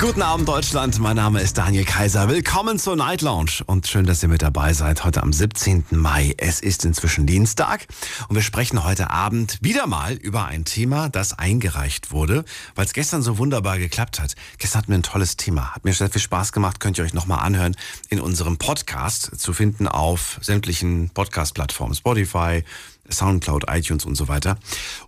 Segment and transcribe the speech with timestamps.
[0.00, 2.26] Guten Abend Deutschland, mein Name ist Daniel Kaiser.
[2.26, 5.84] Willkommen zur Night Lounge und schön, dass ihr mit dabei seid heute am 17.
[5.90, 6.32] Mai.
[6.38, 7.86] Es ist inzwischen Dienstag
[8.30, 12.94] und wir sprechen heute Abend wieder mal über ein Thema, das eingereicht wurde, weil es
[12.94, 14.36] gestern so wunderbar geklappt hat.
[14.56, 17.12] Gestern hatten wir ein tolles Thema, hat mir sehr viel Spaß gemacht, könnt ihr euch
[17.12, 17.76] nochmal anhören
[18.08, 22.64] in unserem Podcast zu finden auf sämtlichen Podcast-Plattformen, Spotify,
[23.10, 24.58] Soundcloud, iTunes und so weiter.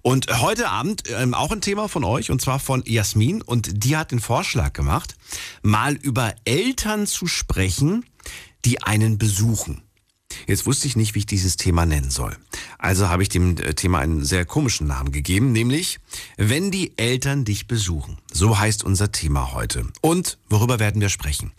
[0.02, 3.97] Und heute Abend ähm, auch ein Thema von euch und zwar von Jasmin und die
[3.97, 5.16] hat den Vorschlag gemacht,
[5.62, 8.05] mal über Eltern zu sprechen,
[8.65, 9.83] die einen besuchen.
[10.46, 12.37] Jetzt wusste ich nicht, wie ich dieses Thema nennen soll.
[12.79, 16.01] Also habe ich dem äh, Thema einen sehr komischen Namen gegeben, nämlich
[16.37, 18.19] wenn die Eltern dich besuchen.
[18.32, 19.87] So heißt unser Thema heute.
[20.01, 21.52] Und worüber werden wir sprechen?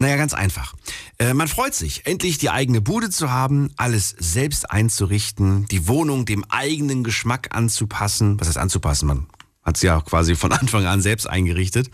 [0.00, 0.74] Naja, ganz einfach.
[1.18, 6.24] Äh, man freut sich, endlich die eigene Bude zu haben, alles selbst einzurichten, die Wohnung
[6.24, 8.40] dem eigenen Geschmack anzupassen.
[8.40, 9.06] Was heißt anzupassen?
[9.06, 9.26] Man
[9.62, 11.90] hat sie ja quasi von Anfang an selbst eingerichtet.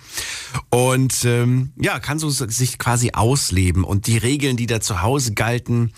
[0.70, 3.84] Und ähm, ja, kann so sich quasi ausleben.
[3.84, 5.92] Und die Regeln, die da zu Hause galten,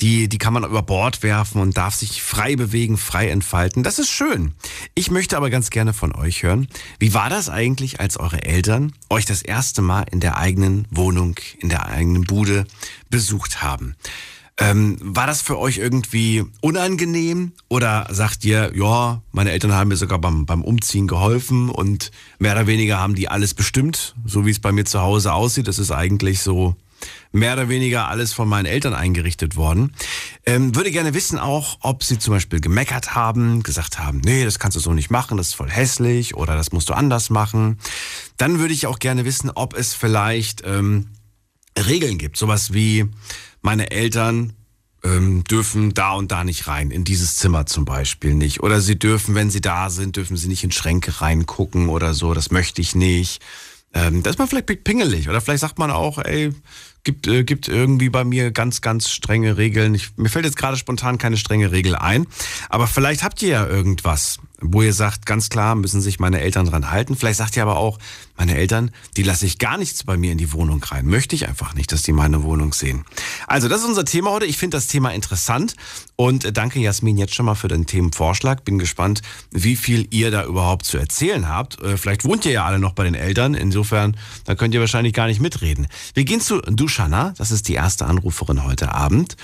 [0.00, 3.82] die, die kann man über Bord werfen und darf sich frei bewegen, frei entfalten.
[3.82, 4.52] Das ist schön.
[4.94, 6.68] Ich möchte aber ganz gerne von euch hören.
[6.98, 11.36] Wie war das eigentlich, als eure Eltern euch das erste Mal in der eigenen Wohnung,
[11.58, 12.66] in der eigenen Bude
[13.10, 13.94] besucht haben?
[14.58, 19.96] Ähm, war das für euch irgendwie unangenehm oder sagt ihr, ja, meine Eltern haben mir
[19.96, 24.50] sogar beim, beim Umziehen geholfen und mehr oder weniger haben die alles bestimmt, so wie
[24.50, 25.68] es bei mir zu Hause aussieht.
[25.68, 26.76] Das ist eigentlich so
[27.32, 29.94] mehr oder weniger alles von meinen Eltern eingerichtet worden.
[30.44, 34.58] Ähm, würde gerne wissen auch, ob sie zum Beispiel gemeckert haben, gesagt haben, nee, das
[34.58, 37.78] kannst du so nicht machen, das ist voll hässlich oder das musst du anders machen.
[38.36, 41.08] Dann würde ich auch gerne wissen, ob es vielleicht ähm,
[41.78, 43.08] Regeln gibt, sowas wie
[43.62, 44.52] meine Eltern
[45.04, 48.62] ähm, dürfen da und da nicht rein, in dieses Zimmer zum Beispiel nicht.
[48.62, 52.34] Oder sie dürfen, wenn sie da sind, dürfen sie nicht in Schränke reingucken oder so,
[52.34, 53.42] das möchte ich nicht.
[53.94, 56.52] Ähm, da ist man vielleicht pingelig oder vielleicht sagt man auch, ey,
[57.04, 59.94] gibt, äh, gibt irgendwie bei mir ganz, ganz strenge Regeln.
[59.94, 62.26] Ich, mir fällt jetzt gerade spontan keine strenge Regel ein,
[62.68, 66.66] aber vielleicht habt ihr ja irgendwas, wo ihr sagt, ganz klar müssen sich meine Eltern
[66.66, 67.16] dran halten.
[67.16, 67.98] Vielleicht sagt ihr aber auch,
[68.36, 71.06] meine Eltern, die lasse ich gar nichts bei mir in die Wohnung rein.
[71.06, 73.04] Möchte ich einfach nicht, dass die meine Wohnung sehen.
[73.46, 74.46] Also, das ist unser Thema heute.
[74.46, 75.76] Ich finde das Thema interessant
[76.16, 78.64] und äh, danke Jasmin jetzt schon mal für den Themenvorschlag.
[78.64, 81.80] Bin gespannt, wie viel ihr da überhaupt zu erzählen habt.
[81.82, 83.54] Äh, vielleicht wohnt ihr ja alle noch bei den Eltern.
[83.54, 85.88] Insofern, da könnt ihr wahrscheinlich gar nicht mitreden.
[86.14, 87.34] Wir gehen zu Dushana.
[87.36, 89.36] Das ist die erste Anruferin heute Abend.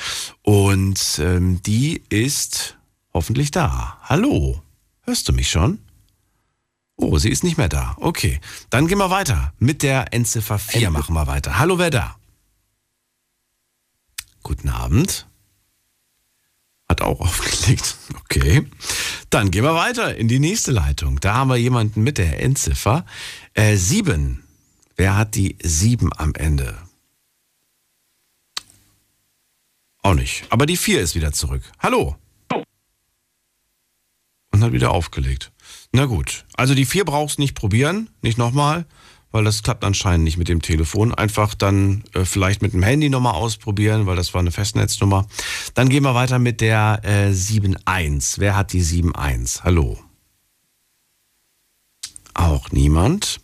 [0.42, 2.78] Und ähm, die ist
[3.12, 3.98] hoffentlich da.
[4.02, 4.62] Hallo.
[5.08, 5.78] Hörst du mich schon?
[6.96, 7.96] Oh, sie ist nicht mehr da.
[7.98, 9.54] Okay, dann gehen wir weiter.
[9.58, 11.58] Mit der Endziffer 4 machen wir weiter.
[11.58, 12.18] Hallo, wer da?
[14.42, 15.26] Guten Abend.
[16.90, 17.96] Hat auch aufgelegt.
[18.20, 18.66] Okay.
[19.30, 21.18] Dann gehen wir weiter in die nächste Leitung.
[21.20, 23.06] Da haben wir jemanden mit der Endziffer
[23.54, 24.44] äh, 7.
[24.96, 26.76] Wer hat die 7 am Ende?
[30.02, 30.44] Auch nicht.
[30.50, 31.62] Aber die 4 ist wieder zurück.
[31.78, 32.18] Hallo
[34.58, 35.52] und hat wieder aufgelegt.
[35.92, 38.86] Na gut, also die vier brauchst nicht probieren, nicht nochmal,
[39.30, 41.14] weil das klappt anscheinend nicht mit dem Telefon.
[41.14, 45.26] Einfach dann äh, vielleicht mit dem Handy nochmal ausprobieren, weil das war eine Festnetznummer.
[45.74, 48.38] Dann gehen wir weiter mit der äh, 7.1.
[48.38, 49.64] Wer hat die 7.1?
[49.64, 49.98] Hallo.
[52.34, 53.40] Auch niemand.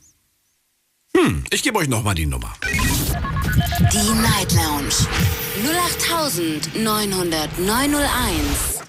[1.17, 2.53] Hm, ich gebe euch nochmal die Nummer.
[2.63, 4.95] Die Night Lounge
[6.75, 8.84] 0890901.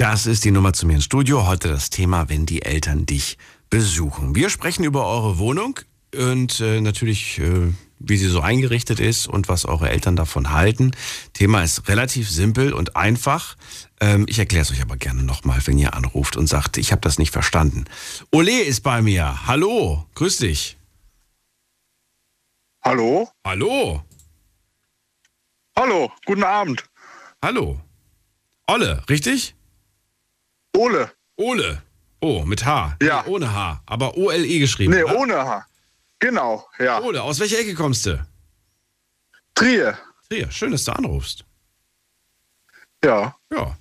[0.00, 1.46] Das ist die Nummer zu mir ins Studio.
[1.46, 3.36] Heute das Thema, wenn die Eltern dich
[3.68, 4.34] besuchen.
[4.34, 5.78] Wir sprechen über eure Wohnung
[6.16, 10.92] und äh, natürlich, äh, wie sie so eingerichtet ist und was eure Eltern davon halten.
[11.34, 13.58] Thema ist relativ simpel und einfach.
[14.00, 17.02] Ähm, ich erkläre es euch aber gerne nochmal, wenn ihr anruft und sagt, ich habe
[17.02, 17.84] das nicht verstanden.
[18.32, 19.46] Ole ist bei mir.
[19.46, 20.78] Hallo, grüß dich.
[22.82, 23.28] Hallo?
[23.44, 24.02] Hallo.
[25.78, 26.84] Hallo, guten Abend.
[27.42, 27.78] Hallo.
[28.66, 29.54] Olle, richtig?
[30.76, 31.10] Ole.
[31.36, 31.82] Ole.
[32.20, 32.96] Oh, mit H.
[33.02, 33.22] Ja.
[33.26, 33.82] Nee, ohne H.
[33.86, 34.92] Aber O-L-E geschrieben.
[34.92, 35.18] Nee, oder?
[35.18, 35.66] ohne H.
[36.18, 37.00] Genau, ja.
[37.00, 38.22] Ole, aus welcher Ecke kommst du?
[39.54, 39.96] Trier.
[40.28, 41.44] Trier, schön, dass du anrufst.
[43.02, 43.34] Ja.
[43.50, 43.76] Ja.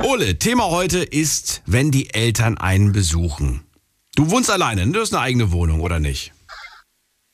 [0.04, 3.64] Ole, Thema heute ist, wenn die Eltern einen besuchen.
[4.16, 4.92] Du wohnst alleine, ne?
[4.92, 6.33] du hast eine eigene Wohnung, oder nicht?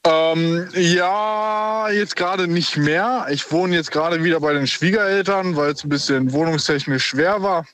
[0.05, 3.27] Ähm, ja, jetzt gerade nicht mehr.
[3.31, 7.67] Ich wohne jetzt gerade wieder bei den Schwiegereltern, weil es ein bisschen wohnungstechnisch schwer war.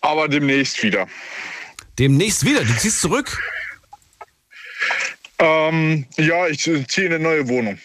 [0.00, 1.06] Aber demnächst wieder.
[1.98, 3.38] Demnächst wieder, du ziehst zurück.
[5.38, 7.78] Ähm, ja, ich ziehe in eine neue Wohnung.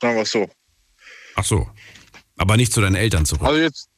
[0.00, 0.48] Sagen wir es so.
[1.36, 1.68] Ach so.
[2.38, 3.46] Aber nicht zu deinen Eltern zurück.
[3.46, 3.88] Also jetzt.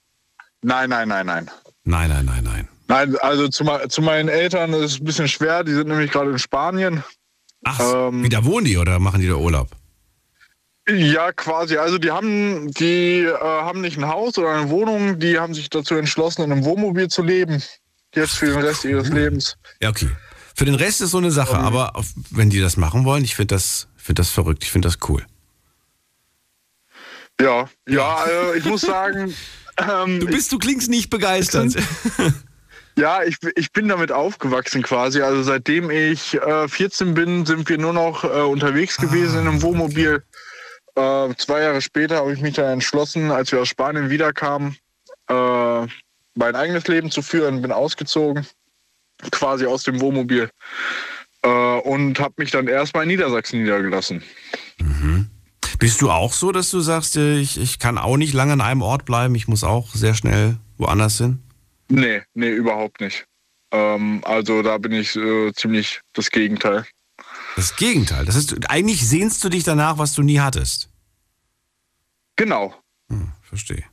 [0.62, 1.50] Nein, nein, nein, nein.
[1.85, 2.69] Nein, nein, nein, nein.
[2.88, 5.65] Nein, also zu, zu meinen Eltern ist es ein bisschen schwer.
[5.65, 7.05] Die sind nämlich gerade in Spanien.
[7.64, 8.22] Ach, Ähm.
[8.22, 9.69] wieder wohnen die oder machen die da Urlaub?
[10.88, 11.78] Ja, quasi.
[11.78, 15.19] Also die haben, die äh, haben nicht ein Haus oder eine Wohnung.
[15.19, 17.62] Die haben sich dazu entschlossen, in einem Wohnmobil zu leben.
[18.14, 19.56] Jetzt für den Rest ihres Lebens.
[19.81, 20.11] Ja, okay.
[20.55, 23.34] Für den Rest ist so eine Sache, aber auf, wenn die das machen wollen, ich
[23.34, 25.25] finde das, find das verrückt, ich finde das cool.
[27.40, 28.25] Ja, ja.
[28.26, 29.34] Äh, ich muss sagen.
[29.76, 31.75] Ähm, Du bist, du klingst nicht begeistert.
[32.96, 35.20] Ja, ich, ich bin damit aufgewachsen quasi.
[35.20, 39.62] Also seitdem ich äh, 14 bin, sind wir nur noch äh, unterwegs gewesen in einem
[39.62, 40.23] Wohnmobil.
[40.94, 44.76] Äh, zwei Jahre später habe ich mich dann entschlossen, als wir aus Spanien wiederkamen,
[45.29, 45.87] äh,
[46.37, 48.46] mein eigenes Leben zu führen, bin ausgezogen,
[49.31, 50.50] quasi aus dem Wohnmobil
[51.44, 54.23] äh, und habe mich dann erstmal in Niedersachsen niedergelassen.
[55.79, 58.61] Bist du auch so, dass du sagst, äh, ich, ich kann auch nicht lange an
[58.61, 61.44] einem Ort bleiben, ich muss auch sehr schnell woanders hin?
[61.88, 63.26] Nee, nee, überhaupt nicht.
[63.70, 66.86] Ähm, also da bin ich äh, ziemlich das Gegenteil.
[67.56, 68.25] Das Gegenteil.
[68.25, 70.88] Das ist, eigentlich sehnst du dich danach, was du nie hattest.
[72.36, 72.75] Genau.
[73.08, 73.84] Hm, verstehe.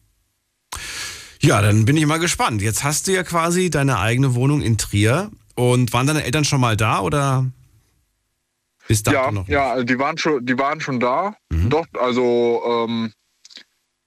[1.41, 2.61] Ja, dann bin ich mal gespannt.
[2.61, 5.31] Jetzt hast du ja quasi deine eigene Wohnung in Trier.
[5.55, 7.45] Und waren deine Eltern schon mal da oder
[8.87, 9.41] bis dato Ja, noch?
[9.41, 9.49] nicht?
[9.51, 11.35] ja, die waren schon, die waren schon da.
[11.49, 13.11] Doch, also ähm,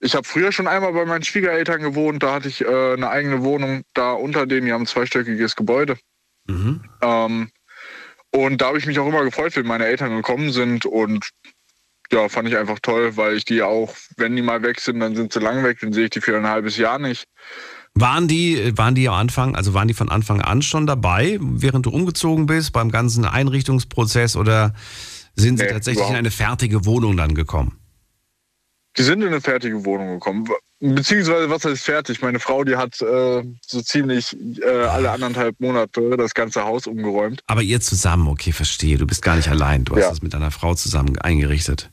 [0.04, 2.22] ich habe früher schon einmal bei meinen Schwiegereltern gewohnt.
[2.22, 4.66] Da hatte ich äh, eine eigene Wohnung da unter denen.
[4.66, 5.96] Die haben ein zweistöckiges Gebäude.
[6.46, 6.82] Mhm.
[7.00, 7.48] Ähm,
[8.30, 10.84] und da habe ich mich auch immer gefreut, wenn meine Eltern gekommen sind.
[10.84, 11.30] Und
[12.12, 15.16] ja, fand ich einfach toll, weil ich die auch, wenn die mal weg sind, dann
[15.16, 15.78] sind sie lang weg.
[15.80, 17.24] Dann sehe ich die für ein halbes Jahr nicht.
[17.94, 21.86] Waren die, waren die am Anfang, also waren die von Anfang an schon dabei, während
[21.86, 24.74] du umgezogen bist, beim ganzen Einrichtungsprozess oder
[25.34, 27.78] sind sie Nee, tatsächlich in überhaupt eine fertige Wohnung dann gekommen?
[28.96, 30.48] Die sind in eine fertige Wohnung gekommen.
[30.80, 32.20] Beziehungsweise, was heißt fertig?
[32.20, 37.40] Meine Frau, die hat äh, so ziemlich äh, alle anderthalb Monate das ganze Haus umgeräumt.
[37.46, 38.98] Aber ihr zusammen, okay, verstehe.
[38.98, 39.84] Du bist gar nicht allein.
[39.84, 40.10] Du hast Ja.
[40.10, 41.90] das mit deiner Frau zusammen eingerichtet.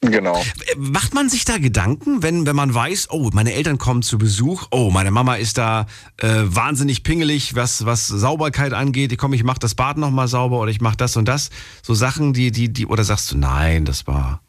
[0.00, 0.42] Genau.
[0.76, 4.66] Macht man sich da Gedanken, wenn, wenn man weiß, oh, meine Eltern kommen zu Besuch,
[4.72, 5.86] oh, meine Mama ist da
[6.16, 9.12] äh, wahnsinnig pingelig, was, was Sauberkeit angeht.
[9.12, 11.50] Ich komm, ich mach das Bad nochmal sauber oder ich mach das und das.
[11.82, 14.42] So Sachen, die, die, die, oder sagst du, nein, das war,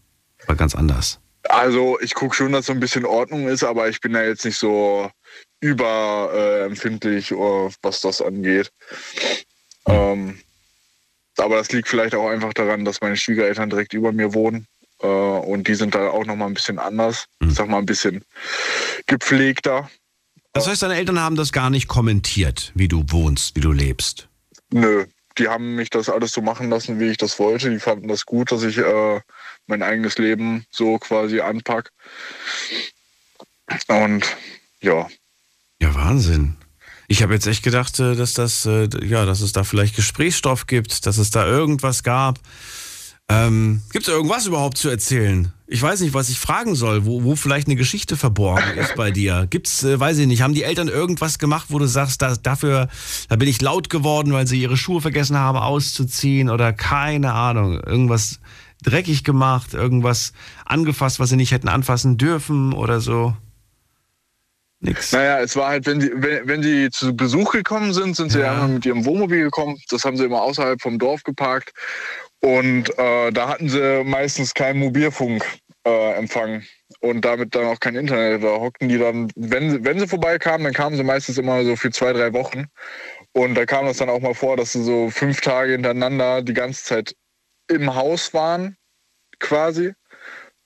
[0.48, 1.20] war ganz anders.
[1.54, 4.44] Also ich gucke schon, dass so ein bisschen Ordnung ist, aber ich bin da jetzt
[4.44, 5.12] nicht so
[5.62, 8.72] überempfindlich, äh, was das angeht.
[9.86, 10.40] Ähm,
[11.38, 14.66] aber das liegt vielleicht auch einfach daran, dass meine Schwiegereltern direkt über mir wohnen.
[15.02, 17.26] Äh, und die sind da auch nochmal ein bisschen anders.
[17.40, 18.26] Ich sag mal ein bisschen
[19.06, 19.90] gepflegter.
[20.54, 24.28] Das heißt, deine Eltern haben das gar nicht kommentiert, wie du wohnst, wie du lebst.
[24.72, 25.06] Nö,
[25.38, 27.70] die haben mich das alles so machen lassen, wie ich das wollte.
[27.70, 29.22] Die fanden das gut, dass ich äh,
[29.68, 31.92] mein eigenes Leben so quasi anpack.
[33.88, 34.26] Und
[34.82, 35.08] ja,
[35.80, 36.56] Ja, Wahnsinn.
[37.08, 40.68] Ich habe jetzt echt gedacht, äh, dass das, äh, ja, dass es da vielleicht Gesprächsstoff
[40.68, 42.40] gibt, dass es da irgendwas gab.
[43.30, 45.54] Ähm, gibt es irgendwas überhaupt zu erzählen?
[45.66, 49.12] Ich weiß nicht, was ich fragen soll, wo, wo vielleicht eine Geschichte verborgen ist bei
[49.12, 49.48] dir.
[49.50, 52.90] Gibt's, äh, weiß ich nicht, haben die Eltern irgendwas gemacht, wo du sagst, da, dafür,
[53.30, 57.80] da bin ich laut geworden, weil sie ihre Schuhe vergessen haben auszuziehen oder keine Ahnung,
[57.80, 58.40] irgendwas
[58.84, 60.34] dreckig gemacht, irgendwas
[60.66, 63.36] angefasst, was sie nicht hätten anfassen dürfen oder so?
[64.80, 65.14] Nix.
[65.14, 68.40] Naja, es war halt, wenn sie, wenn, wenn sie zu Besuch gekommen sind, sind sie
[68.40, 68.52] Ja.
[68.52, 69.78] einmal mit ihrem Wohnmobil gekommen.
[69.90, 71.72] Das haben sie immer außerhalb vom Dorf geparkt.
[72.42, 75.46] Und äh, da hatten sie meistens keinen Mobilfunk
[75.86, 76.66] äh, empfangen
[77.00, 78.44] und damit dann auch kein Internet.
[78.44, 81.78] Da hockten die dann, wenn, sie- wenn sie vorbeikamen, dann kamen sie meistens immer so
[81.78, 82.66] für zwei, drei Wochen.
[83.32, 86.54] Und da kam das dann auch mal vor, dass sie so fünf Tage hintereinander die
[86.54, 87.16] ganze Zeit
[87.74, 88.78] im Haus waren,
[89.40, 89.94] quasi.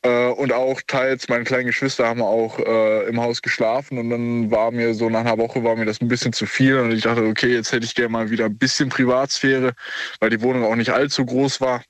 [0.04, 4.52] Äh, und auch teils meine kleinen Geschwister haben auch äh, im Haus geschlafen und dann
[4.52, 7.02] war mir so nach einer Woche war mir das ein bisschen zu viel und ich
[7.04, 9.74] dachte, okay, jetzt hätte ich gerne mal wieder ein bisschen Privatsphäre,
[10.20, 11.84] weil die Wohnung auch nicht allzu groß war.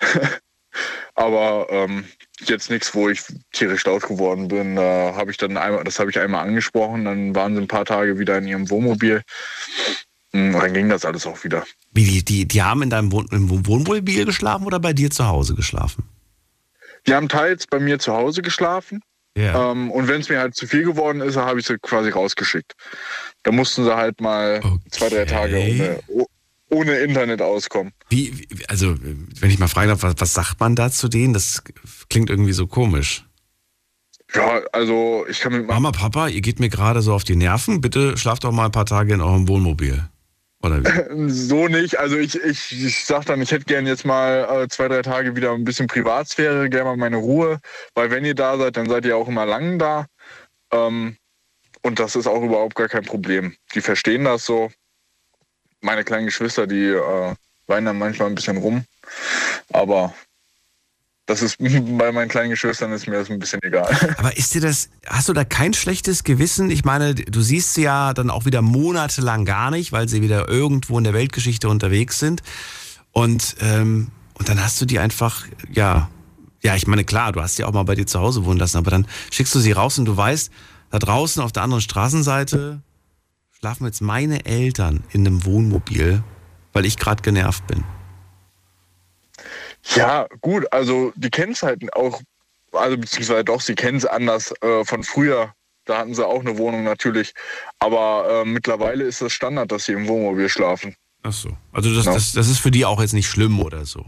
[1.14, 2.04] Aber ähm,
[2.40, 4.76] jetzt nichts, wo ich tierisch laut geworden bin.
[4.76, 7.84] Da habe ich dann einmal, das habe ich einmal angesprochen, dann waren sie ein paar
[7.84, 9.22] Tage wieder in ihrem Wohnmobil.
[10.32, 11.64] Und dann ging das alles auch wieder.
[11.92, 15.54] Die, die, die haben in deinem Wohn im Wohnmobil geschlafen oder bei dir zu Hause
[15.54, 16.04] geschlafen?
[17.06, 19.00] Die haben teils bei mir zu Hause geschlafen.
[19.36, 19.72] Ja.
[19.72, 22.74] Ähm, und wenn es mir halt zu viel geworden ist, habe ich sie quasi rausgeschickt.
[23.42, 25.80] Da mussten sie halt mal zwei, drei Tage Okay.
[25.80, 26.26] ohne, oh-
[26.70, 27.92] ohne Internet auskommen.
[28.08, 28.94] Wie, wie, also,
[29.40, 31.34] wenn ich mal fragen darf, was, was sagt man da zu denen?
[31.34, 31.62] Das
[32.08, 33.26] klingt irgendwie so komisch.
[34.34, 37.82] Ja, also ich kann mit Mama, Papa, ihr geht mir gerade so auf die Nerven.
[37.82, 40.08] Bitte schlaft doch mal ein paar Tage in eurem Wohnmobil.
[40.62, 40.82] Oder?
[41.28, 41.98] So nicht.
[41.98, 45.36] Also ich, ich, ich sag dann, ich hätte gern jetzt mal äh, zwei, drei Tage
[45.36, 47.60] wieder ein bisschen Privatsphäre, gerne mal meine Ruhe.
[47.94, 50.06] Weil wenn ihr da seid, dann seid ihr auch immer lang da.
[50.72, 51.16] Ähm,
[51.82, 53.56] und das ist auch überhaupt gar kein Problem.
[53.74, 54.70] Die verstehen das so.
[55.80, 57.34] Meine kleinen Geschwister, die äh,
[57.66, 58.84] weinen dann manchmal ein bisschen rum.
[59.72, 60.14] Aber
[61.32, 61.56] das ist
[61.98, 63.88] bei meinen kleinen Geschwistern ist mir das ein bisschen egal.
[64.18, 66.70] Aber ist dir das, hast du da kein schlechtes Gewissen?
[66.70, 70.48] Ich meine, du siehst sie ja dann auch wieder monatelang gar nicht, weil sie wieder
[70.48, 72.42] irgendwo in der Weltgeschichte unterwegs sind.
[73.12, 76.08] Und, ähm, und dann hast du die einfach, ja,
[76.62, 78.76] ja, ich meine, klar, du hast sie auch mal bei dir zu Hause wohnen lassen,
[78.76, 80.50] aber dann schickst du sie raus und du weißt,
[80.90, 82.82] da draußen auf der anderen Straßenseite
[83.58, 86.22] schlafen jetzt meine Eltern in einem Wohnmobil,
[86.72, 87.82] weil ich gerade genervt bin.
[89.94, 92.20] Ja, gut, also die kennen es halt auch,
[92.72, 95.52] also beziehungsweise doch, sie kennen es anders äh, von früher.
[95.84, 97.34] Da hatten sie auch eine Wohnung natürlich.
[97.80, 100.94] Aber äh, mittlerweile ist das Standard, dass sie im Wohnmobil schlafen.
[101.24, 101.56] Ach so.
[101.72, 102.14] Also das, Ja.
[102.14, 104.06] das, das ist für die auch jetzt nicht schlimm oder so.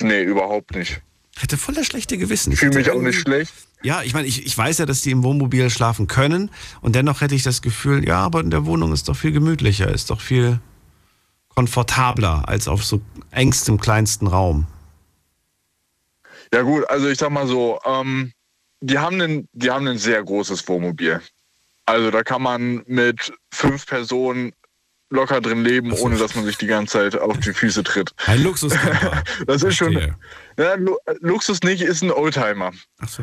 [0.00, 1.00] Nee, überhaupt nicht.
[1.34, 2.52] Ich hätte voll das schlechte Gewissen.
[2.52, 3.52] Ich fühle mich auch nicht schlecht.
[3.82, 6.50] Ja, ich meine, ich, ich weiß ja, dass die im Wohnmobil schlafen können
[6.80, 9.92] und dennoch hätte ich das Gefühl, ja, aber in der Wohnung ist doch viel gemütlicher,
[9.92, 10.60] ist doch viel
[11.54, 13.00] komfortabler als auf so
[13.30, 14.66] engstem kleinsten Raum.
[16.52, 18.32] Ja gut, also ich sag mal so, ähm,
[18.80, 21.20] die haben ein, die haben ein sehr großes Wohnmobil.
[21.86, 24.52] Also da kann man mit fünf Personen
[25.10, 26.04] locker drin leben, so.
[26.04, 28.12] ohne dass man sich die ganze Zeit auf die Füße tritt.
[28.26, 29.22] Ein Luxuscamper.
[29.46, 29.92] Das ist schon,
[30.58, 32.72] ja, Lu Luxus nicht, ist ein Oldtimer.
[32.98, 33.22] Ach so.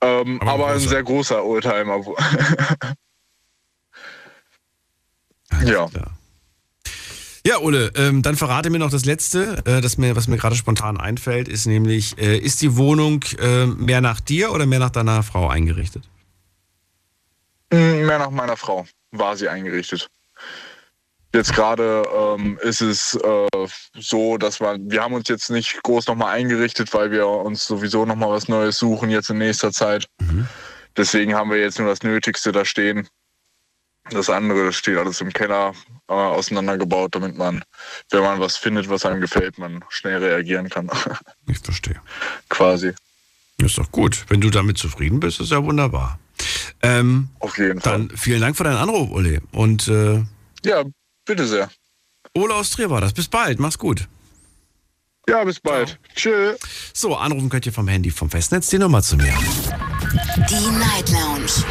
[0.00, 2.00] Ähm, Aber aber, ein sehr großer Oldtimer.
[5.64, 5.86] Ja.
[5.86, 6.18] Klar.
[7.46, 10.56] Ja, Ole, ähm, dann verrate mir noch das Letzte, äh, das mir, was mir gerade
[10.56, 14.90] spontan einfällt, ist nämlich, äh, ist die Wohnung äh, mehr nach dir oder mehr nach
[14.90, 16.08] deiner Frau eingerichtet?
[17.70, 20.08] Mm, Mehr nach meiner Frau war sie eingerichtet.
[21.34, 23.48] Jetzt gerade ähm, ist es äh,
[23.98, 28.06] so, dass man, wir haben uns jetzt nicht groß nochmal eingerichtet, weil wir uns sowieso
[28.06, 30.06] nochmal was Neues suchen jetzt in nächster Zeit.
[30.96, 33.08] Deswegen haben wir jetzt nur das Nötigste da stehen.
[34.10, 35.72] Das andere steht alles im Keller
[36.08, 37.64] äh, auseinandergebaut, damit man,
[38.10, 40.90] wenn man was findet, was einem gefällt, man schnell reagieren kann.
[41.46, 42.00] Ich verstehe.
[42.48, 42.92] Quasi.
[43.58, 44.24] Ist doch gut.
[44.28, 46.18] Wenn du damit zufrieden bist, ist ja wunderbar.
[46.82, 47.92] Ähm, Auf jeden Fall.
[48.08, 49.40] dann vielen Dank für deinen Anruf, Ole.
[49.52, 50.22] Und äh,
[50.64, 50.84] Ja,
[51.24, 51.70] bitte sehr.
[52.34, 53.12] Ole aus Trier war das.
[53.12, 53.58] Bis bald.
[53.60, 54.08] Mach's gut.
[55.28, 55.98] Ja, bis bald.
[56.14, 56.54] Tschö.
[56.92, 59.32] So, anrufen könnt ihr vom Handy vom Festnetz die Nummer zu mir.
[60.50, 61.64] Die Night Lounge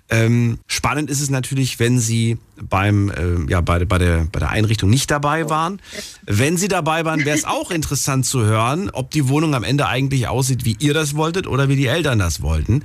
[0.10, 4.50] Ähm, spannend ist es natürlich, wenn sie beim, ähm, ja, bei, bei, der, bei der
[4.50, 5.80] Einrichtung nicht dabei waren.
[6.26, 9.88] Wenn sie dabei waren, wäre es auch interessant zu hören, ob die Wohnung am Ende
[9.88, 12.84] eigentlich aussieht, wie ihr das wolltet oder wie die Eltern das wollten.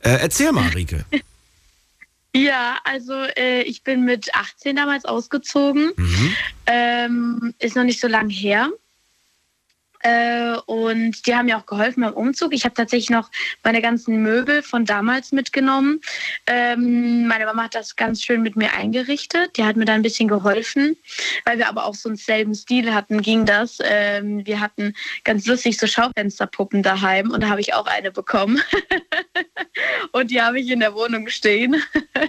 [0.00, 1.04] Äh, erzähl mal, Rike.
[2.36, 5.92] Ja, also äh, ich bin mit 18 damals ausgezogen.
[5.96, 6.32] Mhm.
[6.66, 8.68] Ähm, ist noch nicht so lang her.
[10.00, 12.52] Äh, und die haben mir auch geholfen beim Umzug.
[12.52, 13.30] Ich habe tatsächlich noch
[13.64, 16.00] meine ganzen Möbel von damals mitgenommen.
[16.46, 19.56] Ähm, meine Mama hat das ganz schön mit mir eingerichtet.
[19.56, 20.96] Die hat mir da ein bisschen geholfen.
[21.44, 23.78] Weil wir aber auch so einen selben Stil hatten, ging das.
[23.82, 28.60] Ähm, wir hatten ganz lustig so Schaufensterpuppen daheim und da habe ich auch eine bekommen.
[30.12, 31.76] und die habe ich in der Wohnung stehen.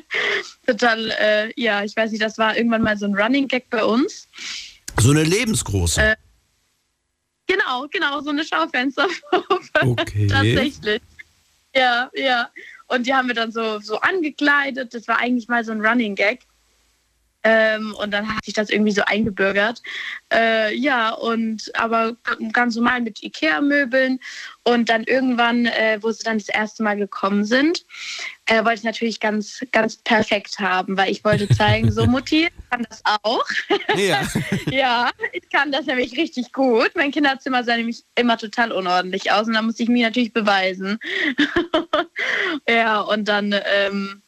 [0.66, 3.84] Total, äh, ja, ich weiß nicht, das war irgendwann mal so ein Running Gag bei
[3.84, 4.28] uns.
[4.98, 6.02] So eine lebensgroße.
[6.02, 6.16] Äh,
[7.50, 9.50] Genau, genau, so eine Schaufensterpuppe.
[9.82, 10.28] Okay.
[10.28, 11.02] Tatsächlich.
[11.76, 12.50] Ja, ja.
[12.88, 14.94] Und die haben wir dann so, so angekleidet.
[14.94, 16.42] Das war eigentlich mal so ein Running Gag.
[17.44, 19.82] Ähm, und dann hat sich das irgendwie so eingebürgert.
[20.32, 22.18] Äh, ja, und aber
[22.52, 24.20] ganz normal mit Ikea-Möbeln.
[24.64, 27.86] Und dann irgendwann, äh, wo sie dann das erste Mal gekommen sind,
[28.50, 32.86] äh, wollte ich natürlich ganz, ganz perfekt haben, weil ich wollte zeigen, so Mutti, kann
[32.90, 33.46] das auch.
[33.96, 34.28] Ja.
[34.72, 36.92] ja, ich kann das nämlich richtig gut.
[36.96, 40.98] Mein Kinderzimmer sah nämlich immer total unordentlich aus und da musste ich mich natürlich beweisen.
[42.68, 44.24] ja, und dann, ähm,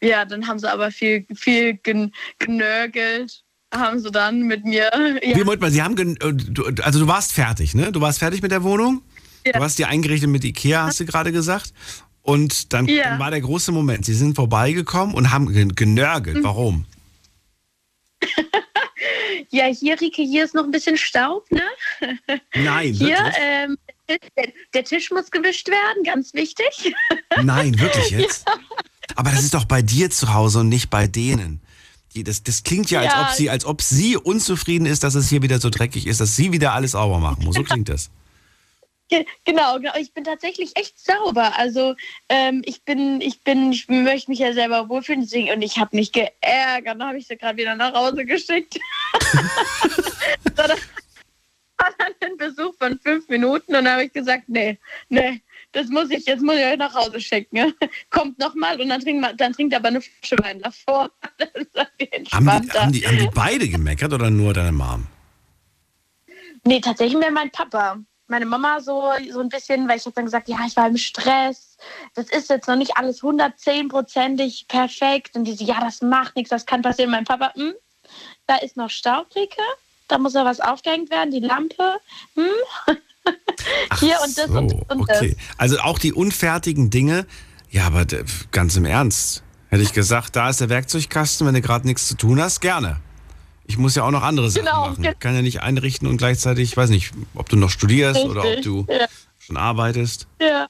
[0.00, 3.42] ja, dann haben sie aber viel, viel gen genörgelt.
[3.74, 4.90] Haben sie dann mit mir.
[5.22, 7.90] Ja, Wie, Moment mal, Sie haben, äh, also du warst fertig, ne?
[7.90, 9.02] Du warst fertig mit der Wohnung?
[9.44, 9.52] Ja.
[9.52, 11.72] Du hast die eingerichtet mit Ikea, hast du gerade gesagt.
[12.26, 13.04] Und dann, Ja.
[13.10, 14.04] dann war der große Moment.
[14.04, 15.74] Sie sind vorbeigekommen und haben gen- Mhm.
[15.76, 16.42] genörgelt.
[16.42, 16.84] Warum?
[19.50, 21.62] ja, hier, Rike, hier ist noch ein bisschen Staub, ne?
[22.54, 23.34] Nein, Hier, wirklich?
[23.40, 23.78] ähm,
[24.08, 24.18] der,
[24.74, 26.94] der Tisch muss gewischt werden, ganz wichtig.
[27.42, 28.44] Nein, wirklich jetzt?
[29.14, 31.60] Aber das ist doch bei dir zu Hause und nicht bei denen.
[32.14, 33.22] Die, das, das klingt ja, als, Ja.
[33.28, 36.34] ob sie, als ob sie unzufrieden ist, dass es hier wieder so dreckig ist, dass
[36.34, 37.54] sie wieder alles sauber machen muss.
[37.56, 38.10] So klingt das.
[39.08, 39.92] Ge- Genau, genau.
[39.98, 41.56] Ich bin tatsächlich echt sauber.
[41.56, 41.94] Also
[42.28, 45.94] ähm, ich bin, ich bin, ich möchte mich ja selber wohlfühlen, deswegen und ich habe
[45.96, 47.00] mich geärgert.
[47.00, 48.78] Dann habe ich sie gerade wieder nach Hause geschickt.
[50.44, 50.80] so, das
[51.78, 55.40] war dann ein Besuch von fünf Minuten und dann habe ich gesagt, nee, nee,
[55.72, 57.74] das muss ich, jetzt muss ich euch nach Hause schicken.
[58.10, 61.10] Kommt nochmal und dann trinkt, dann trinkt aber eine Flasche Wein davor.
[62.32, 65.06] Haben die, haben, die, haben die beide gemeckert oder nur deine Mom?
[66.64, 67.98] Nee, tatsächlich wäre mein Papa.
[68.28, 70.96] Meine Mama so, so ein bisschen, weil ich habe dann gesagt, ja, ich war im
[70.96, 71.76] Stress.
[72.14, 75.36] Das ist jetzt noch nicht alles 110-prozentig perfekt.
[75.36, 77.10] Und die so, ja, das macht nichts, das kann passieren.
[77.10, 77.74] Mein Papa, hm,
[78.46, 79.62] da ist noch Staubricke,
[80.08, 81.98] da muss noch was aufgehängt werden, die Lampe.
[82.34, 82.96] Hm?
[83.90, 85.18] Ach Hier und das so, und das und das.
[85.18, 85.36] okay.
[85.56, 87.26] Also auch die unfertigen Dinge.
[87.70, 88.06] Ja, aber
[88.50, 89.42] ganz im Ernst.
[89.68, 93.00] Hätte ich gesagt, da ist der Werkzeugkasten, wenn du gerade nichts zu tun hast, gerne.
[93.68, 95.04] Ich muss ja auch noch andere Sachen Genau, machen.
[95.04, 98.42] Ich kann ja nicht einrichten und gleichzeitig, ich weiß nicht, ob du noch studierst oder
[98.42, 99.06] ob Richtig, du ja.
[99.38, 100.26] schon arbeitest.
[100.40, 100.68] Ja.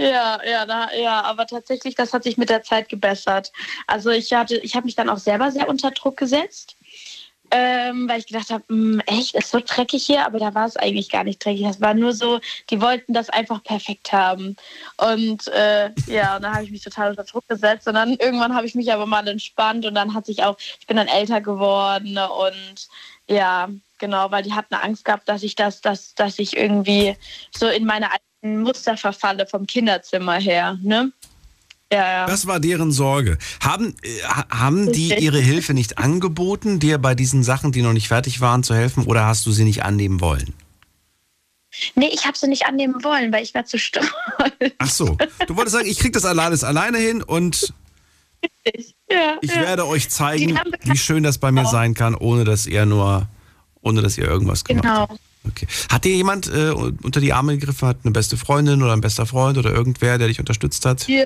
[0.00, 3.50] Ja, ja, da, ja, aber tatsächlich, das hat sich mit der Zeit gebessert.
[3.88, 6.76] Also ich hatte, ich habe mich dann auch selber sehr unter Druck gesetzt,
[7.50, 10.76] ähm, weil ich gedacht habe, "Hm, echt, ist so dreckig hier, aber da war es
[10.76, 11.64] eigentlich gar nicht dreckig.
[11.66, 12.40] Es war nur so,
[12.70, 14.56] die wollten das einfach perfekt haben.
[14.96, 18.54] Und äh, ja, und dann habe ich mich total unter Druck gesetzt und dann irgendwann
[18.54, 21.40] habe ich mich aber mal entspannt und dann hat sich auch, ich bin dann älter
[21.40, 22.88] geworden und
[23.28, 23.68] ja,
[23.98, 27.16] genau, weil die hatten Angst gehabt, dass ich das, dass, dass ich irgendwie
[27.54, 31.12] so in meine alten Muster verfalle vom Kinderzimmer her, ne?
[31.92, 32.26] Ja, ja.
[32.26, 33.38] Das war deren Sorge.
[33.60, 37.94] Haben, äh, ha- haben die ihre Hilfe nicht angeboten, dir bei diesen Sachen, die noch
[37.94, 40.52] nicht fertig waren, zu helfen oder hast du sie nicht annehmen wollen?
[41.94, 44.06] Nee, ich habe sie nicht annehmen wollen, weil ich war zu stolz.
[44.78, 47.72] Ach so, du wolltest sagen, ich krieg das alles alleine hin und
[49.10, 49.62] ja, Ich ja.
[49.62, 51.70] werde euch zeigen, wie schön das bei mir Genau.
[51.72, 53.28] sein kann, ohne dass ihr nur,
[53.80, 55.08] ohne dass ihr irgendwas gemacht Genau.
[55.08, 55.20] habt.
[55.46, 55.66] Okay.
[55.88, 59.24] Hat dir jemand äh, unter die Arme gegriffen, hat eine beste Freundin oder ein bester
[59.24, 61.06] Freund oder irgendwer, der dich unterstützt hat?
[61.08, 61.24] Ja.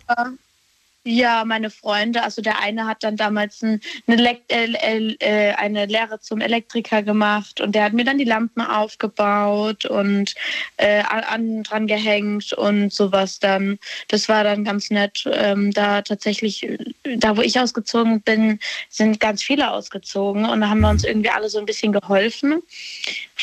[1.05, 6.21] Ja, meine Freunde, also der eine hat dann damals ein, eine, äh, äh, eine Lehre
[6.21, 10.33] zum Elektriker gemacht und der hat mir dann die Lampen aufgebaut und
[10.77, 13.81] äh, an, an dran gehängt und sowas dann.
[14.09, 15.29] Das war dann ganz nett.
[15.33, 16.69] Ähm, da tatsächlich,
[17.17, 21.31] da wo ich ausgezogen bin, sind ganz viele ausgezogen und da haben wir uns irgendwie
[21.31, 22.63] alle so ein bisschen geholfen.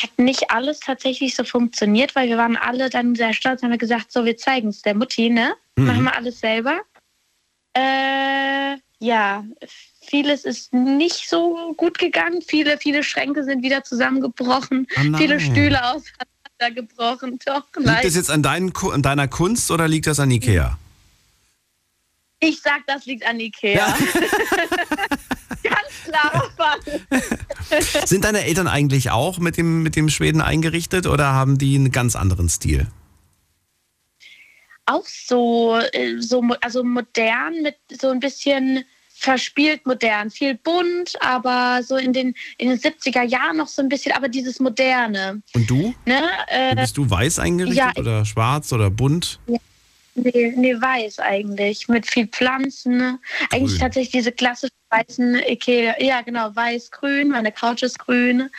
[0.02, 3.76] Hat nicht alles tatsächlich so funktioniert, weil wir waren alle dann sehr stolz, haben wir
[3.76, 5.52] gesagt, so wir zeigen es der Mutti, ne?
[5.76, 5.86] Mhm.
[5.86, 6.80] Machen wir alles selber.
[7.74, 9.44] Äh, ja,
[10.00, 12.42] vieles ist nicht so gut gegangen.
[12.46, 14.86] Viele, viele Schränke sind wieder zusammengebrochen.
[14.96, 17.38] Oh viele Stühle auseinandergebrochen.
[17.44, 18.00] Doch, Liegt nein.
[18.02, 20.78] das jetzt an, deinen, an deiner Kunst oder liegt das an Ikea?
[22.40, 23.86] Ich sag, das liegt an Ikea.
[25.62, 26.80] Ganz klarer Fall.
[28.06, 31.90] Sind deine Eltern eigentlich auch mit dem, mit dem Schweden eingerichtet oder haben die einen
[31.90, 32.86] ganz anderen Stil?
[34.90, 38.84] Auch so, äh, so also modern mit so ein bisschen
[39.20, 43.88] verspielt modern, viel bunt, aber so in den, in den 70er Jahren noch so ein
[43.88, 45.42] bisschen, aber dieses Moderne.
[45.54, 45.94] Und du?
[46.06, 46.22] Ne?
[46.48, 49.38] Äh, Bist du weiß eingerichtet ja, oder schwarz oder bunt?
[50.14, 51.88] Nee, nee, weiß eigentlich.
[51.88, 52.96] Mit viel Pflanzen.
[52.96, 53.18] ne?
[53.50, 53.80] Eigentlich Grün.
[53.80, 55.94] tatsächlich diese klassischen weißen Ikea.
[56.00, 57.28] Ja, genau, weiß-grün.
[57.28, 58.50] Meine Couch ist grün.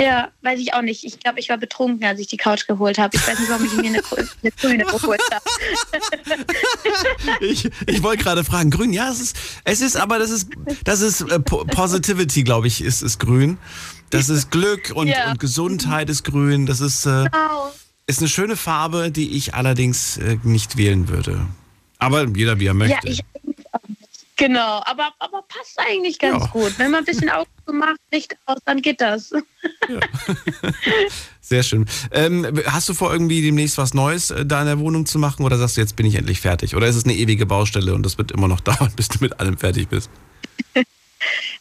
[0.00, 1.04] Ja, weiß ich auch nicht.
[1.04, 3.16] Ich glaube, ich war betrunken, als ich die Couch geholt habe.
[3.16, 4.02] Ich weiß nicht, warum ich mir eine,
[4.42, 5.44] eine grüne geholt habe.
[7.40, 10.48] Ich, ich wollte gerade fragen, grün, ja, es ist, es ist, aber das ist,
[10.84, 13.58] das ist äh, Po- Positivity, glaube ich, ist, ist grün.
[14.10, 15.30] Das ist Glück und, Ja.
[15.32, 16.66] und Gesundheit ist grün.
[16.66, 17.72] Das ist, äh, Genau.
[18.06, 21.46] ist eine schöne Farbe, die ich allerdings äh, nicht wählen würde.
[21.98, 23.08] Aber jeder wie er möchte.
[23.08, 23.20] Ja, ich.
[24.38, 26.50] Genau, aber, aber passt eigentlich ganz Ja.
[26.50, 26.78] gut.
[26.78, 29.32] Wenn man ein bisschen Augen macht, Licht aus, dann geht das.
[31.40, 31.86] Sehr schön.
[32.10, 35.44] Ähm, hast du vor, irgendwie demnächst was Neues äh, da in der Wohnung zu machen
[35.44, 36.76] oder sagst du, jetzt bin ich endlich fertig?
[36.76, 39.40] Oder ist es eine ewige Baustelle und das wird immer noch dauern, bis du mit
[39.40, 40.10] allem fertig bist?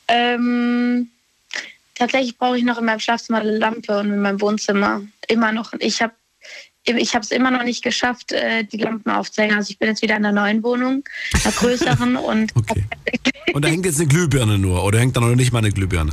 [0.08, 1.10] Ähm,
[1.96, 5.74] tatsächlich brauche ich noch in meinem Schlafzimmer eine Lampe und in meinem Wohnzimmer immer noch.
[5.80, 6.14] Ich habe
[6.88, 9.56] ich habe es immer noch nicht geschafft, äh, die Lampen aufzuhängen.
[9.58, 11.04] Also ich bin jetzt wieder in einer neuen Wohnung,
[11.44, 12.86] einer größeren und Okay.
[13.54, 16.12] Und da hängt jetzt eine Glühbirne nur oder hängt da noch nicht mal eine Glühbirne?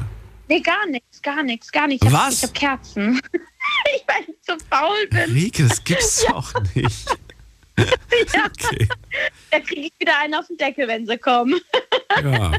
[0.48, 2.06] nee, gar nichts, gar nichts, gar nichts.
[2.06, 2.34] Ich hab- Was?
[2.36, 3.20] Ich habe Kerzen.
[3.32, 5.32] ich weil ich so faul bin.
[5.32, 7.08] Rike, das gibt's doch nicht.
[7.78, 8.86] Ja, Okay.
[9.50, 11.58] da kriege ich wieder einen auf den Deckel, wenn sie kommen.
[12.22, 12.52] Ja.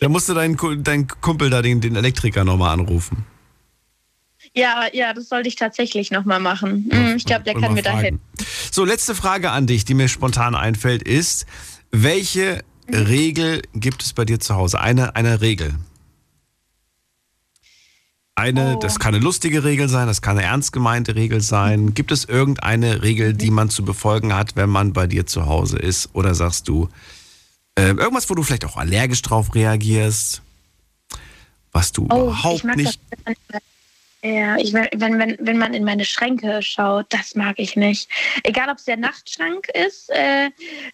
[0.00, 3.24] Da musst du deinen, deinen Kumpel da, den, den Elektriker, nochmal anrufen.
[4.56, 6.88] Ja, ja, das sollte ich tatsächlich nochmal machen.
[6.92, 8.20] Mm, ich glaube, der kann mir da helfen.
[8.70, 11.46] So, letzte Frage an dich, die mir spontan einfällt, ist,
[11.90, 14.80] welche Regel gibt es bei dir zu Hause?
[14.80, 15.74] Eine, eine Regel.
[18.36, 18.80] Eine, Oh.
[18.80, 21.94] das kann eine lustige Regel sein, das kann eine ernst gemeinte Regel sein.
[21.94, 25.78] Gibt es irgendeine Regel, die man zu befolgen hat, wenn man bei dir zu Hause
[25.78, 26.10] ist?
[26.14, 26.88] Oder sagst du,
[27.76, 30.42] äh, irgendwas, wo du vielleicht auch allergisch drauf reagierst,
[31.70, 33.00] was du Oh, überhaupt nicht.
[33.48, 33.62] das.
[34.26, 38.08] Ja, ich, wenn, wenn, wenn man in meine Schränke schaut, das mag ich nicht.
[38.42, 40.46] Egal, ob es der Nachtschrank ist äh,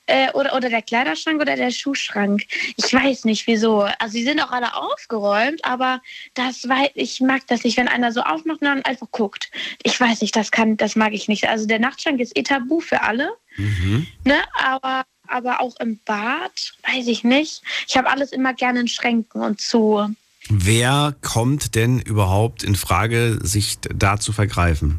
[0.07, 2.43] äh, oder, oder der Kleiderschrank oder der Schuhschrank.
[2.77, 3.83] Ich weiß nicht, wieso.
[4.01, 6.03] Also, sie sind auch alle aufgeräumt, aber
[6.35, 9.49] das wei- ich mag das nicht, wenn einer so aufmacht und dann einfach guckt.
[9.85, 11.49] Ich weiß nicht, das, kann, das mag ich nicht.
[11.49, 13.31] Also, der Nachtschrank ist eh tabu für alle.
[13.57, 14.09] Mhm.
[14.25, 14.39] Ne?
[14.55, 17.63] Aber, aber auch im Bad, weiß ich nicht.
[17.87, 20.13] Ich habe alles immer gerne in Schränken und zu.
[20.53, 24.99] Wer kommt denn überhaupt in Frage, sich da zu vergreifen?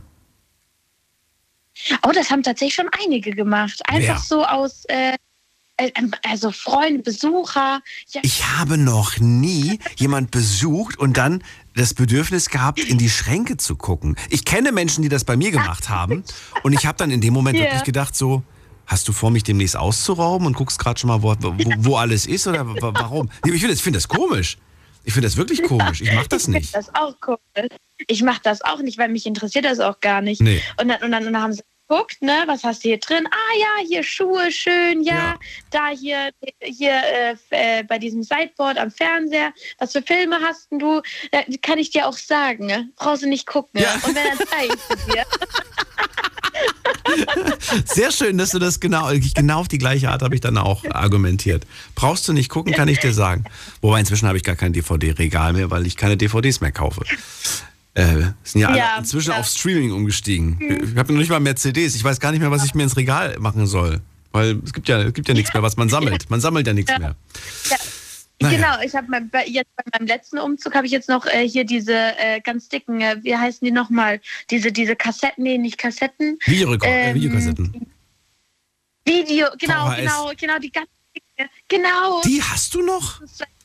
[2.04, 3.82] Oh, das haben tatsächlich schon einige gemacht.
[3.86, 4.18] Einfach Wer?
[4.20, 5.16] so aus, äh,
[5.78, 5.92] äh,
[6.24, 7.82] also Freunde, Besucher.
[8.12, 11.44] Ja, Ich habe noch nie jemand besucht und dann
[11.76, 14.16] das Bedürfnis gehabt, in die Schränke zu gucken.
[14.30, 16.24] Ich kenne Menschen, die das bei mir gemacht haben
[16.64, 17.66] und ich habe dann in dem Moment Ja.
[17.66, 18.44] wirklich gedacht so,
[18.86, 22.26] hast du vor, mich demnächst auszurauben und guckst gerade schon mal, wo, wo, wo alles
[22.26, 23.30] ist oder wa- warum?
[23.46, 24.58] Ich finde das, find das komisch.
[25.04, 26.02] Ich finde das wirklich komisch.
[26.02, 26.76] Ich mache das ich finde nicht.
[26.76, 27.38] das auch cool.
[28.08, 30.42] Ich mache das auch nicht, weil mich interessiert das auch gar nicht.
[30.42, 30.62] Nee.
[30.80, 33.28] Und, dann, und, dann, und dann haben sie geguckt, ne, was hast du hier drin?
[33.30, 35.12] Ah ja, hier Schuhe, schön, ja.
[35.12, 35.40] Ja.
[35.72, 37.36] Da hier, hier äh,
[37.80, 39.54] äh, bei diesem Sideboard am Fernseher.
[39.78, 41.02] Was für Filme hast denn du?
[41.32, 42.66] Da kann ich dir auch sagen.
[42.66, 42.90] Ne?
[42.96, 43.82] Brauchst du nicht gucken.
[43.82, 43.96] Ja.
[43.96, 44.02] Ne?
[44.08, 45.26] Und wenn dann zeige ich dir.
[47.86, 50.86] Sehr schön, dass du das genau, genau auf die gleiche Art habe ich dann auch
[50.86, 51.66] argumentiert.
[51.96, 53.46] Brauchst du nicht gucken, kann ich dir sagen.
[53.82, 57.04] Wobei inzwischen habe ich gar kein DVD-Regal mehr, weil ich keine DVDs mehr kaufe.
[57.94, 59.40] Äh, sind ja alle Ja, inzwischen ja.
[59.40, 60.58] auf Streaming umgestiegen.
[60.62, 61.96] Ich habe noch nicht mal mehr CDs.
[61.96, 64.02] Ich weiß gar nicht mehr, was ich mir ins Regal machen soll.
[64.32, 66.30] Weil es gibt ja, es gibt ja nichts mehr, was man sammelt.
[66.30, 67.16] Man sammelt ja nichts mehr.
[67.70, 67.78] Ja.
[68.42, 68.58] Naja.
[68.58, 69.08] Genau, ich habe
[69.46, 73.00] jetzt bei meinem letzten Umzug habe ich jetzt noch äh, hier diese äh, ganz dicken,
[73.00, 74.20] äh, wie heißen die nochmal?
[74.50, 76.40] Diese, diese Kassetten, nee, nicht Kassetten.
[76.46, 77.92] Videorekord, äh, Ähm, Videokassetten.
[79.06, 79.98] Video, genau, VHS.
[79.98, 81.50] genau, genau, die ganz dicken.
[81.68, 82.22] Genau.
[82.24, 83.22] Die hast du noch?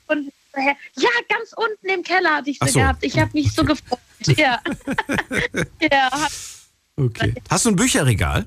[0.09, 2.81] Ja, ganz unten im Keller hatte ich sie so.
[2.81, 3.03] gehabt.
[3.05, 3.99] Ich habe mich so gefreut.
[4.37, 4.61] Ja.
[5.81, 6.11] ja,
[6.97, 7.35] Okay.
[7.51, 8.47] Hast du ein Bücherregal?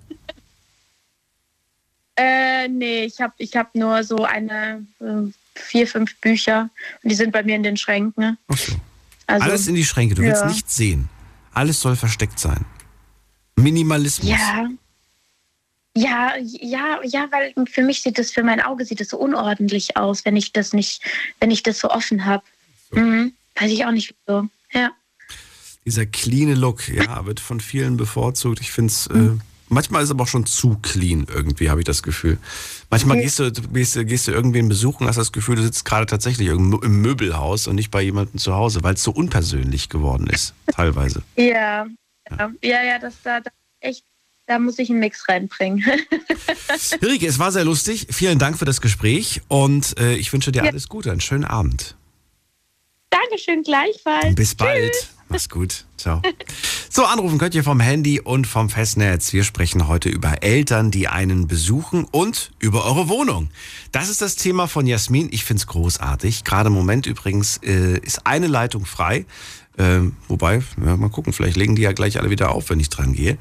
[2.15, 6.69] äh, nee, ich habe ich hab nur so eine, äh, vier, fünf Bücher.
[7.03, 8.37] Und die sind bei mir in den Schränken.
[8.47, 8.73] Ach so.
[9.27, 10.15] Also, Alles in die Schränke.
[10.15, 10.47] Du willst ja.
[10.47, 11.07] nichts sehen.
[11.53, 12.65] Alles soll versteckt sein.
[13.55, 14.29] Minimalismus.
[14.29, 14.67] Ja.
[15.95, 19.97] Ja, ja, ja, weil für mich sieht das, für mein Auge sieht das so unordentlich
[19.97, 21.01] aus, wenn ich das nicht,
[21.39, 22.43] wenn ich das so offen habe.
[22.91, 23.33] Mhm.
[23.55, 24.47] Weiß ich auch nicht wieso.
[24.71, 24.91] Ja.
[25.89, 28.61] Dieser cleane Look, ja, wird von vielen bevorzugt.
[28.61, 29.31] Ich finde es, äh,
[29.69, 32.37] manchmal ist es aber auch schon zu clean irgendwie, habe ich das Gefühl.
[32.91, 33.23] Manchmal Ja.
[33.23, 36.47] gehst, du, gehst, du, gehst du irgendwen besuchen, hast das Gefühl, du sitzt gerade tatsächlich
[36.49, 36.69] im
[37.01, 41.23] Möbelhaus und nicht bei jemandem zu Hause, weil es so unpersönlich geworden ist, teilweise.
[41.35, 41.87] Ja,
[42.29, 43.49] ja, ja, ja das da, da
[43.79, 44.03] echt,
[44.45, 45.83] da muss ich einen Mix reinbringen.
[47.01, 48.05] Rike, es war sehr lustig.
[48.11, 50.69] Vielen Dank für das Gespräch und äh, ich wünsche dir Ja.
[50.69, 51.95] alles Gute, einen schönen Abend.
[53.09, 54.35] Dankeschön, gleichfalls.
[54.35, 55.09] Bis bald.
[55.29, 55.85] Mach's gut.
[55.97, 56.21] Ciao.
[56.91, 59.31] So, anrufen könnt ihr vom Handy und vom Festnetz.
[59.31, 63.51] Wir sprechen heute über Eltern, die einen besuchen und über eure Wohnung.
[63.91, 65.29] Das ist das Thema von Jasmin.
[65.31, 66.43] Ich find's großartig.
[66.43, 69.27] Gerade im Moment übrigens äh, ist eine Leitung frei.
[69.79, 72.89] Ähm, wobei, ja, mal gucken, vielleicht legen die ja gleich alle wieder auf, wenn ich
[72.89, 73.37] dran gehe.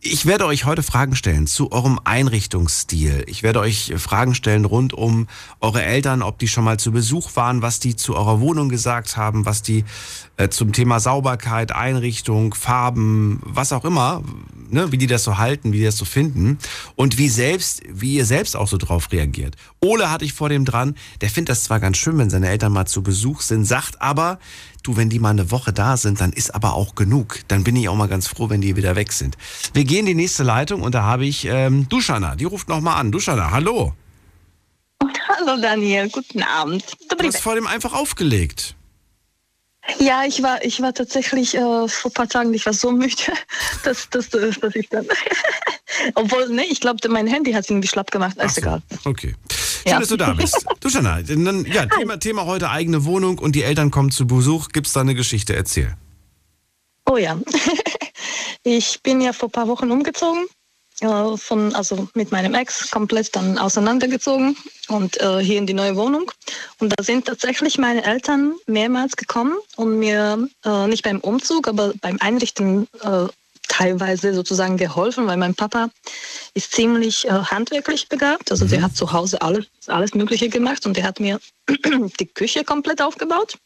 [0.00, 3.22] Ich werde euch heute Fragen stellen zu eurem Einrichtungsstil.
[3.28, 5.28] Ich werde euch Fragen stellen rund um
[5.60, 9.16] eure Eltern, ob die schon mal zu Besuch waren, was die zu eurer Wohnung gesagt
[9.16, 9.84] haben, was die
[10.50, 14.22] zum Thema Sauberkeit, Einrichtung, Farben, was auch immer,
[14.70, 16.58] ne, wie die das so halten, wie die das so finden
[16.94, 19.56] und wie selbst, wie ihr selbst auch so drauf reagiert.
[19.80, 22.72] Ole hatte ich vor dem dran, der findet das zwar ganz schön, wenn seine Eltern
[22.72, 24.38] mal zu Besuch sind, sagt aber,
[24.82, 27.40] du, wenn die mal eine Woche da sind, dann ist aber auch genug.
[27.48, 29.36] Dann bin ich auch mal ganz froh, wenn die wieder weg sind.
[29.72, 33.00] Wir gehen in die nächste Leitung und da habe ich ähm, Duschana, die ruft nochmal
[33.00, 33.10] an.
[33.10, 33.94] Duschana, hallo.
[35.28, 36.84] Hallo Daniel, guten Abend.
[37.10, 38.74] Du hast vor dem einfach aufgelegt.
[39.98, 43.14] Ja, ich war, ich war tatsächlich äh, vor ein paar Tagen, ich war so müde,
[43.84, 45.06] dass, dass, dass, ich dann.
[46.14, 48.36] Obwohl, ne, ich glaube, mein Handy hat es irgendwie schlapp gemacht.
[48.42, 48.82] Ist so, egal.
[49.04, 49.34] Okay.
[49.50, 50.00] Schön, Ja.
[50.00, 50.66] dass du da bist.
[50.80, 54.68] Du Jana, dann, ja, Thema, Thema heute eigene Wohnung und die Eltern kommen zu Besuch.
[54.68, 55.54] Gibt's da eine Geschichte?
[55.56, 55.96] Erzähl.
[57.08, 57.38] Oh ja.
[58.62, 60.46] Ich bin ja vor ein paar Wochen umgezogen.
[61.00, 64.56] Äh, von, also mit meinem Ex komplett dann auseinandergezogen
[64.88, 66.32] und äh, hier in die neue Wohnung.
[66.78, 71.92] Und da sind tatsächlich meine Eltern mehrmals gekommen und mir äh, nicht beim Umzug, aber
[72.00, 73.26] beim Einrichten äh,
[73.68, 75.90] teilweise sozusagen geholfen, weil mein Papa
[76.54, 78.50] ist ziemlich äh, handwerklich begabt.
[78.50, 81.40] Also der hat zu Hause alles, alles Mögliche gemacht und der hat mir
[82.20, 83.58] die Küche komplett aufgebaut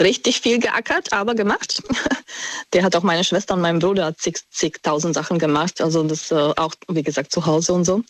[0.00, 1.82] richtig viel geackert, aber gemacht.
[2.72, 5.80] Der hat auch meine Schwester und meinen Bruder zig, zigtausend Sachen gemacht.
[5.80, 8.02] Also das äh, auch, wie gesagt, zu Hause und so.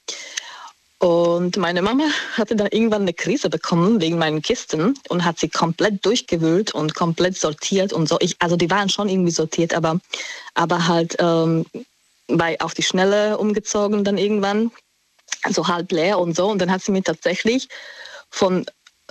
[0.99, 5.49] Und meine Mama hatte dann irgendwann eine Krise bekommen wegen meinen Kisten und hat sie
[5.49, 8.17] komplett durchgewühlt und komplett sortiert und so.
[8.21, 10.01] Ich, also die waren schon irgendwie sortiert, aber,
[10.55, 11.67] aber halt ähm,
[12.27, 14.73] bei auf die Schnelle umgezogen dann irgendwann,
[15.51, 16.49] so halb leer und so.
[16.49, 17.69] Und dann hat sie mir tatsächlich
[18.29, 18.67] von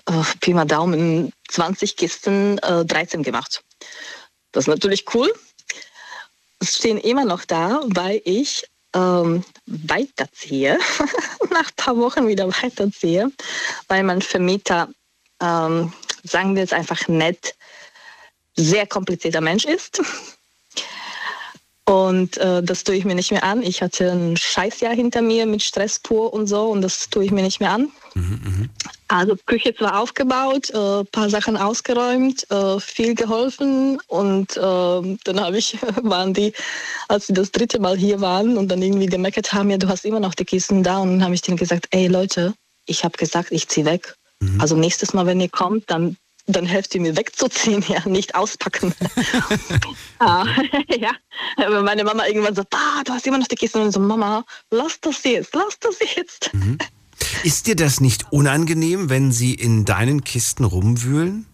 [0.07, 3.63] äh, Pi mal Daumen 20 Kisten äh, 13 gemacht.
[4.51, 5.31] Das ist natürlich cool.
[6.59, 8.65] Es stehen immer noch da, weil ich
[8.95, 10.79] ähm, weiterziehe,
[11.51, 13.31] nach ein paar Wochen wieder weiterziehe,
[13.87, 14.89] weil mein Vermieter,
[15.41, 15.93] ähm,
[16.23, 17.55] sagen wir jetzt einfach nett,
[18.55, 20.01] sehr komplizierter Mensch ist.
[21.87, 23.63] Und äh, das tue ich mir nicht mehr an.
[23.63, 27.31] Ich hatte ein Scheißjahr hinter mir mit Stress pur und so und das tue ich
[27.31, 27.89] mir nicht mehr an.
[29.07, 35.57] Also Küche zwar aufgebaut, äh, paar Sachen ausgeräumt, äh, viel geholfen und äh, dann habe
[35.57, 36.51] ich, waren die,
[37.07, 40.03] als sie das dritte Mal hier waren und dann irgendwie gemeckert haben, ja, du hast
[40.03, 42.53] immer noch die Kisten da und dann habe ich denen gesagt, ey Leute,
[42.85, 44.13] ich habe gesagt, ich ziehe weg.
[44.59, 46.17] Also nächstes Mal, wenn ihr kommt, dann
[46.47, 48.93] dann helft ihr mir wegzuziehen, ja, nicht auspacken.
[50.19, 50.45] ah,
[50.97, 51.11] ja,
[51.57, 54.45] aber meine Mama irgendwann so, ah, du hast immer noch die Kisten und so, Mama,
[54.71, 56.51] lass das jetzt, lass das jetzt.
[57.43, 61.45] Ist dir das nicht unangenehm, wenn sie in deinen Kisten rumwühlen?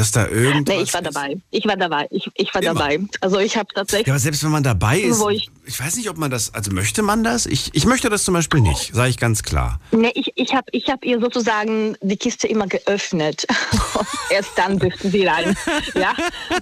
[0.00, 0.74] Dass da irgendwas.
[0.76, 1.36] Nee, ich war dabei.
[1.50, 2.06] Ich war dabei.
[2.10, 2.72] Ich, ich war Immer.
[2.72, 3.00] dabei.
[3.20, 4.08] Also ich habe Ja, tatsächlich.
[4.08, 7.02] aber selbst wenn man dabei ist, ich, ich- weiß nicht, ob man das, also möchte
[7.02, 7.44] man das?
[7.44, 9.78] Ich, ich möchte das zum Beispiel nicht, sage ich ganz klar.
[9.92, 13.44] Nee, ich, ich habe ich hab ihr sozusagen die Kiste immer geöffnet.
[13.94, 15.54] Und Erst dann dürften sie rein.
[15.94, 16.14] Ja,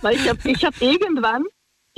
[0.02, 1.44] weil ich habe ich hab irgendwann,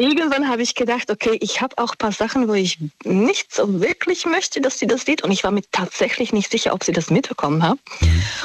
[0.01, 3.81] irgendwann habe ich gedacht, okay, ich habe auch ein paar Sachen, wo ich nicht so
[3.81, 5.23] wirklich möchte, dass sie das sieht.
[5.23, 7.79] Und ich war mir tatsächlich nicht sicher, ob sie das mitbekommen hat.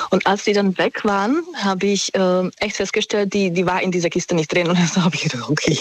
[0.10, 3.92] Und als sie dann weg waren, habe ich äh, echt festgestellt, die, die war in
[3.92, 4.68] dieser Kiste nicht drin.
[4.68, 5.80] Und dann habe ich gedacht, okay.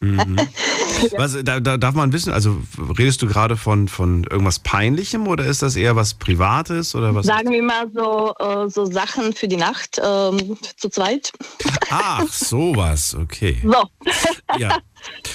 [1.16, 2.56] Was, da, da darf man wissen, also
[2.98, 7.26] redest du gerade von, von irgendwas Peinlichem oder ist das eher was Privates oder was?
[7.26, 11.32] Sagen wir mal so, äh, so Sachen für die Nacht ähm, zu zweit.
[11.90, 13.58] Ach, sowas, okay.
[13.66, 13.84] So.
[14.58, 14.78] Ja.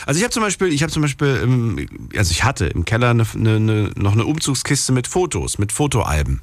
[0.05, 3.09] Also ich habe zum Beispiel, ich habe zum Beispiel, im, also ich hatte im Keller
[3.11, 6.41] eine, eine, eine, noch eine Umzugskiste mit Fotos, mit Fotoalben.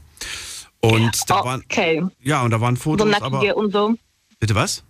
[0.81, 2.05] Und da waren, Okay.
[2.23, 3.95] ja, und da waren So Fotos, nackige aber und so.
[4.39, 4.85] bitte was?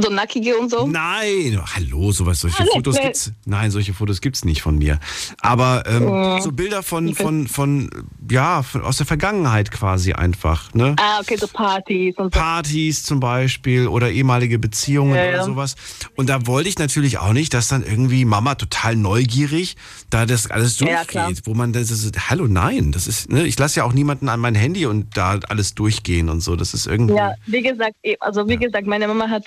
[0.00, 0.86] So nackige und so.
[0.86, 3.02] Nein, hallo, sowas, solche Ah, Fotos nee.
[3.02, 3.32] gibt's.
[3.46, 4.98] Nein, solche Fotos gibt's nicht von mir.
[5.40, 7.90] Aber ähm, so Bilder von, von, von,
[8.30, 10.94] ja, von, aus der Vergangenheit quasi einfach, ne?
[11.00, 12.38] Ah, okay, so Partys und so.
[12.40, 15.44] Partys zum Beispiel oder ehemalige Beziehungen Ja, oder ja.
[15.44, 15.74] sowas.
[16.16, 19.76] Und da wollte ich natürlich auch nicht, dass dann irgendwie Mama total neugierig
[20.10, 23.58] da das alles Ja, durchgeht, wo man das ist, hallo, nein, das ist, ne, ich
[23.58, 26.56] lasse ja auch niemanden an mein Handy und da alles durchgehen und so.
[26.56, 27.14] Das ist irgendwie.
[27.14, 29.46] Ja, wie gesagt, eh, also wie gesagt, meine Mama hat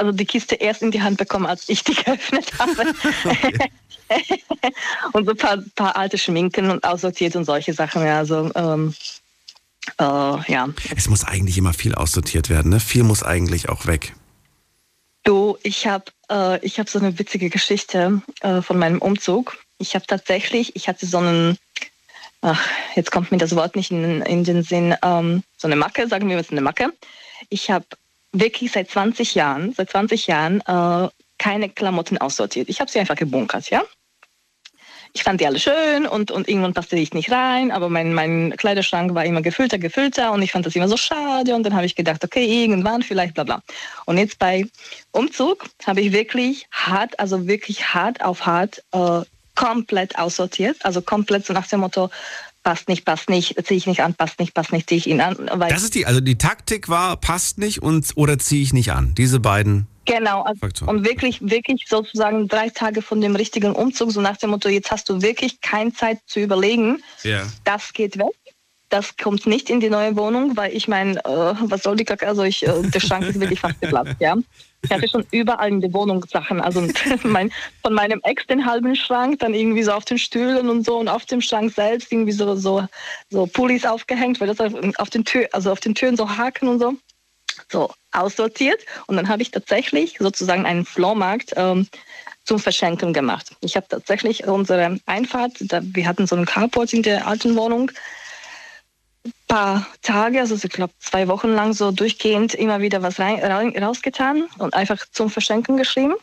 [0.00, 2.94] also die Kiste erst in die Hand bekommen, als ich die geöffnet habe.
[5.12, 8.04] und so ein paar, paar alte Schminken und aussortiert und solche Sachen.
[8.04, 8.94] Ja, also ähm,
[9.98, 10.02] äh,
[10.52, 10.68] ja.
[10.96, 12.80] Es muss eigentlich immer viel aussortiert werden, ne?
[12.80, 14.14] Viel muss eigentlich auch weg.
[15.22, 19.58] Du, ich habe äh, ich hab so eine witzige Geschichte äh, von meinem Umzug.
[19.78, 21.58] Ich habe tatsächlich, ich hatte so einen,
[22.40, 26.08] ach, jetzt kommt mir das Wort nicht in, in den Sinn, ähm, so eine Macke,
[26.08, 26.92] sagen wir jetzt eine Macke.
[27.48, 27.86] Ich habe
[28.32, 32.68] wirklich seit 20 Jahren, seit 20 Jahren äh, keine Klamotten aussortiert.
[32.68, 33.82] Ich habe sie einfach gebunkert, ja.
[35.12, 38.54] ich fand die alle schön und, und irgendwann passte ich nicht rein, aber mein, mein
[38.56, 41.86] Kleiderschrank war immer gefüllter, gefüllter und ich fand das immer so schade und dann habe
[41.86, 43.62] ich gedacht, okay, irgendwann vielleicht, bla bla.
[44.06, 44.66] Und jetzt bei
[45.12, 49.22] Umzug habe ich wirklich hart, also wirklich hart auf hart äh,
[49.56, 52.08] komplett aussortiert, also komplett so nach dem Motto,
[52.62, 55.20] passt nicht, passt nicht, ziehe ich nicht an, passt nicht, passt nicht, ziehe ich ihn
[55.20, 55.36] an.
[55.54, 58.92] Weil Das ist die, also die Taktik war, passt nicht und oder ziehe ich nicht
[58.92, 59.14] an.
[59.16, 59.86] Diese beiden.
[60.06, 60.88] Genau, also, Faktoren.
[60.96, 64.90] und wirklich, wirklich sozusagen drei Tage von dem richtigen Umzug, so nach dem Motto, jetzt
[64.90, 67.42] hast du wirklich keine Zeit zu überlegen, Ja.
[67.64, 68.26] das geht weg.
[68.88, 72.26] Das kommt nicht in die neue Wohnung, weil ich meine, äh, was soll die Kacke,
[72.26, 74.34] also ich, äh, der Schrank ist wirklich fast geplatzt, ja.
[74.82, 76.86] Ich hatte schon überall in der Wohnung Sachen, also
[77.22, 80.98] mein, von meinem Ex den halben Schrank, dann irgendwie so auf den Stühlen und so
[80.98, 82.86] und auf dem Schrank selbst irgendwie so, so,
[83.28, 86.68] so Pullis aufgehängt, weil das auf, auf den Tür, also auf den Türen so Haken
[86.68, 86.94] und so
[87.70, 91.86] so aussortiert und dann habe ich tatsächlich sozusagen einen Flohmarkt ähm,
[92.44, 93.50] zum Verschenken gemacht.
[93.60, 97.90] Ich habe tatsächlich unsere Einfahrt, da, wir hatten so einen Carport in der alten Wohnung,
[99.48, 103.40] paar Tage, also ich glaube zwei Wochen lang so durchgehend immer wieder was rein,
[103.82, 106.14] rausgetan und einfach zum Verschenken geschrieben.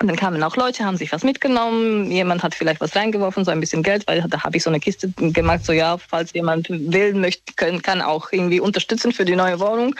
[0.00, 3.50] Und dann kamen auch Leute, haben sich was mitgenommen, jemand hat vielleicht was reingeworfen, so
[3.50, 6.68] ein bisschen Geld, weil da habe ich so eine Kiste gemacht, so ja, falls jemand
[6.68, 9.94] will, möchte, können, kann auch irgendwie unterstützen für die neue Wohnung.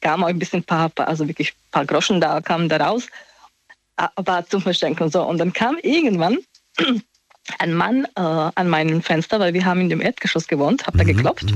[0.00, 3.06] Kam auch ein bisschen paar, also wirklich paar Groschen da kamen da raus,
[3.96, 5.22] aber zum Verschenken und so.
[5.22, 6.38] Und dann kam irgendwann
[7.58, 11.04] ein Mann äh, an meinem Fenster, weil wir haben in dem Erdgeschoss gewohnt, hab da
[11.04, 11.52] geklopft.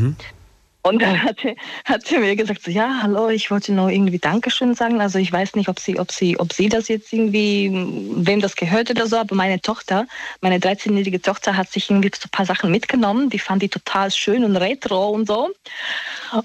[0.88, 4.18] Und dann hat er, hat er mir gesagt, so, ja, hallo, ich wollte nur irgendwie
[4.18, 5.01] Dankeschön sagen.
[5.03, 7.70] Also ich weiß nicht, ob sie, ob sie, ob sie das jetzt irgendwie,
[8.16, 10.07] wem das gehört oder so, aber meine Tochter,
[10.40, 13.29] meine 13-jährige Tochter hat sich irgendwie so ein paar Sachen mitgenommen.
[13.29, 15.51] Die fand die total schön und retro und so.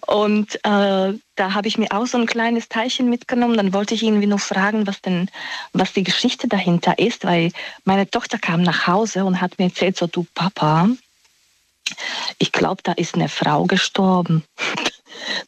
[0.07, 3.55] Und äh, da habe ich mir auch so ein kleines Teilchen mitgenommen.
[3.55, 5.29] Dann wollte ich irgendwie nur fragen, was denn,
[5.71, 7.51] was die Geschichte dahinter ist, weil
[7.85, 10.89] meine Tochter kam nach Hause und hat mir erzählt, so, du Papa,
[12.39, 14.43] ich glaube, da ist eine Frau gestorben.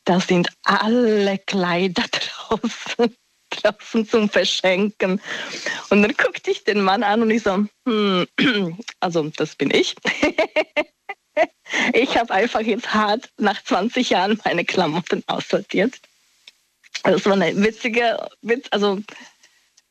[0.05, 2.05] Da sind alle Kleider
[2.47, 3.15] draußen,
[3.49, 5.19] draußen zum Verschenken.
[5.89, 8.27] Und dann guckte ich den Mann an und ich so, hm,
[8.99, 9.95] also das bin ich.
[11.93, 15.99] Ich habe einfach jetzt hart nach 20 Jahren meine Klamotten aussortiert.
[17.03, 18.99] Das war eine witzige, witz, also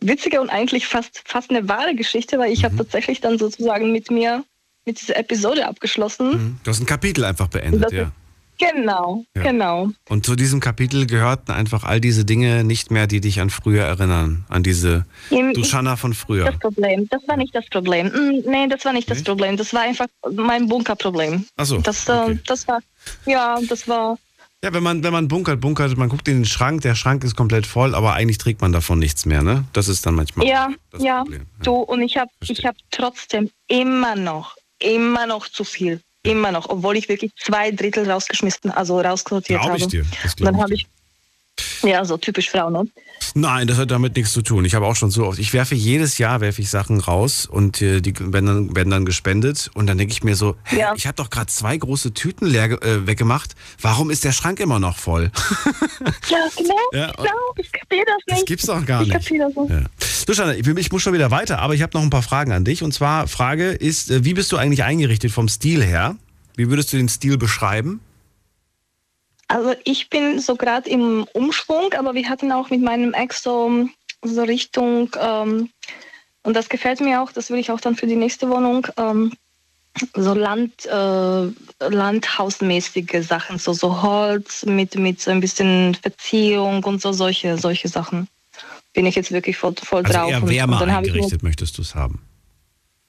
[0.01, 4.11] witzige und eigentlich fast, fast eine wahre Geschichte, weil ich habe tatsächlich dann sozusagen mit
[4.11, 4.45] mir
[4.87, 6.31] mit dieser Episode abgeschlossen.
[6.31, 6.57] Mhm.
[6.65, 8.11] Du hast ein Kapitel einfach beendet, Das ja.
[8.57, 9.43] Genau, Ja.
[9.43, 9.89] genau.
[10.09, 13.83] Und zu diesem Kapitel gehörten einfach all diese Dinge nicht mehr, die dich an früher
[13.85, 14.45] erinnern.
[14.49, 16.45] An diese Im- Duschanna von früher.
[16.45, 18.07] Das Problem, das war nicht das Problem.
[18.09, 19.27] Mm, Nee, das war nicht das Nicht?
[19.27, 19.57] Problem.
[19.57, 21.45] Das war einfach mein Bunkerproblem.
[21.57, 22.39] Ach so, Das, äh, okay.
[22.47, 22.79] das war,
[23.27, 24.19] ja, das war,
[24.63, 27.35] Ja, wenn man, wenn man bunkert, bunkert, man guckt in den Schrank, der Schrank ist
[27.37, 29.65] komplett voll, aber eigentlich trägt man davon nichts mehr, ne?
[29.73, 31.19] Das ist dann manchmal ja, das ja.
[31.23, 31.43] Problem.
[31.65, 36.01] Du, und ich habe ich hab trotzdem immer noch, immer noch zu viel.
[36.23, 39.77] Immer noch, obwohl ich wirklich zwei Drittel rausgeschmissen, also raussortiert habe.
[39.77, 40.87] ich dir, das dann habe ich,
[41.83, 42.87] ja, so typisch Frau, ne?
[43.35, 44.65] Nein, das hat damit nichts zu tun.
[44.65, 47.81] Ich habe auch schon so oft, ich werfe jedes Jahr werfe ich Sachen raus und
[47.83, 50.93] äh, die werden dann, werden dann gespendet und dann denke ich mir so, hä, Ja.
[50.97, 53.55] ich habe doch gerade zwei große Tüten leer äh, weggemacht.
[53.81, 55.31] Warum ist der Schrank immer noch voll?
[56.29, 58.39] Ja, genau, Ja, genau, ich kapiere das nicht.
[58.41, 59.17] Das gibt's doch gar ich nicht.
[59.19, 59.71] kapiere das nicht.
[59.71, 60.55] Ja.
[60.63, 62.65] Du, ich, ich muss schon wieder weiter, aber ich habe noch ein paar Fragen an
[62.65, 62.83] dich.
[62.83, 66.17] Und zwar, Frage ist, äh, wie bist du eigentlich eingerichtet vom Stil her?
[66.57, 68.01] Wie würdest du den Stil beschreiben?
[69.49, 73.89] Also ich bin so gerade im Umschwung, aber wir hatten auch mit meinem Ex so,
[74.23, 75.71] so Richtung, ähm,
[76.43, 79.33] und das gefällt mir auch, das will ich auch dann für die nächste Wohnung, ähm,
[80.15, 87.01] so Land, äh, Landhausmäßige Sachen, so, so Holz mit, mit so ein bisschen Verziehung und
[87.01, 88.29] so solche, solche Sachen.
[88.93, 90.31] Bin ich jetzt wirklich voll, voll Also drauf.
[90.31, 92.21] eher wärmer und dann habe ich eingerichtet möchtest du es haben.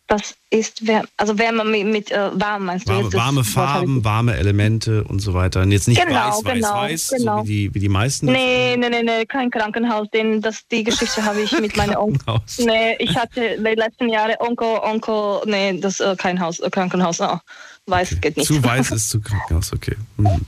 [0.07, 4.35] Das ist wärmer, also wärmer mit, mit äh, warm meinst du Warme, warme Farben, warme
[4.35, 5.63] Elemente und so weiter.
[5.63, 7.37] Und jetzt nicht Genau, weiß, weiß, genau, weiß, genau.
[7.39, 8.27] so wie die, wie die meisten.
[8.27, 10.07] Nee, nee, nee, nee, kein Krankenhaus.
[10.11, 12.39] Den, das, die Geschichte habe ich mit meiner Onkel.
[12.59, 17.19] Nee, ich hatte die letzten Jahre Onkel, Onkel, nee, das äh, kein Haus, äh, Krankenhaus.
[17.19, 17.39] Oh,
[17.87, 18.45] weiß geht nicht.
[18.45, 19.95] Zu weiß ist zu Krankenhaus, okay.
[20.17, 20.45] Mhm.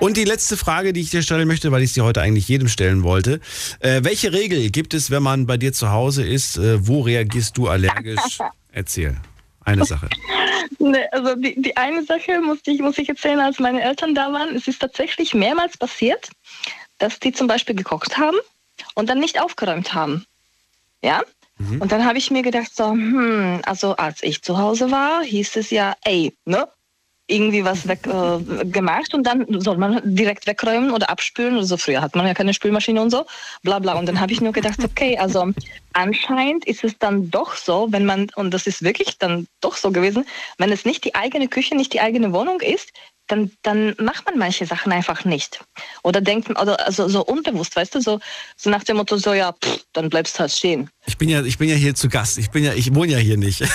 [0.00, 2.68] Und die letzte Frage, die ich dir stellen möchte, weil ich sie heute eigentlich jedem
[2.68, 3.40] stellen wollte.
[3.80, 6.58] Äh, welche Regel gibt es, wenn man bei dir zu Hause ist?
[6.58, 8.38] Äh, wo reagierst du allergisch?
[8.72, 9.16] Erzähl.
[9.64, 10.08] Eine Sache.
[10.82, 14.32] Nee, also die, die eine Sache musste ich, muss ich erzählen, als meine Eltern da
[14.32, 14.56] waren.
[14.56, 16.30] Es ist tatsächlich mehrmals passiert,
[16.96, 18.38] dass die zum Beispiel gekocht haben
[18.94, 20.24] und dann nicht aufgeräumt haben.
[21.02, 21.22] Ja?
[21.58, 25.56] Und dann habe ich mir gedacht, so, hm, also als ich zu Hause war, hieß
[25.56, 26.66] es ja, ey, ne?
[27.30, 31.76] Irgendwie was weg äh, gemacht und dann soll man direkt wegräumen oder abspülen oder so.
[31.76, 33.24] Früher hat man ja keine Spülmaschine und so,
[33.62, 33.98] bla bla.
[33.98, 35.52] Und dann habe ich nur gedacht, okay, also
[35.92, 39.90] anscheinend ist es dann doch so, wenn man, und das ist wirklich dann doch so
[39.90, 40.26] gewesen,
[40.58, 42.92] wenn es nicht die eigene Küche, nicht die eigene Wohnung ist,
[43.30, 45.60] dann, dann macht man manche Sachen einfach nicht.
[46.02, 48.20] Oder denkt, oder also so unbewusst, weißt du, so,
[48.56, 50.90] so nach dem Motto, so ja, pff, dann bleibst du halt stehen.
[51.06, 52.38] Ich bin ja, ich bin ja hier zu Gast.
[52.38, 53.62] Ich bin ja, ich wohne ja hier nicht.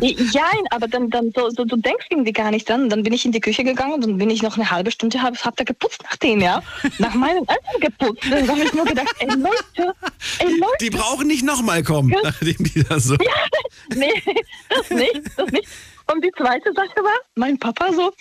[0.00, 2.88] Ja, aber dann, dann so, so, du denkst irgendwie gar nicht dran.
[2.88, 5.22] Dann bin ich in die Küche gegangen und dann bin ich noch eine halbe Stunde,
[5.22, 6.62] hab, hab da geputzt nach dem, ja.
[6.98, 8.22] Nach meinem Eltern geputzt.
[8.30, 9.94] Dann habe ich nur gedacht, ey Leute,
[10.38, 10.76] ey Leute.
[10.80, 13.14] Die brauchen nicht nochmal kommen, nachdem die da so.
[13.14, 13.32] Ja,
[13.94, 14.22] nee,
[14.68, 15.68] das nicht, das nicht.
[16.12, 18.12] Und die zweite Sache war, mein Papa so,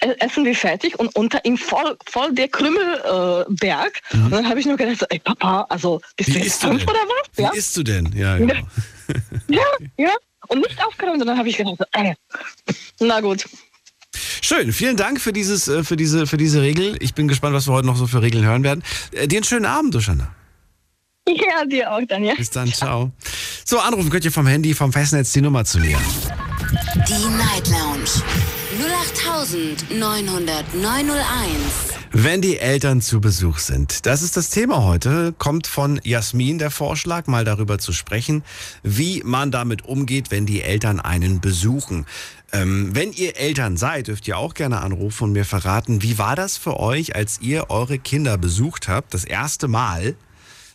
[0.00, 3.48] äh, essen wir fertig und unter ihm voll, voll der Krümmelberg.
[3.48, 4.00] Äh, Berg.
[4.12, 6.82] Und dann habe ich nur gedacht, so, ey Papa, also bist Wie du jetzt fünf
[6.82, 7.28] oder was?
[7.36, 8.12] Wie Ja, isst du denn?
[8.16, 8.54] Ja, genau.
[9.48, 9.62] ja,
[9.96, 10.14] ja.
[10.48, 11.20] Und nicht aufgeräumt.
[11.20, 12.14] Und dann habe ich gedacht, so, ey,
[13.00, 13.44] na gut.
[14.40, 16.96] Schön, vielen Dank für dieses, äh, für diese, für diese Regel.
[17.00, 18.82] Ich bin gespannt, was wir heute noch so für Regeln hören werden.
[19.12, 20.34] Äh, Dir einen schönen Abend, Duschana.
[21.26, 22.36] Ja, dir auch, Daniel.
[22.36, 23.10] Bis dann, ciao.
[23.64, 25.98] So, anrufen könnt ihr vom Handy, vom Festnetz die Nummer zu mir.
[26.64, 28.08] Die Night Lounge
[29.90, 31.44] 0890901.
[32.12, 34.06] Wenn die Eltern zu Besuch sind.
[34.06, 35.34] Das ist das Thema heute.
[35.36, 38.42] Kommt von Jasmin der Vorschlag, mal darüber zu sprechen,
[38.82, 42.06] wie man damit umgeht, wenn die Eltern einen besuchen.
[42.52, 46.34] Ähm, wenn ihr Eltern seid, dürft ihr auch gerne anrufen und mir verraten, wie war
[46.34, 50.16] das für euch, als ihr eure Kinder besucht habt, das erste Mal?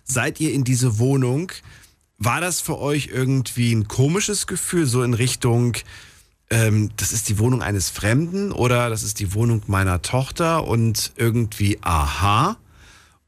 [0.04, 1.52] Seid ihr in diese Wohnung?
[2.20, 5.78] War das für euch irgendwie ein komisches Gefühl, so in Richtung,
[6.50, 11.14] ähm, das ist die Wohnung eines Fremden oder das ist die Wohnung meiner Tochter und
[11.16, 12.58] irgendwie, aha?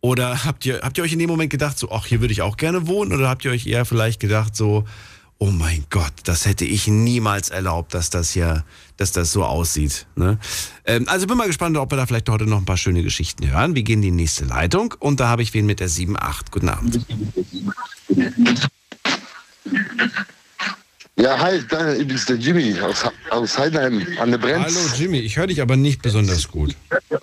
[0.02, 2.42] Oder habt ihr, habt ihr euch in dem Moment gedacht, so, ach, hier würde ich
[2.42, 3.14] auch gerne wohnen?
[3.14, 4.84] Oder habt ihr euch eher vielleicht gedacht, so,
[5.38, 8.66] oh mein Gott, das hätte ich niemals erlaubt, dass das hier,
[8.98, 10.06] dass das so aussieht.
[10.16, 10.38] Ne?
[10.86, 13.50] Ähm, also bin mal gespannt, ob wir da vielleicht heute noch ein paar schöne Geschichten
[13.50, 13.74] hören.
[13.74, 16.52] Wir gehen in die nächste Leitung und da habe ich wen mit der 7.8.
[16.52, 17.06] Guten Abend.
[21.18, 24.66] Ja, hi, ich bin der Jimmy aus, aus Heidenheim an der Brenz.
[24.66, 26.76] Hallo Jimmy, ich höre dich aber nicht besonders gut.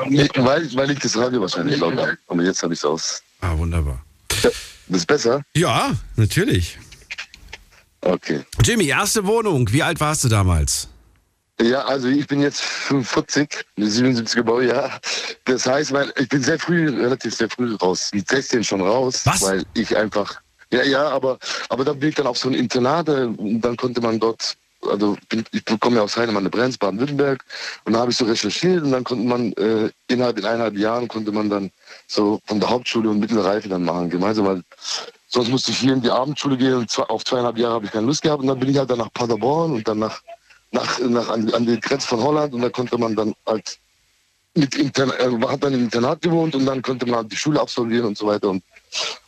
[0.08, 2.16] Nee, weil, weil ich das Radio wahrscheinlich laut habe.
[2.28, 3.22] Aber jetzt habe ich es aus.
[3.40, 4.04] Ah, wunderbar.
[4.28, 4.52] Das
[4.88, 5.42] ist besser?
[5.54, 6.78] Ja, natürlich.
[8.00, 8.44] Okay.
[8.62, 9.70] Jimmy, erste Wohnung.
[9.72, 10.88] Wie alt warst du damals?
[11.60, 15.00] Ja, also ich bin jetzt 45, 77er Baujahr.
[15.44, 19.22] Das heißt, weil ich bin sehr früh, relativ sehr früh raus, mit 16 schon raus.
[19.24, 19.42] Was?
[19.42, 20.40] Weil ich einfach,
[20.72, 21.38] ja, ja, aber,
[21.68, 24.56] aber dann bin ich dann auf so ein Internat äh, und dann konnte man dort,
[24.86, 25.16] also
[25.52, 27.44] ich komme ja aus Heinemann, an der Brenz, Baden-Württemberg
[27.84, 31.08] und da habe ich so recherchiert und dann konnte man äh, innerhalb in eineinhalb Jahren
[31.08, 31.70] konnte man dann
[32.06, 34.62] so von der Hauptschule und mittlere Reife dann machen, gemeinsam, weil
[35.28, 37.92] sonst musste ich hier in die Abendschule gehen und zwei, auf zweieinhalb Jahre habe ich
[37.92, 40.20] keine Lust gehabt und dann bin ich halt dann nach Paderborn und dann nach
[40.70, 43.78] nach, nach an, an die Grenze von Holland und da konnte man dann halt
[44.54, 47.60] mit Intern äh, hat dann im Internat gewohnt und dann konnte man halt die Schule
[47.60, 48.62] absolvieren und so weiter und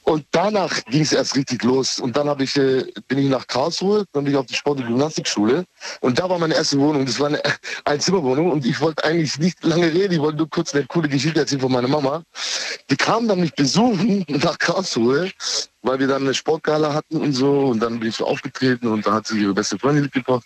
[0.05, 2.01] und danach ging es erst richtig los.
[2.01, 4.87] Und dann ich äh, bin ich nach Karlsruhe dann bin ich auf die Sport- und
[4.87, 5.65] Gymnastikschule.
[6.01, 7.07] Und da war meine erste Wohnung.
[7.07, 7.41] Das war eine
[7.85, 10.15] Einzimmerwohnung und ich wollte eigentlich nicht lange reden.
[10.15, 12.23] Ich wollte nur kurz eine coole Geschichte erzählen von meiner Mama.
[12.91, 15.31] Die kam dann mich besuchen nach Karlsruhe
[15.83, 17.67] weil wir dann eine Sportgala hatten und so.
[17.67, 20.45] Und dann bin ich so aufgetreten und da hat sie ihre beste Freundin mitgebracht.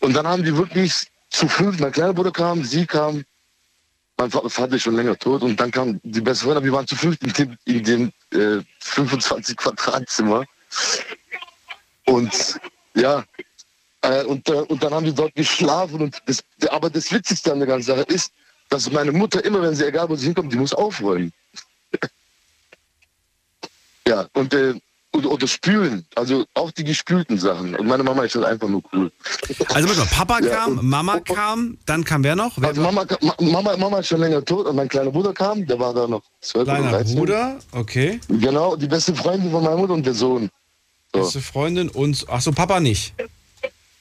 [0.00, 3.24] Und dann haben die wirklich zu fünf, mein kleiner Bruder kam, sie kam,
[4.18, 6.86] mein Va- Vater ist schon länger tot und dann kam die beste Freundin, wir waren
[6.86, 10.44] zu fünf in dem, in dem äh, 25 Quadratzimmer.
[12.06, 12.60] Und
[12.94, 13.24] ja,
[14.02, 16.00] äh, und, äh, und dann haben wir dort geschlafen.
[16.00, 18.32] Und das, aber das Witzigste an der ganzen Sache ist,
[18.70, 21.32] dass meine Mutter immer, wenn sie, egal wo sie hinkommt, die muss aufräumen.
[24.06, 24.74] ja, und äh,
[25.14, 27.74] oder, oder spülen, also auch die gespülten Sachen.
[27.76, 29.10] Und meine Mama ist halt einfach nur cool.
[29.74, 32.52] Also warte mal, Papa Ja, kam, Mama kam, dann kam wer noch?
[32.56, 35.66] Wer Also Mama, Ma- Mama, Mama ist schon länger tot und mein kleiner Bruder kam,
[35.66, 37.16] der war da noch 12 oder Kleiner 13.
[37.16, 38.20] Bruder, okay.
[38.28, 40.50] Genau, die beste Freundin von meiner Mutter und der Sohn.
[41.14, 41.20] So.
[41.20, 43.14] Beste Freundin und, ach so, Papa nicht.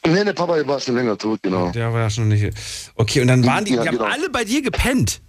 [0.05, 1.70] Nee, der Papa war schon länger tot, genau.
[1.72, 2.53] Der war ja schon nicht.
[2.95, 4.10] Okay, und dann waren die, Ja, die haben genau.
[4.10, 5.22] alle bei dir gepennt.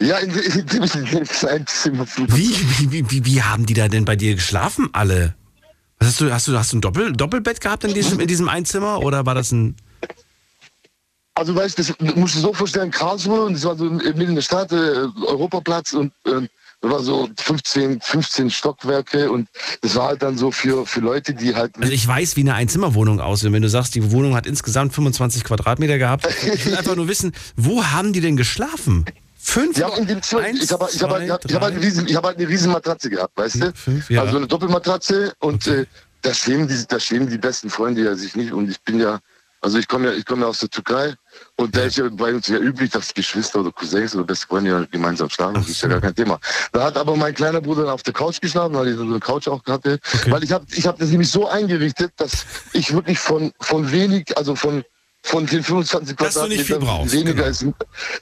[0.00, 2.06] Ja, in, in, in, in kleinen Zimmer.
[2.16, 2.54] Wie,
[2.90, 5.34] wie, wie, wie, haben die da denn bei dir geschlafen, alle?
[5.98, 8.48] Was hast du, hast du, hast du ein Doppel, Doppelbett gehabt in diesem, in diesem
[8.48, 9.74] Einzimmer oder war das ein.
[11.34, 14.34] Also weißt du, das musst du so vorstellen, Karlsruhe, und das war so mitten in
[14.36, 16.46] der Stadt, äh, Europaplatz und äh,
[16.80, 19.48] da war so 15, 15 Stockwerke und
[19.80, 22.54] das war halt dann so für, für Leute, die halt Also ich weiß, wie eine
[22.54, 23.50] Einzimmerwohnung aussieht.
[23.50, 26.28] Wenn du sagst, die Wohnung hat insgesamt 25 Quadratmeter gehabt.
[26.54, 29.04] Ich will einfach nur wissen, wo haben die denn geschlafen?
[29.48, 29.76] Fünf?
[29.78, 33.36] Ich habe hab, hab, hab halt eine riesen, ich hab halt eine riesen Matratze gehabt,
[33.36, 33.72] weißt du?
[33.74, 34.22] Fünf, ja.
[34.22, 35.80] Also eine Doppelmatratze und Okay.
[35.82, 35.86] äh,
[36.22, 39.18] da schweben die, da schweben die besten Freunde ja sich nicht und ich bin ja
[39.60, 41.14] Also ich komme ja, ich komme ja aus der Türkei
[41.56, 44.70] und da ist ja bei uns ja üblich, dass Geschwister oder Cousins oder beste Freunde
[44.70, 45.54] ja gemeinsam schlafen.
[45.54, 46.38] Das ist ja gar kein Thema.
[46.72, 49.18] Da hat aber mein kleiner Bruder dann auf der Couch geschlafen, weil ich so eine
[49.18, 49.98] Couch auch hatte.
[50.28, 54.36] Weil ich habe ich hab das nämlich so eingerichtet, dass ich wirklich von, von wenig,
[54.36, 54.84] also von
[55.28, 57.48] von den 25 Dass du nicht viel Quadratmetern weniger, genau.
[57.50, 57.64] ist,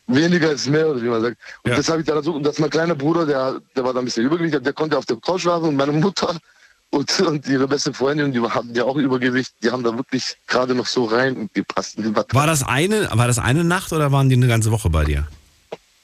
[0.08, 1.36] weniger ist mehr, oder wie man sagt.
[1.64, 1.76] Und Ja.
[1.76, 4.04] das habe ich dann so, und das mein kleiner Bruder, der, der war da ein
[4.04, 6.36] bisschen übergewichtig, der konnte auf der Couch schlafen und meine Mutter
[6.90, 10.74] und, und ihre beste Freundin, die hatten ja auch Übergewicht, die haben da wirklich gerade
[10.74, 11.96] noch so rein und gepasst.
[12.34, 15.26] War- das eine, war das eine Nacht oder waren die eine ganze Woche bei dir?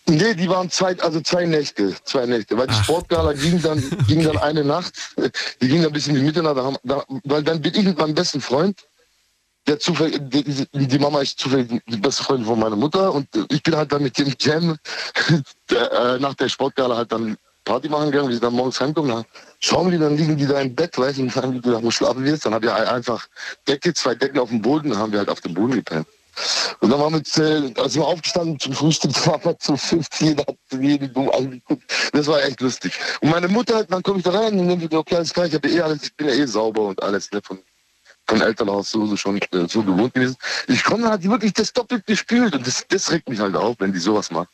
[0.06, 2.58] Nee, die waren zwei, also zwei Nächte, zwei Nächte.
[2.58, 4.92] Weil die Ach, Sportgala ging dann, ging dann eine Nacht,
[5.62, 7.96] die ging dann bis in die Mitternacht, da haben, da, weil dann bin ich mit
[7.98, 8.78] meinem besten Freund,
[9.66, 13.62] der zufällig, die, die Mama ist zufällig die beste Freundin von meiner Mutter und ich
[13.62, 14.76] bin halt dann mit dem Jam
[15.70, 19.24] äh, nach der Sportgala halt dann Party machen gegangen, wir sind dann morgens heimgekommen, dann
[19.60, 22.24] schauen wir, dann liegen die da im Bett, weißt du, und sagen, die, wo schlafen
[22.24, 22.44] wir jetzt?
[22.44, 23.26] Dann hat er einfach
[23.68, 26.06] Decke, zwei Decken auf dem Boden, dann haben wir halt auf dem Boden gepennt.
[26.80, 30.44] Und dann waren wir, äh, als wir aufgestanden zum Frühstück, waren wir zu fünf, jeder
[30.44, 31.84] hat jeden dumm angeguckt.
[32.12, 32.92] Das war echt lustig.
[33.20, 35.54] Und meine Mutter, dann komme ich da rein und dann ich, okay, alles klar, ich,
[35.54, 37.58] hab eh alles, ich bin ja eh sauber und alles, ne, von,
[38.26, 40.36] von Elternhaus so, so schon äh, so gewohnt gewesen.
[40.68, 43.56] Ich komme, dann hat die wirklich das doppelt gespült und das, das regt mich halt
[43.56, 44.48] auf, wenn die sowas macht.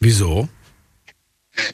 [0.00, 0.48] Wieso?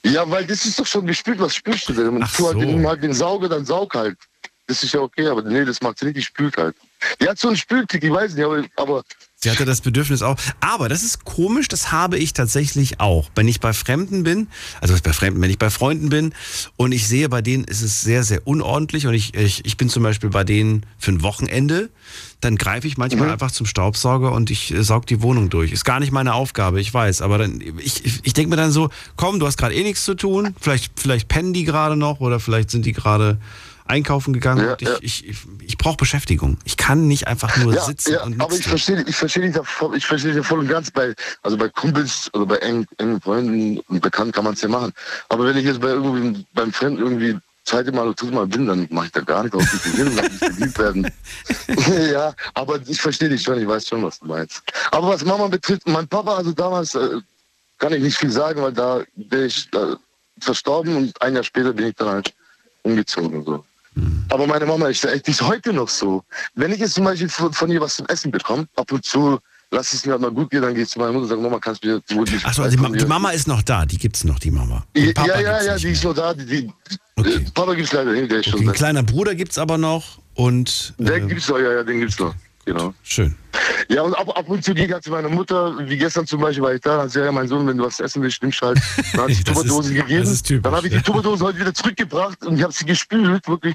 [0.05, 2.23] Ja, weil das ist doch schon gespült, was spülst du denn?
[2.23, 2.61] Ach tu halt so.
[2.61, 4.19] den, halt den Sauger, dann saug halt.
[4.67, 6.77] Das ist ja okay, aber nee, das macht sie nicht, die spült halt.
[7.21, 9.05] Die hat so einen Spültick, ich weiß nicht, aber, aber
[9.41, 10.35] Sie hatte das Bedürfnis auch.
[10.59, 13.31] Aber das ist komisch, das habe ich tatsächlich auch.
[13.37, 14.49] Wenn ich bei Fremden bin,
[14.81, 16.35] also bei Fremden, wenn ich bei Freunden bin
[16.77, 19.89] und ich sehe, bei denen ist es sehr, sehr unordentlich und ich, ich, ich bin
[19.89, 21.89] zum Beispiel bei denen für ein Wochenende,
[22.41, 25.71] dann greife ich manchmal einfach zum Staubsauger und ich äh, saug die Wohnung durch.
[25.71, 27.23] Ist gar nicht meine Aufgabe, ich weiß.
[27.23, 30.05] Aber dann, ich, ich, ich denke mir dann so, komm, du hast gerade eh nichts
[30.05, 30.57] zu tun.
[30.61, 33.39] Vielleicht, vielleicht pennen die gerade noch oder vielleicht sind die gerade
[33.89, 34.65] einkaufen gegangen.
[34.65, 34.97] Ja, und ich ja.
[35.01, 36.59] ich, ich, ich brauche Beschäftigung.
[36.65, 38.71] Ich kann nicht einfach nur ja, sitzen ja, und aber nichts ich tun.
[38.71, 41.69] verstehe, ich verstehe dich, da voll- ich verstehe dich voll und ganz bei, also bei
[41.69, 44.93] Kumpels oder bei engen, engen Freunden und Bekannten kann man es ja machen.
[45.29, 48.67] Aber wenn ich jetzt bei irgendwie beim Fremden irgendwie zweite Mal oder dritte Mal bin,
[48.67, 51.11] dann mache ich da gar nichts auf die hin und mich geliebt werden.
[52.13, 54.63] ja, aber ich verstehe dich schon, ich weiß schon, was du meinst.
[54.91, 57.21] Aber was Mama betrifft, mein Papa, also damals äh,
[57.79, 59.97] kann ich nicht viel sagen, weil da bin ich äh,
[60.41, 62.35] verstorben und ein Jahr später bin ich dann halt
[62.83, 63.65] umgezogen und so.
[64.29, 66.23] Aber meine Mama ist echt, die ist heute noch so.
[66.55, 69.39] Wenn ich jetzt zum Beispiel von, von ihr was zum Essen bekomme, ab und zu
[69.71, 71.41] lass es mir halt mal gut gehen, dann gehe ich zu meiner Mutter und sage,
[71.43, 73.99] Mama, kannst du mir gut Achso, also die, Ma- die Mama ist noch da, die
[73.99, 74.85] gibt's noch, die Mama.
[74.97, 76.33] Ja, ja, ja, ja, die ist noch da.
[76.35, 76.73] Die, die,
[77.17, 77.45] Okay.
[77.53, 80.95] Papa gibt's leider nicht, der ist Okay, schon ein kleiner Bruder gibt's aber noch und
[80.99, 82.33] Der äh, gibt's noch, ja, ja, den gibt's noch.
[82.69, 82.95] Genau.
[83.03, 83.35] schön.
[83.89, 86.41] Ja, und ab, ab und zu gehe ich halt zu meiner Mutter, wie gestern zum
[86.41, 88.43] Beispiel war ich da, dann hat sie, ja, mein Sohn, wenn du was essen willst,
[88.43, 88.79] nimmst halt.
[89.13, 90.25] Dann hat sie Tupperdosen gegeben.
[90.43, 93.75] typisch, dann habe ich die Tupperdosen heute wieder zurückgebracht und ich habe sie gespült, wirklich.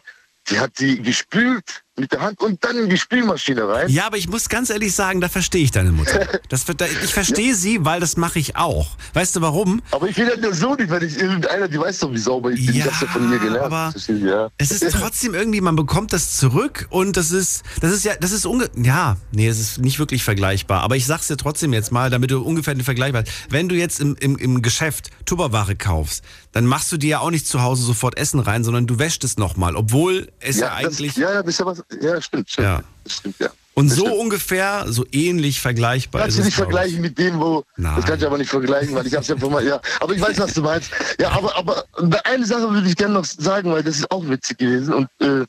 [0.49, 3.89] Die hat die gespült mit der Hand und dann in die Spülmaschine rein.
[3.89, 6.27] Ja, aber ich muss ganz ehrlich sagen, da verstehe ich deine Mutter.
[6.49, 8.95] Das, da, ich verstehe sie, weil das mache ich auch.
[9.13, 9.81] Weißt du warum?
[9.91, 12.51] Aber ich will ja nur so nicht, wenn ich irgendeiner, die weiß doch, wie sauber
[12.51, 12.75] ich bin.
[12.75, 13.65] Ja, ich hab's ja von ihr gelernt.
[13.65, 14.49] aber ja.
[14.57, 18.31] Es ist trotzdem irgendwie, man bekommt das zurück und das ist, das ist ja, das
[18.31, 20.81] ist unge ja, nee, es ist nicht wirklich vergleichbar.
[20.81, 23.29] Aber ich sag's dir trotzdem jetzt mal, damit du ungefähr den Vergleich hast.
[23.49, 27.31] Wenn du jetzt im, im, im Geschäft Tupperware kaufst, dann machst du dir ja auch
[27.31, 30.85] nicht zu Hause sofort Essen rein, sondern du wäschst es nochmal, obwohl es ja, das,
[30.85, 31.82] eigentlich ja, ja, das ist ja was.
[32.01, 32.67] Ja, stimmt, stimmt.
[32.67, 32.83] Ja.
[33.03, 33.49] Das stimmt, ja.
[33.73, 34.19] und das so stimmt.
[34.19, 36.45] ungefähr, so ähnlich vergleichbar Kannst ist du es.
[36.47, 37.63] nicht vergleichen mit dem, wo.
[37.77, 37.95] Nein.
[37.95, 39.65] Das kann ich aber nicht vergleichen, weil ich hab's ja von mal.
[39.65, 40.91] Ja, aber ich weiß, was du meinst.
[41.19, 41.83] Ja, aber, aber
[42.23, 44.93] eine Sache würde ich gerne noch sagen, weil das ist auch witzig gewesen.
[44.93, 45.45] Und äh,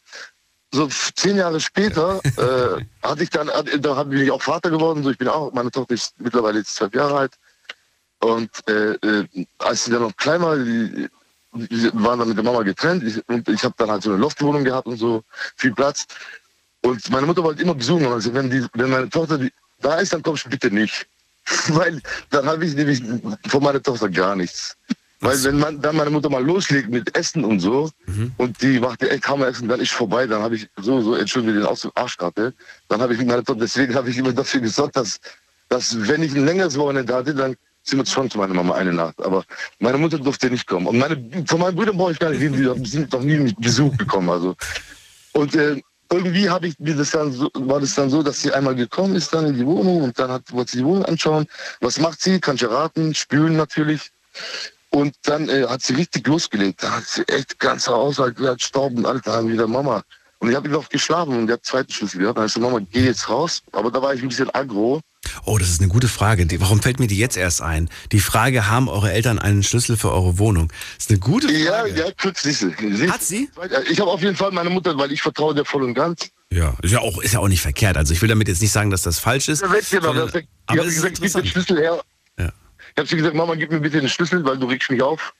[0.73, 5.03] so zehn Jahre später äh, hatte ich dann, da bin ich auch Vater geworden.
[5.03, 7.33] So, ich bin auch, meine Tochter ist mittlerweile jetzt zwölf Jahre alt.
[8.21, 9.27] Und äh, äh,
[9.59, 11.09] als sie dann noch klein war, die,
[11.55, 13.05] die waren dann mit der Mama getrennt.
[13.05, 15.23] Ich, und ich habe dann halt so eine Loftwohnung gehabt und so
[15.57, 16.07] viel Platz.
[16.83, 18.07] Und meine Mutter wollte immer besuchen.
[18.07, 19.41] Also wenn, die, wenn meine Tochter
[19.81, 21.07] da ist, dann kommst du bitte nicht.
[21.69, 22.01] Weil
[22.31, 23.03] dann habe ich nämlich
[23.47, 24.77] von meiner Tochter gar nichts.
[25.21, 27.91] Weil wenn man, dann meine Mutter mal loslegt mit Essen und so
[28.37, 31.61] und die macht ja echt Hammeressen, dann ist vorbei, dann habe ich so, so, entschuldige
[31.61, 32.53] den Ausdruck, Arschkarte,
[32.89, 35.21] dann habe ich mit meiner Tochter, deswegen habe ich immer dafür gesorgt, dass,
[35.71, 38.93] dass wenn ich ein längeres Wochenende hatte, dann sind wir schon zu meiner Mama eine
[38.93, 39.23] Nacht.
[39.23, 39.45] Aber
[39.79, 40.87] meine Mutter durfte nicht kommen.
[40.87, 41.17] Und meine,
[41.47, 44.31] von meinen Brüdern brauche ich gar nicht reden, die sind noch nie mit Besuch gekommen.
[44.31, 44.57] Also.
[45.33, 45.81] Und äh,
[46.11, 49.17] irgendwie habe ich mir das dann so, war das dann so, dass sie einmal gekommen
[49.17, 51.47] ist dann in die Wohnung und dann hat, wollte sie die Wohnung anschauen.
[51.81, 52.41] Was macht sie?
[52.41, 54.11] Kann ich erraten, spülen natürlich.
[54.91, 56.83] Und dann äh, hat sie richtig losgelegt.
[56.83, 60.03] Da hat sie echt ganz Haushalt, hat Staub und alles, da haben wieder Mama.
[60.39, 62.39] Und ich habe noch geschlafen und der hat zweiten Schlüssel gehabt.
[62.39, 63.63] Dann ist Mama, geh jetzt raus.
[63.73, 65.01] Aber da war ich ein bisschen aggro.
[65.45, 66.47] Oh, das ist eine gute Frage.
[66.61, 67.89] Warum fällt mir die jetzt erst ein?
[68.13, 70.69] Die Frage, haben eure Eltern einen Schlüssel für eure Wohnung?
[70.97, 71.95] Das ist eine gute Ja, Frage.
[72.23, 72.33] ja.
[72.35, 73.11] Siehst du?
[73.11, 73.49] Hat sie?
[73.91, 76.31] Ich habe auf jeden Fall meine Mutter, weil ich vertraue der voll und ganz.
[76.53, 77.97] Ja, ist ja auch, ist ja auch nicht verkehrt.
[77.97, 79.63] Also ich will damit jetzt nicht sagen, dass das falsch ist.
[79.63, 80.29] Ja, weg, genau, sondern-.
[80.43, 81.47] Ich aber ist gesagt, gib den.
[81.47, 82.01] Schlüssel her.
[82.95, 85.35] Ich habe sie gesagt, Mama, gib mir bitte den Schlüssel, weil du regst mich auf.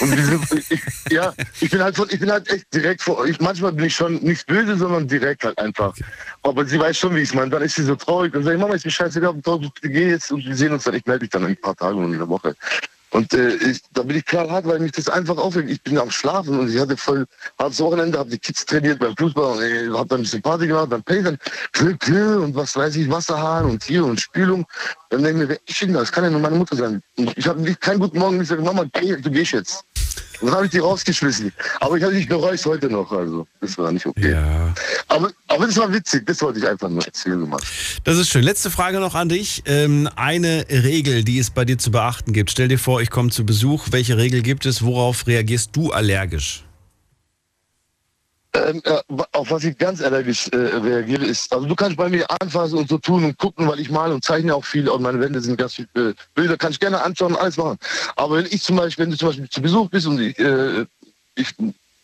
[0.00, 0.82] Und wir sind, ich,
[1.12, 3.24] ja, ich bin halt von, ich bin halt echt direkt vor.
[3.26, 5.94] Ich, manchmal bin ich schon nicht böse, sondern direkt halt einfach.
[6.42, 7.50] Aber sie weiß schon, wie ich es meine.
[7.50, 10.44] Dann ist sie so traurig und sagt, Mama, ist mir scheißegal, ich geh jetzt und
[10.44, 10.94] wir sehen uns dann.
[10.94, 12.56] Ich melde mich dann in ein paar Tagen und in einer Woche.
[13.16, 15.70] Und äh, ich, da bin ich klar hart, weil mich das einfach aufregt.
[15.70, 17.24] Ich bin am Schlafen und ich hatte voll
[17.58, 20.66] hartes Wochenende, habe die Kids trainiert beim Fußball und äh, habe dann ein bisschen Party
[20.66, 21.38] gemacht, dann Paysan,
[22.42, 24.66] und was weiß ich, Wasserhahn und hier und Spülung.
[25.08, 26.12] Dann denke ich mir, wer ist denn das?
[26.12, 27.00] Kann ja nur meine Mutter sein.
[27.16, 29.82] Und ich habe keinen guten Morgen gesagt, Mama, geh, du gehst jetzt.
[30.40, 31.52] Dann habe ich die rausgeschmissen.
[31.80, 33.10] Aber ich habe dich bereue es heute noch.
[33.10, 34.32] Also, das war nicht okay.
[34.32, 34.74] Ja.
[35.08, 37.40] Aber, aber das war witzig, das wollte ich einfach nur erzählen.
[37.40, 37.60] Mann.
[38.04, 38.42] Das ist schön.
[38.42, 39.62] Letzte Frage noch an dich.
[39.66, 42.50] Ähm, eine Regel, die es bei dir zu beachten gibt.
[42.50, 43.88] Stell dir vor, ich komme zu Besuch.
[43.90, 44.82] Welche Regel gibt es?
[44.82, 46.64] Worauf reagierst du allergisch?
[48.56, 49.02] Ähm, äh,
[49.32, 52.88] auf was ich ganz allergisch äh, reagiere, ist, also du kannst bei mir anfassen und
[52.88, 55.58] so tun und gucken, weil ich male und zeichne auch viel und meine Wände sind
[55.58, 57.76] ganz viele äh, Bilder, kann ich gerne anschauen und alles machen.
[58.16, 60.86] Aber wenn ich zum Beispiel, wenn du zum Beispiel zu Besuch bist und ich, äh,
[61.34, 61.54] ich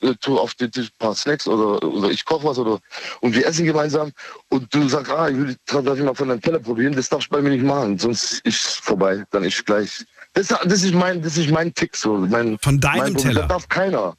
[0.03, 2.80] äh, tue auf den Tisch ein paar Snacks oder, oder ich koche was oder
[3.20, 4.12] und wir essen gemeinsam
[4.50, 7.28] und du sagst, ah, ich will darf ich mal von deinem Teller probieren, das darfst
[7.28, 10.05] du bei mir nicht machen, sonst ist es vorbei, dann ist gleich.
[10.34, 12.16] Das, das ist mein, das ist mein Tick so.
[12.16, 13.16] Mein, Von deinem mein.
[13.16, 13.40] Teller?
[13.40, 14.16] Das darf keiner.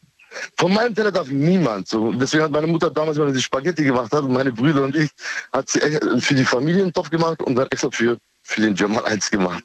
[0.57, 1.87] Von meinem Teller darf niemand.
[1.87, 2.11] So.
[2.13, 5.09] Deswegen hat meine Mutter damals, wenn sie Spaghetti gemacht hat, und meine Brüder und ich,
[5.51, 8.75] hat sie echt für die Familie einen Topf gemacht und dann extra für, für den
[8.75, 9.63] Jamal eins gemacht.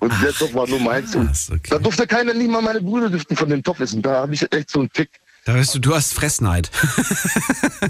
[0.00, 1.14] Und der Topf war nur meins.
[1.16, 1.60] Okay.
[1.70, 4.02] Da durfte keiner, nicht mal meine Brüder dürften von dem Topf essen.
[4.02, 5.10] Da habe ich echt so einen Tick.
[5.44, 6.70] Da weißt du, du hast Fressneid.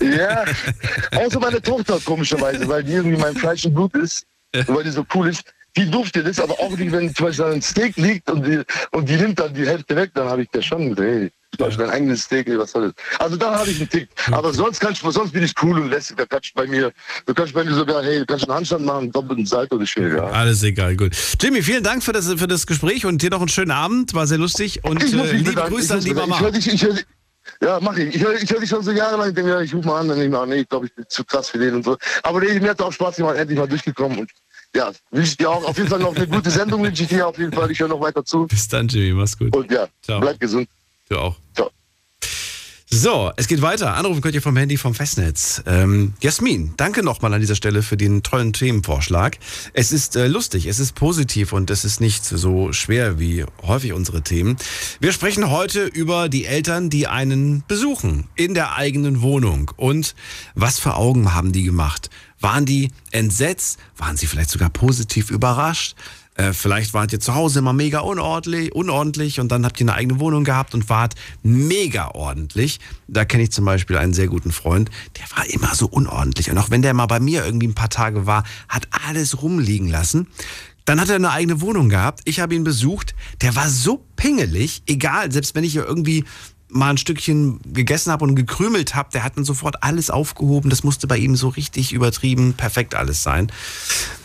[0.01, 0.45] Ja,
[1.17, 4.91] außer meine Tochter komischerweise, weil die irgendwie mein Fleisch und Blut ist, und weil die
[4.91, 5.43] so cool ist.
[5.77, 8.63] Die durfte das, aber auch nicht, wenn zum Beispiel ein Steak liegt und die,
[8.93, 11.79] und die nimmt dann die Hälfte weg, dann habe ich der schon gesagt, du hast
[11.79, 13.21] dein eigenes Steak, ey, was soll das?
[13.21, 14.09] Also da habe ich einen Tick.
[14.31, 16.17] Aber sonst kannst du, sonst bin ich cool und lässig.
[16.17, 16.93] Da kannst du bei mir,
[17.27, 19.91] du kannst bei mir sogar, hey, du kannst einen Handstand machen, doppelten Salto, das ist
[19.91, 20.25] schön, ja.
[20.25, 21.13] Alles egal, gut.
[21.41, 24.15] Jimmy, vielen Dank für das, für das Gespräch und dir noch einen schönen Abend.
[24.15, 25.75] War sehr lustig und Ich äh, liebe bedanken.
[25.75, 26.15] Grüße Ich an die.
[26.15, 26.37] Mama.
[26.37, 27.07] Ich höre dich, ich höre dich.
[27.63, 28.15] Ja, mach ich.
[28.15, 29.31] Ich höre ich hör dich schon so jahrelang.
[29.31, 30.87] Ich denke, ja, ich rufe mal an, dann denke ich mir, ah, nee, ich glaube,
[30.87, 31.97] ich bin zu krass für den und so.
[32.23, 34.19] Aber nee, mir hat auch Spaß gemacht, endlich mal durchgekommen.
[34.19, 34.31] Und
[34.77, 37.27] ja, wünsche ich dir auch auf jeden Fall noch eine gute Sendung, wünsche ich dir
[37.27, 37.71] auf jeden Fall.
[37.71, 38.47] Ich höre noch weiter zu.
[38.47, 39.57] Bis dann, Jimmy, mach's gut.
[39.57, 40.21] Und ja, Ciao.
[40.21, 40.69] bleib gesund.
[41.09, 41.37] Du auch.
[41.55, 41.71] Ciao.
[42.91, 43.95] So, es geht weiter.
[43.97, 45.63] Anrufen könnt ihr vom Handy vom Festnetz.
[45.67, 49.39] Ähm, Jasmin, danke nochmal an dieser Stelle für den tollen Themenvorschlag.
[49.75, 53.93] Es ist äh, lustig, es ist positiv und es ist nicht so schwer wie häufig
[53.93, 54.57] unsere Themen.
[55.01, 59.71] Wir sprechen heute über die Eltern, die einen besuchen in der eigenen Wohnung.
[59.77, 60.15] Und
[60.55, 62.09] was für Augen haben die gemacht?
[62.41, 63.79] Waren die entsetzt?
[63.99, 65.95] Waren sie vielleicht sogar positiv überrascht?
[66.39, 69.95] Äh, vielleicht wart ihr zu Hause immer mega unordentlich, unordentlich und dann habt ihr eine
[69.95, 72.79] eigene Wohnung gehabt und wart mega ordentlich.
[73.09, 76.49] Da kenne ich zum Beispiel einen sehr guten Freund, der war immer so unordentlich.
[76.49, 79.89] Und auch wenn der mal bei mir irgendwie ein paar Tage war, hat alles rumliegen
[79.89, 80.29] lassen.
[80.85, 82.21] Dann hat er eine eigene Wohnung gehabt.
[82.25, 83.17] Ich habe ihn besucht.
[83.43, 86.25] Der war so pingelig, egal, selbst wenn ich irgendwie
[86.71, 90.71] mal ein Stückchen gegessen habe und gekrümelt habe, der hat dann sofort alles aufgehoben.
[90.71, 93.51] Das musste bei ihm so richtig übertrieben, perfekt alles sein.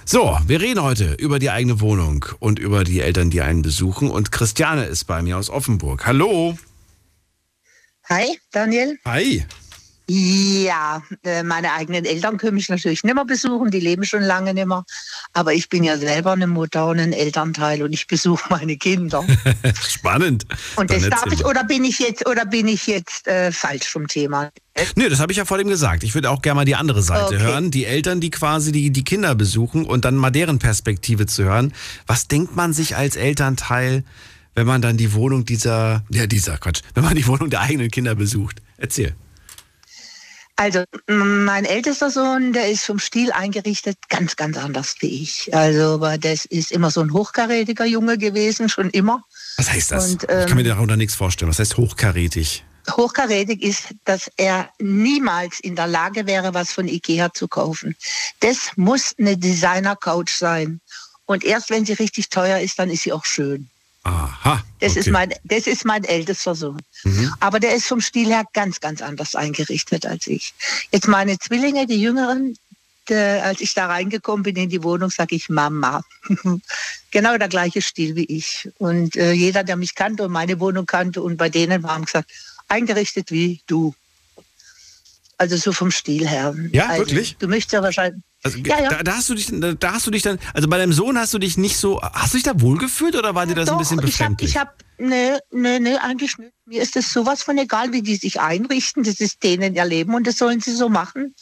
[0.05, 4.11] So, wir reden heute über die eigene Wohnung und über die Eltern, die einen besuchen.
[4.11, 6.05] Und Christiane ist bei mir aus Offenburg.
[6.05, 6.57] Hallo.
[8.09, 8.99] Hi, Daniel.
[9.05, 9.45] Hi.
[10.15, 14.53] Ja, äh, meine eigenen Eltern können mich natürlich nicht mehr besuchen, die leben schon lange
[14.53, 14.85] nicht mehr.
[15.33, 19.25] Aber ich bin ja selber eine Mutter und ein Elternteil und ich besuche meine Kinder.
[19.89, 20.45] Spannend.
[20.75, 23.87] Und Dann das darf ich, oder bin ich jetzt, oder bin ich jetzt äh, falsch
[23.87, 24.51] vom Thema?
[24.95, 26.03] Nö, das habe ich ja vor dem gesagt.
[26.03, 27.39] Ich würde auch gerne mal die andere Seite Okay.
[27.39, 27.71] hören.
[27.71, 31.73] Die Eltern, die quasi die, die Kinder besuchen und dann mal deren Perspektive zu hören.
[32.05, 34.03] Was denkt man sich als Elternteil,
[34.53, 37.89] wenn man dann die Wohnung dieser, ja, dieser Quatsch, wenn man die Wohnung der eigenen
[37.89, 38.61] Kinder besucht?
[38.77, 39.15] Erzähl.
[40.63, 45.53] Also mein ältester Sohn, der ist vom Stil eingerichtet ganz, ganz anders wie ich.
[45.53, 49.25] Also aber das ist immer so ein hochkarätiger Junge gewesen, schon immer.
[49.57, 50.11] Was heißt das?
[50.13, 51.49] Und, ich kann ähm, mir darunter nichts vorstellen.
[51.49, 52.63] Was heißt hochkarätig?
[52.89, 57.97] Hochkarätig ist, dass er niemals in der Lage wäre, was von Ikea zu kaufen.
[58.39, 60.79] Das muss eine Designer-Couch sein.
[61.25, 63.67] Und erst wenn sie richtig teuer ist, dann ist sie auch schön.
[64.03, 64.61] Aha.
[64.79, 64.99] Das, okay.
[64.99, 66.81] ist, mein, das ist mein ältester Sohn.
[67.03, 67.33] Mhm.
[67.39, 70.53] Aber der ist vom Stil her ganz, ganz anders eingerichtet als ich.
[70.91, 72.57] Jetzt meine Zwillinge, die Jüngeren,
[73.09, 76.03] der, als ich da reingekommen bin in die Wohnung, sage ich Mama.
[77.11, 78.69] genau der gleiche Stil wie ich.
[78.77, 82.05] Und äh, jeder, der mich kannte und meine Wohnung kannte und bei denen war, haben
[82.05, 82.31] gesagt,
[82.67, 83.95] eingerichtet wie du.
[85.37, 86.55] Also so vom Stil her.
[86.71, 87.37] Ja, also, wirklich?
[87.37, 88.21] Du möchtest ja wahrscheinlich.
[88.43, 88.89] Also, Ja, ja.
[88.89, 91.33] Da, da hast du dich, da, hast du dich dann, also bei deinem Sohn hast
[91.33, 93.79] du dich nicht so, hast du dich da wohlgefühlt oder war dir das Doch, ein
[93.79, 94.49] bisschen ich habe, befremdlich?
[94.51, 96.51] ich hab, nee, nee, nee, eigentlich nicht.
[96.65, 99.03] Mir ist es sowas von egal, wie die sich einrichten.
[99.03, 101.35] Das ist denen ihr Leben und das sollen sie so machen.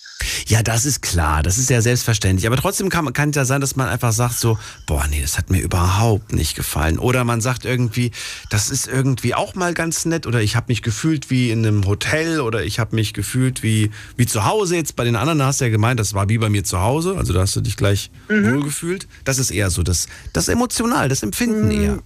[0.47, 2.47] Ja, das ist klar, das ist ja selbstverständlich.
[2.47, 4.57] Aber trotzdem kann, kann es ja sein, dass man einfach sagt so,
[4.88, 6.97] boah, nee, das hat mir überhaupt nicht gefallen.
[6.97, 8.09] Oder man sagt irgendwie,
[8.49, 10.26] das ist irgendwie auch mal ganz nett.
[10.26, 12.39] Oder ich habe mich gefühlt wie in einem Hotel.
[12.41, 14.76] Oder ich habe mich gefühlt wie, wie zu Hause.
[14.76, 17.16] Jetzt bei den anderen hast du ja gemeint, das war wie bei mir zu Hause.
[17.16, 18.55] Also da hast du dich gleich Mhm.
[18.55, 19.07] wohlgefühlt.
[19.24, 21.72] Das ist eher so das, das emotional, das Empfinden Mhm.
[21.84, 21.99] eher.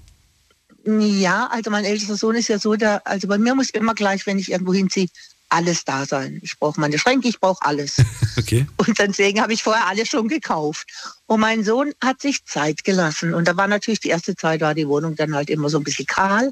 [0.86, 4.26] Ja, also mein ältester Sohn ist ja so, der, also bei mir muss immer gleich,
[4.28, 5.08] wenn ich irgendwo hinziehe,
[5.50, 6.40] alles da sein.
[6.44, 7.98] Ich brauche meine Schränke, ich brauche alles.
[8.38, 8.68] Okay.
[8.76, 10.90] Und deswegen habe ich vorher alles schon gekauft.
[11.26, 13.34] Und mein Sohn hat sich Zeit gelassen.
[13.34, 15.86] Und da war natürlich die erste Zeit, war die Wohnung dann halt immer so ein
[15.86, 16.52] bisschen kahl.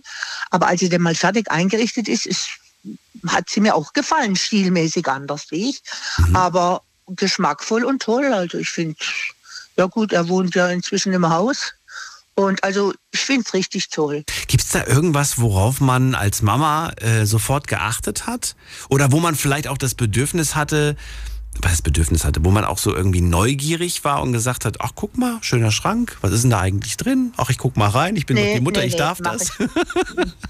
[0.50, 2.48] Aber als sie dann mal fertig eingerichtet ist, ist
[3.28, 5.82] hat sie mir auch gefallen, stilmäßig anders wie ich.
[6.34, 8.32] Aber geschmackvoll und toll.
[8.34, 8.96] Also ich finde,
[9.76, 11.74] ja gut, er wohnt ja inzwischen im Haus.
[12.36, 14.24] Und also ich finde es richtig toll.
[14.48, 18.56] Gibt es da irgendwas, worauf man als Mama äh, sofort geachtet hat?
[18.90, 20.96] Oder wo man vielleicht auch das Bedürfnis hatte,
[21.62, 24.92] was das Bedürfnis hatte, wo man auch so irgendwie neugierig war und gesagt hat, ach
[24.96, 27.34] guck mal, schöner Schrank, was ist denn da eigentlich drin?
[27.38, 29.52] Ach, ich guck mal rein, ich bin doch die Mutter, ich darf mach das.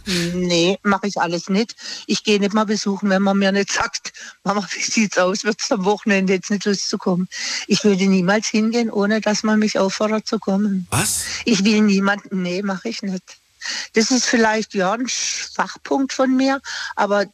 [0.06, 0.34] Ich.
[0.34, 1.76] nee, mache ich alles nicht.
[2.08, 5.72] Ich gehe nicht mal besuchen, wenn man mir nicht sagt, Mama, wie sieht's aus, wird's
[5.72, 7.28] am Wochenende jetzt nicht Lust zu kommen.
[7.68, 10.88] Ich würde niemals hingehen, ohne dass man mich auffordert zu kommen.
[10.90, 11.26] Was?
[11.46, 13.38] Ich will niemanden, nee, mache ich nicht.
[13.94, 16.62] Das ist vielleicht ja ein Schwachpunkt von mir,
[16.96, 17.26] aber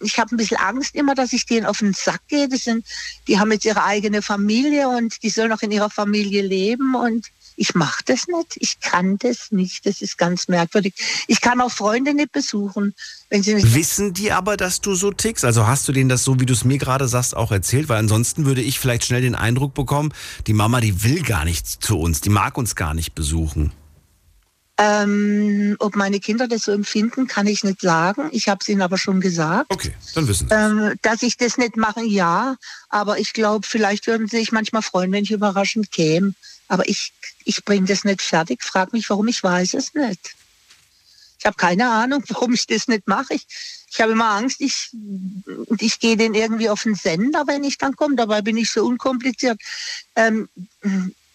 [0.00, 2.48] ich habe ein bisschen Angst immer, dass ich denen auf den Sack gehe.
[2.48, 2.86] Das sind,
[3.26, 7.26] die haben jetzt ihre eigene Familie und die sollen auch in ihrer Familie leben und
[7.58, 8.56] ich mache das nicht.
[8.56, 9.84] Ich kann das nicht.
[9.84, 10.94] Das ist ganz merkwürdig.
[11.26, 12.94] Ich kann auch Freunde nicht besuchen,
[13.30, 13.74] wenn sie nicht.
[13.74, 15.44] Wissen die aber, dass du so tickst?
[15.44, 17.88] Also hast du denen das so, wie du es mir gerade sagst, auch erzählt?
[17.88, 20.14] Weil ansonsten würde ich vielleicht schnell den Eindruck bekommen,
[20.46, 23.72] die Mama, die will gar nicht zu uns, die mag uns gar nicht besuchen.
[24.80, 28.28] Ähm, ob meine Kinder das so empfinden, kann ich nicht sagen.
[28.30, 29.72] Ich habe es ihnen aber schon gesagt.
[29.72, 30.54] Okay, dann wissen sie.
[30.54, 32.56] Ähm, dass ich das nicht mache, ja.
[32.88, 36.34] Aber ich glaube, vielleicht würden sie sich manchmal freuen, wenn ich überraschend käme.
[36.68, 37.12] Aber ich,
[37.44, 38.62] ich bringe das nicht fertig.
[38.62, 40.36] Frag mich, warum ich weiß es nicht.
[41.40, 43.34] Ich habe keine Ahnung, warum ich das nicht mache.
[43.34, 43.46] Ich,
[43.90, 44.90] ich habe immer Angst, ich,
[45.80, 48.14] ich gehe den irgendwie auf den Sender, wenn ich dann komme.
[48.14, 49.60] Dabei bin ich so unkompliziert.
[50.14, 50.48] Ähm,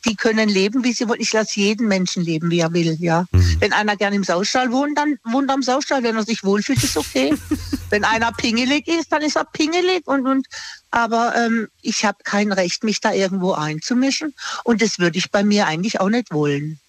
[0.06, 1.22] die können leben, wie sie wollen.
[1.22, 2.98] Ich lasse jeden Menschen leben, wie er will.
[3.00, 3.26] Ja.
[3.60, 6.04] Wenn einer gerne im Saustall wohnt, dann wohnt er im Saustall.
[6.04, 7.34] Wenn er sich wohlfühlt, ist okay.
[7.90, 10.08] Wenn einer pingelig ist, dann ist er pingelig.
[10.08, 10.48] Und, und,
[10.92, 14.34] aber ähm, ich habe kein Recht, mich da irgendwo einzumischen.
[14.64, 16.80] Und das würde ich bei mir eigentlich auch nicht wollen.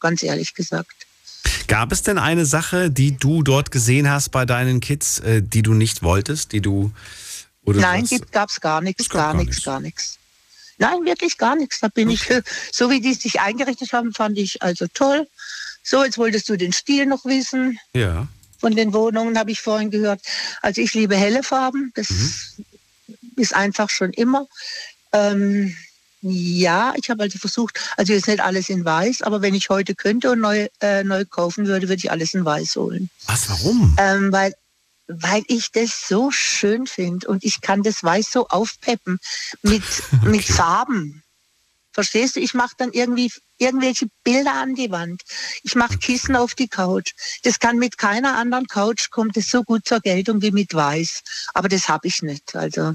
[0.00, 0.92] Ganz ehrlich gesagt.
[1.66, 5.62] Gab es denn eine Sache, die du dort gesehen hast bei deinen Kids, äh, die
[5.62, 6.92] du nicht wolltest, die du
[7.64, 9.62] oder Nein, gab es gar nichts, gar gar nichts.
[9.62, 10.18] gar nichts.
[10.78, 11.80] Nein, wirklich gar nichts.
[11.80, 15.28] Da bin ich, äh, so wie die sich eingerichtet haben, fand ich also toll.
[15.82, 17.78] So, jetzt wolltest du den Stil noch wissen.
[17.94, 18.28] Ja.
[18.58, 20.20] von den Wohnungen, habe ich vorhin gehört.
[20.62, 22.08] Also ich liebe helle Farben, das
[23.36, 24.48] ist einfach schon immer.
[25.12, 25.76] Ähm,
[26.20, 29.94] ja, ich habe also versucht, also jetzt nicht alles in weiß, aber wenn ich heute
[29.94, 33.08] könnte und neu, äh, neu kaufen würde, würde ich alles in weiß holen.
[33.26, 33.96] Was, warum?
[33.98, 34.54] Ähm, weil,
[35.08, 39.18] weil ich das so schön finde und ich kann das Weiß so aufpeppen
[39.62, 39.82] mit,
[40.22, 41.22] mit Farben.
[41.92, 42.40] Verstehst du?
[42.40, 45.22] Ich mache dann irgendwie irgendwelche Bilder an die Wand.
[45.64, 47.12] Ich mache Kissen auf die Couch.
[47.42, 51.22] Das kann mit keiner anderen Couch kommt es so gut zur Geltung wie mit Weiß.
[51.54, 52.54] Aber das habe ich nicht.
[52.54, 52.94] Also,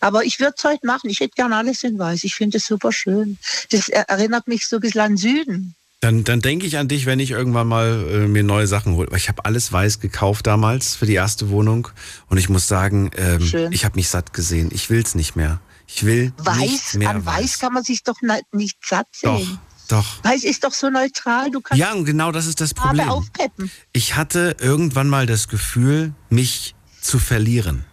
[0.00, 1.10] aber ich würde es heute machen.
[1.10, 2.22] Ich hätte gern alles in Weiß.
[2.22, 3.38] Ich finde es super schön.
[3.70, 5.74] Das er- erinnert mich so ein bisschen an Süden.
[6.04, 9.08] Dann, dann denke ich an dich, wenn ich irgendwann mal äh, mir neue Sachen hole.
[9.16, 11.88] Ich habe alles weiß gekauft damals für die erste Wohnung.
[12.28, 14.68] Und ich muss sagen, ähm, ich habe mich satt gesehen.
[14.70, 15.60] Ich will es nicht mehr.
[15.86, 19.38] Ich will nicht Weiß, mehr an Weiß kann man sich doch ne- nicht satt Doch,
[19.38, 19.58] sehen.
[19.88, 20.22] doch.
[20.24, 21.50] Weiß ist doch so neutral.
[21.50, 23.08] Du kannst Ja, und genau das ist das Problem.
[23.08, 23.70] aufpeppen.
[23.94, 27.86] Ich hatte irgendwann mal das Gefühl, mich zu verlieren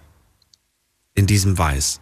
[1.15, 2.00] in diesem Weiß.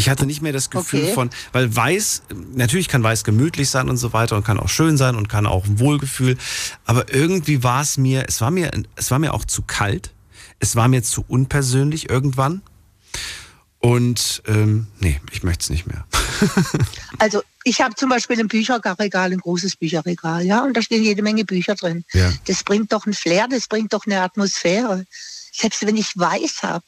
[0.00, 1.12] Ich hatte nicht mehr das Gefühl Okay.
[1.12, 2.22] von, weil Weiß,
[2.54, 5.46] natürlich kann Weiß gemütlich sein und so weiter und kann auch schön sein und kann
[5.46, 6.38] auch ein Wohlgefühl,
[6.86, 10.14] aber irgendwie war es mir, es war mir, es war mir auch zu kalt,
[10.58, 12.62] es war mir zu unpersönlich irgendwann
[13.78, 16.06] und ähm, nee, ich möchte es nicht mehr.
[17.18, 21.20] Also ich habe zum Beispiel ein Bücherregal, ein großes Bücherregal, ja, und da stehen jede
[21.20, 22.04] Menge Bücher drin.
[22.14, 22.32] Ja.
[22.46, 25.04] Das bringt doch einen Flair, das bringt doch eine Atmosphäre.
[25.52, 26.84] Selbst wenn ich weiß habe.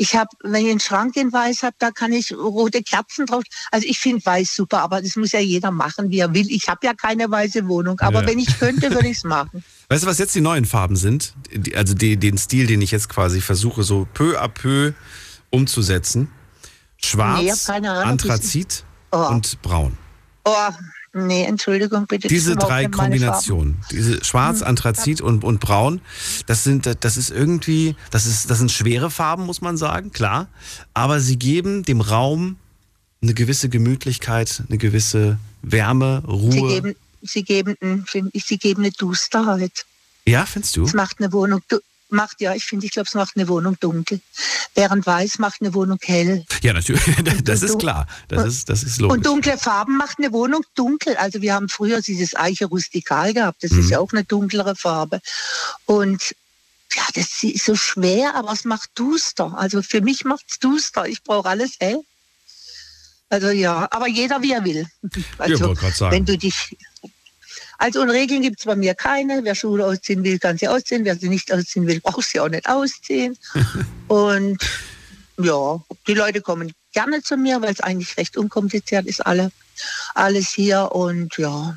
[0.00, 3.42] Ich habe, wenn ich einen Schrank in Weiß habe, da kann ich rote Kerzen drauf.
[3.72, 6.48] Also ich finde Weiß super, aber das muss ja jeder machen, wie er will.
[6.50, 8.28] Ich habe ja keine weiße Wohnung, aber Ja.
[8.28, 9.64] wenn ich könnte, würde ich es machen.
[9.88, 11.34] Weißt du, was jetzt die neuen Farben sind?
[11.52, 14.92] Die, also die, den Stil, den ich jetzt quasi versuche, so peu à peu
[15.50, 16.30] umzusetzen.
[17.02, 18.04] Schwarz, Nee, Ahnung.
[18.04, 19.28] Anthrazit Oh.
[19.30, 19.96] und Braun.
[20.44, 20.52] Oh,
[21.14, 22.28] Nee, Entschuldigung, bitte.
[22.28, 26.00] Diese drei Kombinationen, diese Schwarz, Anthrazit und, und Braun,
[26.46, 30.48] das sind, das ist irgendwie, das ist, das sind schwere Farben, muss man sagen, klar.
[30.94, 32.56] Aber sie geben dem Raum
[33.22, 36.52] eine gewisse Gemütlichkeit, eine gewisse Wärme, Farben.
[36.52, 36.68] Sie Ruhe.
[36.68, 39.86] geben, sie geben, finde ich, sie geben eine Dusterheit.
[40.26, 40.84] ja, findest du?
[40.84, 41.62] Es macht eine Wohnung,
[42.10, 44.20] macht, ja, ich finde, ich glaube, es macht eine Wohnung dunkel.
[44.74, 46.44] Während weiß macht eine Wohnung hell.
[46.62, 47.02] Ja, natürlich.
[47.44, 48.06] Das ist klar.
[48.28, 49.22] Das ist, das ist Und logisch.
[49.24, 51.16] dunkle Farben macht eine Wohnung dunkel.
[51.16, 53.62] Also wir haben früher dieses Eiche rustikal gehabt.
[53.62, 53.80] Das Mhm.
[53.80, 55.20] ist ja auch eine dunklere Farbe.
[55.86, 56.34] Und
[56.94, 59.54] ja, das ist so schwer, aber es macht duster.
[59.56, 61.06] Also für mich macht es duster.
[61.06, 62.00] Ich brauche alles hell.
[63.30, 64.86] Also ja, aber jeder wie er will.
[65.36, 66.12] Also sagen.
[66.12, 66.76] wenn du dich
[67.78, 69.40] also und Regeln gibt es bei mir keine.
[69.44, 71.04] Wer Schuhe ausziehen will, kann sie ausziehen.
[71.04, 73.36] Wer sie nicht ausziehen will, braucht sie auch nicht ausziehen.
[74.08, 74.58] und
[75.40, 79.50] ja, die Leute kommen gerne zu mir, weil es eigentlich recht unkompliziert ist, alle,
[80.14, 80.90] alles hier.
[80.92, 81.76] Und ja,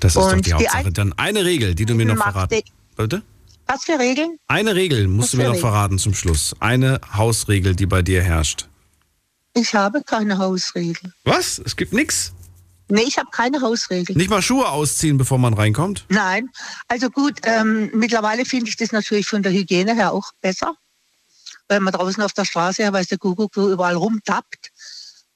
[0.00, 0.86] Das ist doch und die die Hauptsache.
[0.86, 2.54] ein- Dann eine Regel, die du mir noch verraten.
[2.56, 2.64] die-
[2.96, 3.22] Bitte?
[3.66, 4.38] was für Regeln?
[4.48, 5.60] Eine Regel musst du mir noch Regel?
[5.62, 6.54] verraten zum Schluss.
[6.60, 8.68] Eine Hausregel, die bei dir herrscht.
[9.54, 11.12] Ich habe keine Hausregel.
[11.24, 11.58] Was?
[11.58, 12.32] Es gibt nichts?
[12.92, 14.14] Nee, ich habe keine Hausregel.
[14.14, 16.04] Nicht mal Schuhe ausziehen, bevor man reinkommt?
[16.10, 16.50] Nein,
[16.88, 20.74] also gut, ähm, mittlerweile finde ich das natürlich von der Hygiene her auch besser.
[21.68, 24.72] Weil man draußen auf der Straße, ja, weiß der Kuckuck, wo überall rumtappt.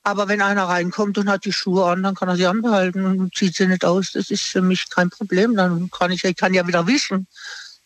[0.02, 3.34] Aber wenn einer reinkommt und hat die Schuhe an, dann kann er sie anbehalten und
[3.34, 4.12] zieht sie nicht aus.
[4.12, 5.56] Das ist für mich kein Problem.
[5.56, 7.26] Dann kann ich, ich kann ja wieder wischen.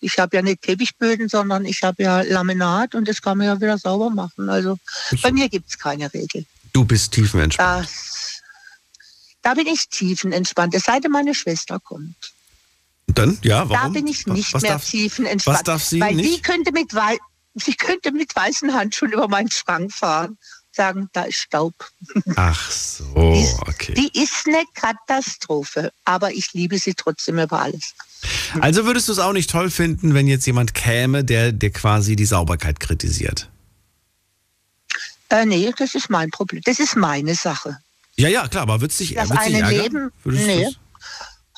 [0.00, 3.60] Ich habe ja nicht Teppichböden, sondern ich habe ja Laminat und das kann man ja
[3.60, 4.50] wieder sauber machen.
[4.50, 4.78] Also
[5.22, 6.44] bei mir gibt es keine Regel.
[6.72, 7.86] Du bist tiefenentspannt.
[7.86, 8.09] Das,
[9.42, 12.14] da bin ich tiefenentspannt, es sei denn, meine Schwester kommt.
[13.06, 13.38] Dann?
[13.42, 13.92] Ja, warum?
[13.92, 15.58] Da bin ich nicht was mehr darf, tiefenentspannt.
[15.58, 16.30] was darf sie weil nicht?
[16.30, 16.90] sie könnte mit
[17.54, 20.38] sie könnte mit weißen Handschuhen über meinen Schrank fahren,
[20.72, 21.74] sagen, da ist Staub.
[22.36, 23.94] Ach so, Die ist- okay.
[23.94, 27.94] Die ist eine Katastrophe, aber ich liebe sie trotzdem über alles.
[28.60, 32.14] Also würdest du es auch nicht toll finden, wenn jetzt jemand käme, der, der quasi
[32.14, 33.48] die Sauberkeit kritisiert?
[35.30, 36.62] Äh, nee, das ist mein Problem.
[36.64, 37.78] Das ist meine Sache.
[38.20, 40.12] Ja, ja, klar, aber würdest dich, Das würdest dich eine ärgern?
[40.24, 40.68] Leben, nee.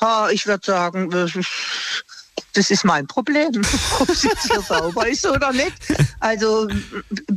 [0.01, 3.63] Ha, ich würde sagen, das ist, mein Problem,
[3.99, 5.73] ob es jetzt hier sauber ist oder nicht.
[6.21, 6.69] Also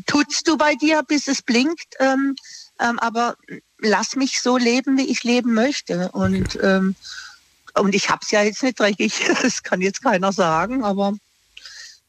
[0.05, 2.35] tutst du bei dir, bis es blinkt, ähm,
[2.79, 3.35] ähm, aber
[3.79, 6.11] lass mich so leben, wie ich leben möchte.
[6.11, 6.95] Und, ähm,
[7.75, 11.13] und ich hab's ja jetzt nicht dreckig, das kann jetzt keiner sagen, aber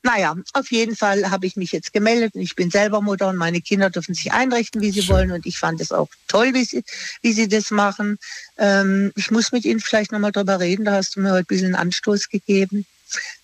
[0.06, 3.36] naja, auf jeden Fall habe ich mich jetzt gemeldet und ich bin selber Mutter und
[3.36, 5.14] meine Kinder dürfen sich einrichten, wie sie Schön.
[5.14, 5.32] wollen.
[5.32, 6.84] Und ich fand es auch toll, wie sie,
[7.22, 8.18] wie sie das machen.
[8.56, 10.84] Ähm, ich muss mit Ihnen vielleicht nochmal drüber reden.
[10.84, 12.86] Da hast du mir heute ein bisschen Anstoß gegeben,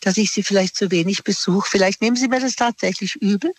[0.01, 1.69] dass ich Sie vielleicht zu wenig besuche.
[1.69, 3.53] Vielleicht nehmen Sie mir das tatsächlich übel.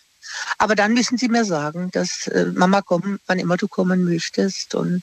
[0.56, 4.74] Aber dann müssen Sie mir sagen, dass äh, Mama kommen, wann immer du kommen möchtest.
[4.74, 5.02] Und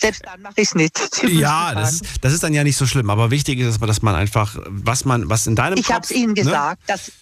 [0.00, 0.98] selbst dann mache ich es nicht.
[1.30, 3.10] Ja, das, das ist dann ja nicht so schlimm.
[3.10, 6.32] Aber wichtig ist, dass man, einfach, was man, was in deinem ich habe es Ihnen
[6.32, 6.42] ne?
[6.42, 6.82] gesagt.
[6.86, 7.12] Dass,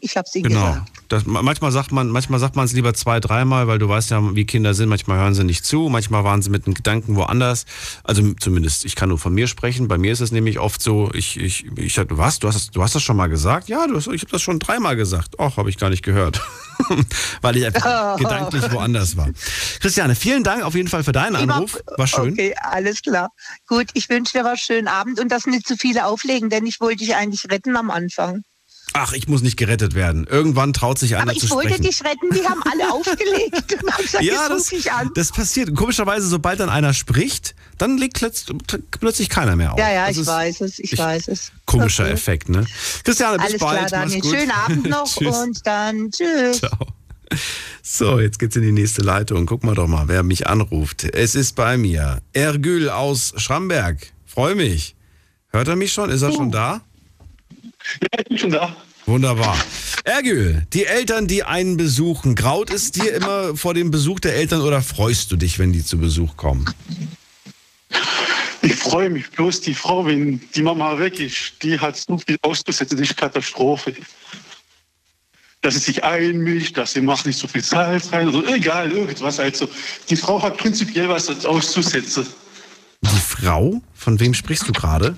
[0.00, 0.66] ich habe es Ihnen Genau.
[0.72, 0.92] gesagt.
[1.08, 4.34] Das, manchmal sagt man, manchmal sagt man es lieber zwei, dreimal, weil du weißt ja,
[4.34, 4.88] wie Kinder sind.
[4.88, 7.64] Manchmal hören sie nicht zu, manchmal waren sie mit den Gedanken woanders.
[8.02, 9.86] Also zumindest, ich kann nur von mir sprechen.
[9.86, 12.40] Bei mir ist es nämlich oft so, ich, ich, ich was?
[12.40, 13.68] Du hast, das, du hast das schon mal gesagt?
[13.68, 15.38] Ja, du hast, ich habe das schon dreimal gesagt.
[15.38, 16.40] Och, habe ich gar nicht gehört.
[17.40, 19.28] weil ich einfach gedanklich woanders war.
[19.80, 21.78] Christiane, vielen Dank auf jeden Fall für deinen Immer- Anruf.
[21.96, 22.32] War schön.
[22.32, 23.28] Okay, alles klar.
[23.68, 26.80] Gut, ich wünsche dir was schönen Abend und dass nicht zu viele auflegen, denn ich
[26.80, 28.42] wollte dich eigentlich retten am Anfang.
[28.98, 30.26] Ach, ich muss nicht gerettet werden.
[30.26, 31.84] Irgendwann traut sich einer Aber zu ich wollte sprechen.
[31.84, 33.82] dich retten, die haben alle aufgelegt.
[33.82, 35.10] Und hab gesagt, Ja, das, ruf ich an.
[35.14, 35.74] das passiert.
[35.74, 38.46] Komischerweise, sobald dann einer spricht, dann legt plötz-
[38.98, 39.78] plötzlich keiner mehr auf.
[39.78, 41.52] Ja, ja, Das ich ist weiß es, ich, ich- weiß es.
[41.66, 42.12] Komischer Okay.
[42.12, 42.64] Effekt, ne?
[43.04, 43.86] Christiane, bis Alles bald.
[43.88, 44.20] klar, Mach's Daniel.
[44.22, 44.34] gut.
[44.34, 46.58] Schönen Abend noch und dann tschüss.
[46.58, 46.78] Ciao.
[47.82, 49.46] So, jetzt geht's in die nächste Leitung.
[49.46, 51.04] Guck mal doch mal, wer mich anruft.
[51.04, 54.12] Es ist bei mir Ergül aus Schramberg.
[54.24, 54.94] Freue mich.
[55.48, 56.10] Hört er mich schon?
[56.10, 56.80] Ist er schon da?
[58.00, 58.76] Ja, ich bin schon da.
[59.06, 59.56] Wunderbar.
[60.02, 64.60] Ergül, die Eltern, die einen besuchen, graut es dir immer vor dem Besuch der Eltern
[64.62, 66.66] oder freust du dich, wenn die zu Besuch kommen?
[68.62, 72.36] Ich freue mich bloß, die Frau, wenn die Mama weg ist, die hat so viel
[72.42, 73.94] auszusetzen, das ist Katastrophe.
[75.60, 79.38] Dass sie sich einmischt, dass sie macht nicht so viel Salz rein, oder egal, irgendwas.
[79.38, 79.68] Also,
[80.10, 82.26] die Frau hat prinzipiell was auszusetzen.
[83.02, 83.80] Die Frau?
[83.94, 85.16] Von wem sprichst du gerade?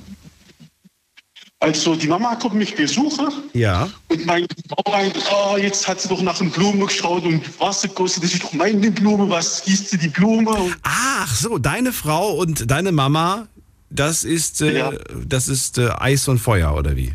[1.61, 3.89] Also, die Mama kommt mich besuchen Ja.
[4.09, 7.89] und meine Frau meint, oh, jetzt hat sie doch nach den Blumen geschaut und Wasser
[7.89, 10.57] gekostet, das ist doch meine Blume, was gießt sie die Blume?
[10.85, 13.49] Ach so, deine Frau und deine Mama,
[13.91, 14.93] das ist, äh, Ja.
[15.27, 17.15] das ist äh, Eis und Feuer, oder wie?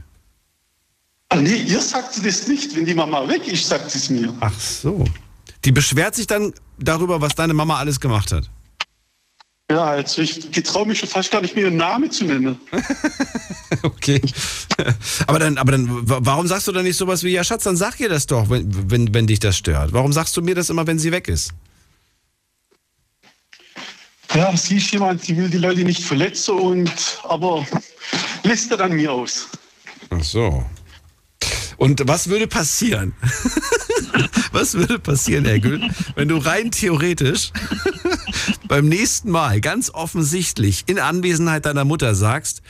[1.29, 2.75] Ah, nee, ihr sagt sie das nicht.
[2.75, 4.33] Wenn die Mama weg ist, sagt sie es mir.
[4.41, 5.05] Ach so.
[5.63, 8.49] Die beschwert sich dann darüber, was deine Mama alles gemacht hat.
[9.73, 12.59] Ja, also ich getraue mich schon fast gar nicht mehr, einen Namen zu nennen.
[13.81, 14.21] Okay.
[15.27, 17.75] Aber dann, aber dann, wa- warum sagst du dann nicht sowas wie, ja Schatz, dann
[17.75, 19.91] sag ihr das doch, wenn, wenn, wenn dich das stört.
[19.91, 21.53] Warum sagst du mir das immer, wenn sie weg ist?
[24.33, 26.91] Ja, sie ist jemand, die will die Leute nicht verletzen und
[27.23, 27.65] aber
[28.43, 29.47] lässt er dann mir aus.
[30.11, 30.63] Ach so.
[31.83, 33.11] Und was würde passieren?
[34.53, 35.81] was würde passieren, Ergül,
[36.15, 37.51] wenn du rein theoretisch
[38.69, 42.61] beim nächsten Mal ganz offensichtlich in Anwesenheit deiner Mutter sagst,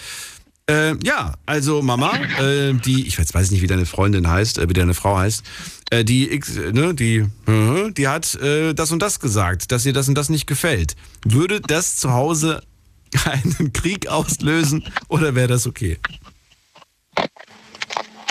[0.68, 2.12] äh, ja, also Mama,
[2.42, 5.44] äh, die, ich weiß, nicht, wie deine Freundin heißt, äh, wie deine Frau heißt,
[5.92, 6.42] äh, die,
[6.72, 10.30] ne, die, äh, die hat äh, das und das gesagt, dass ihr das und das
[10.30, 10.96] nicht gefällt.
[11.24, 12.64] Würde das zu Hause
[13.26, 16.00] einen Krieg auslösen oder wäre das okay?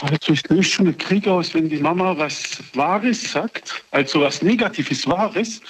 [0.03, 4.43] Also ich löse schon einen Krieg aus, wenn die Mama was Wahres sagt, also was
[4.43, 5.61] Negatives Wahres.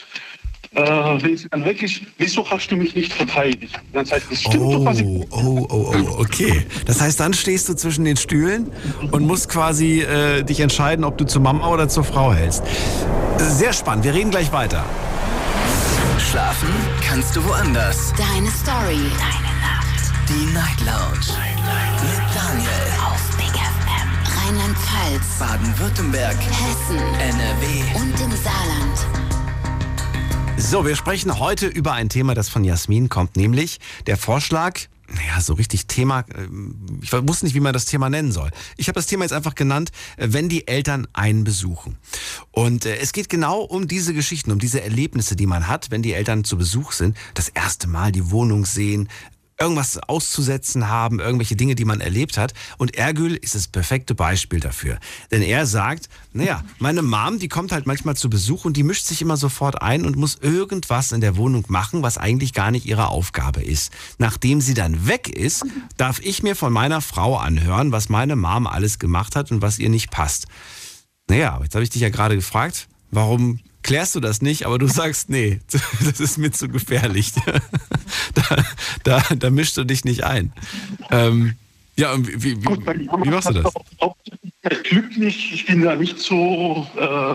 [0.74, 0.80] Äh,
[1.22, 3.78] wenn sie dann weg ist, wieso hast du mich nicht verteidigt?
[3.92, 6.64] Dann sagt sie, stimmt doch, was ich Oh, oh, oh, oh, okay.
[6.86, 8.72] Das heißt, dann stehst du zwischen den Stühlen
[9.10, 12.62] und musst quasi äh, dich entscheiden, ob du zur Mama oder zur Frau hältst.
[13.36, 14.04] Sehr spannend.
[14.06, 14.82] Wir reden gleich weiter.
[16.30, 16.70] Schlafen
[17.06, 18.14] kannst du woanders.
[18.16, 18.96] Deine Story.
[19.18, 20.00] Deine Nacht.
[20.26, 21.36] Die Night Lounge.
[22.00, 23.01] Mit Daniel.
[24.82, 25.38] Rheinland-Pfalz.
[25.38, 26.36] Baden-Württemberg.
[26.36, 26.98] Hessen.
[26.98, 28.00] NRW.
[28.00, 28.98] Und im Saarland.
[30.56, 35.40] So, wir sprechen heute über ein Thema, das von Jasmin kommt, nämlich der Vorschlag, naja,
[35.40, 38.50] so richtig Thema, ähm, ich wusste nicht, wie man das Thema nennen soll.
[38.76, 41.98] Ich habe das Thema jetzt einfach genannt, äh, wenn die Eltern einen besuchen.
[42.50, 46.02] Und äh, es geht genau um diese Geschichten, um diese Erlebnisse, die man hat, wenn
[46.02, 49.08] die Eltern zu Besuch sind, das erste Mal die Wohnung sehen,
[49.62, 52.52] irgendwas auszusetzen haben, irgendwelche Dinge, die man erlebt hat.
[52.78, 54.98] Und Ergül ist das perfekte Beispiel dafür.
[55.30, 59.06] Denn er sagt, naja, meine Mom, die kommt halt manchmal zu Besuch und die mischt
[59.06, 62.86] sich immer sofort ein und muss irgendwas in der Wohnung machen, was eigentlich gar nicht
[62.86, 63.92] ihre Aufgabe ist.
[64.18, 65.64] Nachdem sie dann weg ist,
[65.96, 69.78] darf ich mir von meiner Frau anhören, was meine Mom alles gemacht hat und was
[69.78, 70.48] ihr nicht passt.
[71.28, 74.86] Naja, jetzt habe ich dich ja gerade gefragt, warum klärst du das nicht, aber du
[74.88, 75.60] sagst, nee,
[76.04, 77.32] das ist mir zu gefährlich.
[78.34, 78.64] da,
[79.04, 80.52] da, da mischst du dich nicht ein.
[81.10, 81.56] Ähm,
[81.96, 83.72] ja, und wie, wie, Mama wie machst du das?
[84.84, 85.52] glücklich.
[85.52, 87.34] Ich bin da nicht so, äh,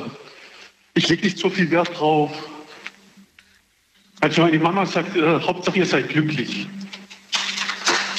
[0.95, 2.31] ich lege nicht so viel Wert drauf.
[4.21, 6.67] Also meine Mama sagt, äh, Hauptsache ihr seid glücklich.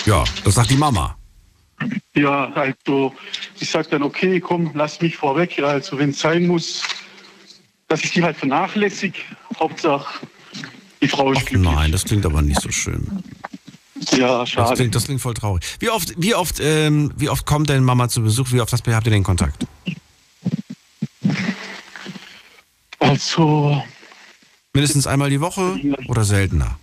[0.06, 1.16] Ja, das sagt die Mama.
[2.14, 3.14] Ja, also
[3.60, 5.58] ich sage dann, okay, komm, lass mich vorweg.
[5.60, 6.82] Also wenn es sein muss,
[7.88, 9.18] dass ich die halt vernachlässige.
[9.58, 10.26] Hauptsache,
[11.02, 11.70] die Frau ist Ach glücklich.
[11.72, 13.22] nein, das klingt aber nicht so schön.
[14.12, 14.74] Ja, Das schade.
[14.76, 15.64] klingt, das klingt voll traurig.
[15.80, 18.52] Wie oft, wie oft, ähm, wie oft kommt denn Mama zu Besuch?
[18.52, 19.66] Wie oft habt ihr den Kontakt?
[23.00, 23.82] Also,
[24.74, 26.78] Mindestens einmal die Woche oder seltener?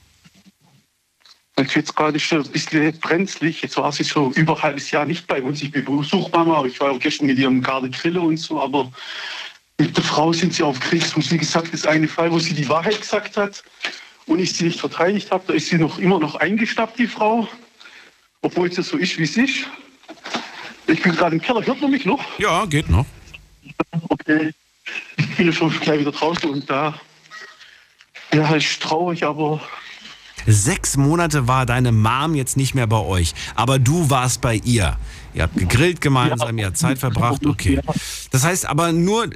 [1.58, 3.62] Also jetzt gerade schon ein bisschen brenzlig.
[3.62, 5.62] Jetzt war sie schon über ein halbes Jahr nicht bei uns.
[5.62, 6.66] Ich besuche Mama.
[6.66, 8.62] Ich war auch gestern mit ihrem Garde Grille und so.
[8.62, 8.92] Aber
[9.78, 11.32] mit der Frau sind sie auf Kriegsfuß.
[11.32, 13.64] Wie gesagt, das eine Fall, wo sie die Wahrheit gesagt hat
[14.26, 17.48] und ich sie nicht verteidigt habe, da ist sie noch immer noch eingeschnappt, die Frau.
[18.42, 19.66] Obwohl es ja so ist, wie es ist.
[20.88, 21.66] Ich bin gerade im Keller.
[21.66, 22.24] Hört man mich noch?
[22.40, 23.06] Ja, geht noch.
[24.10, 24.54] Okay.
[25.18, 27.00] Ich bin ja schon gleich wieder draußen und da.
[28.34, 29.62] Ja, ist traurig, aber
[30.48, 34.98] Sechs Monate war deine Mom jetzt nicht mehr bei euch, aber du warst bei ihr.
[35.36, 37.82] Ihr habt gegrillt gemeinsam, ihr habt Zeit verbracht, okay.
[38.32, 39.30] Das heißt aber nur,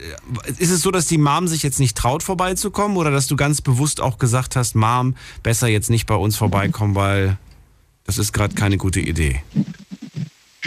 [0.58, 3.62] ist es so, dass die Mom sich jetzt nicht traut, vorbeizukommen oder dass du ganz
[3.62, 7.38] bewusst auch gesagt hast, Mom, besser jetzt nicht bei uns vorbeikommen, weil
[8.06, 9.44] das ist gerade keine gute Idee.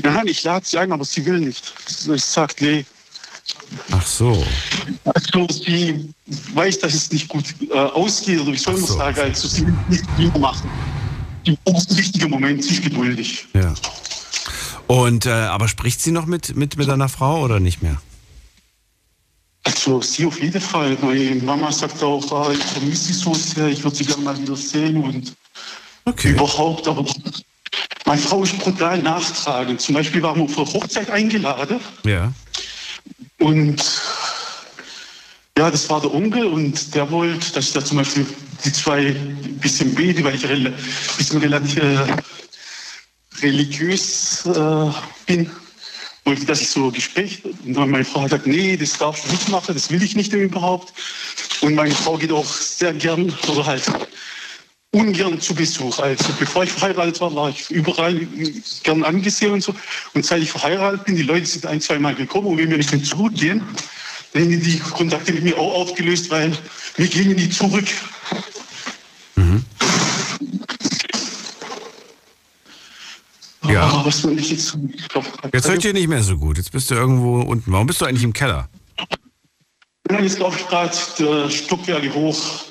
[0.03, 1.73] Nein, ich lade sie ein, aber sie will nicht.
[2.15, 2.85] Ich sag, nee.
[3.91, 4.45] Ach so.
[5.05, 6.13] Also sie
[6.55, 8.97] weiß, dass es nicht gut äh, ausgeht, oder ich soll man so.
[8.99, 10.71] sagen, also sie will nicht wieder machen.
[11.47, 13.47] Die braucht einen richtigen Moment, sie ist geduldig.
[13.55, 13.75] Ja.
[14.93, 17.97] Und, äh, aber spricht sie noch mit, mit, mit deiner Frau oder nicht mehr?
[19.65, 20.99] Also sie auf jeden Fall.
[21.01, 24.39] Meine Mama sagt auch, ah, ich vermisse sie so sehr, ich würde sie gerne mal
[24.39, 25.33] wieder sehen und
[26.05, 26.33] Okay.
[26.33, 26.87] überhaupt.
[26.87, 27.07] Aber
[28.05, 29.81] meine Frau ist brutal nachtragend.
[29.81, 32.31] Zum Beispiel waren wir auf eine Hochzeit eingeladen Ja.
[33.39, 33.83] Und
[35.57, 38.27] ja, das war der Onkel und der wollte, dass ich da zum Beispiel
[38.63, 40.75] die zwei ein bisschen bete, weil ich ein
[41.17, 42.17] bisschen relativ äh,
[43.41, 44.91] religiös äh,
[45.27, 45.51] bin.
[46.25, 47.43] Wollte, dass ich so Gespräch.
[47.45, 50.15] Und dann meine Frau hat gesagt, nee, das darfst du nicht machen, das will ich
[50.15, 50.93] nicht überhaupt.
[51.63, 53.85] Und meine Frau geht auch sehr gern oder halt
[54.93, 55.99] ungern zu Besuch.
[55.99, 58.15] Also bevor ich verheiratet war, war ich überall
[58.83, 59.75] gern angesehen und so.
[60.15, 62.77] Und seit ich verheiratet bin, die Leute sind ein, zwei Mal gekommen und wenn wir
[62.77, 63.63] nicht zurückgehen,
[64.33, 66.57] dann haben die Kontakte mit mir auch aufgelöst, weil
[66.97, 67.87] wir gingen nie zurück.
[73.73, 73.91] Ja.
[73.93, 74.77] Oh, was will ich jetzt?
[74.95, 76.59] Ich glaub, Jetzt höre ich dich nicht mehr so gut.
[76.59, 77.73] Jetzt bist du irgendwo unten.
[77.73, 78.69] Warum bist du eigentlich im Keller?
[80.11, 82.65] Nein, jetzt laufe ich gerade der Stockwerke hoch,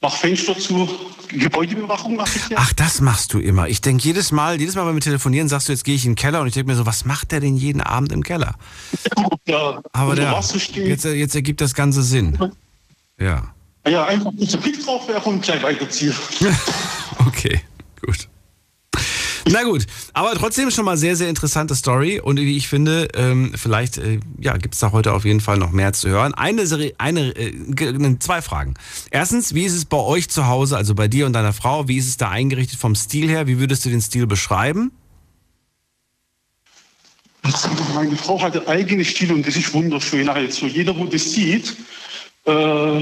[0.00, 0.88] mach Fenster zu,
[1.28, 2.58] Gebäudebewachung mache ich ja.
[2.60, 3.68] Ach, das machst du immer.
[3.68, 6.12] Ich denke jedes Mal, jedes Mal, wenn wir telefonieren, sagst du, jetzt gehe ich in
[6.12, 8.54] den Keller und ich denke mir so, was macht der denn jeden Abend im Keller?
[9.46, 10.40] ja, Aber der,
[10.74, 12.38] jetzt, jetzt ergibt das Ganze Sinn.
[13.18, 13.54] Ja.
[13.88, 16.14] Ja, einfach kurz einen Blick drauf werfen und gleich weiterziehen.
[17.26, 17.60] Okay,
[18.04, 18.28] gut.
[19.48, 23.52] Na gut, aber trotzdem schon mal sehr, sehr interessante Story und wie ich finde, ähm,
[23.54, 26.34] vielleicht äh, ja, gibt es da heute auf jeden Fall noch mehr zu hören.
[26.34, 26.64] Eine,
[26.98, 28.74] eine äh, zwei Fragen.
[29.12, 31.96] Erstens, wie ist es bei euch zu Hause, also bei dir und deiner Frau, wie
[31.96, 33.46] ist es da eingerichtet vom Stil her?
[33.46, 34.90] Wie würdest du den Stil beschreiben?
[37.94, 40.28] Meine Frau hat einen eigenen Stil und das ist wunderschön.
[40.28, 41.76] Also jeder, wo das sieht,
[42.46, 43.00] äh,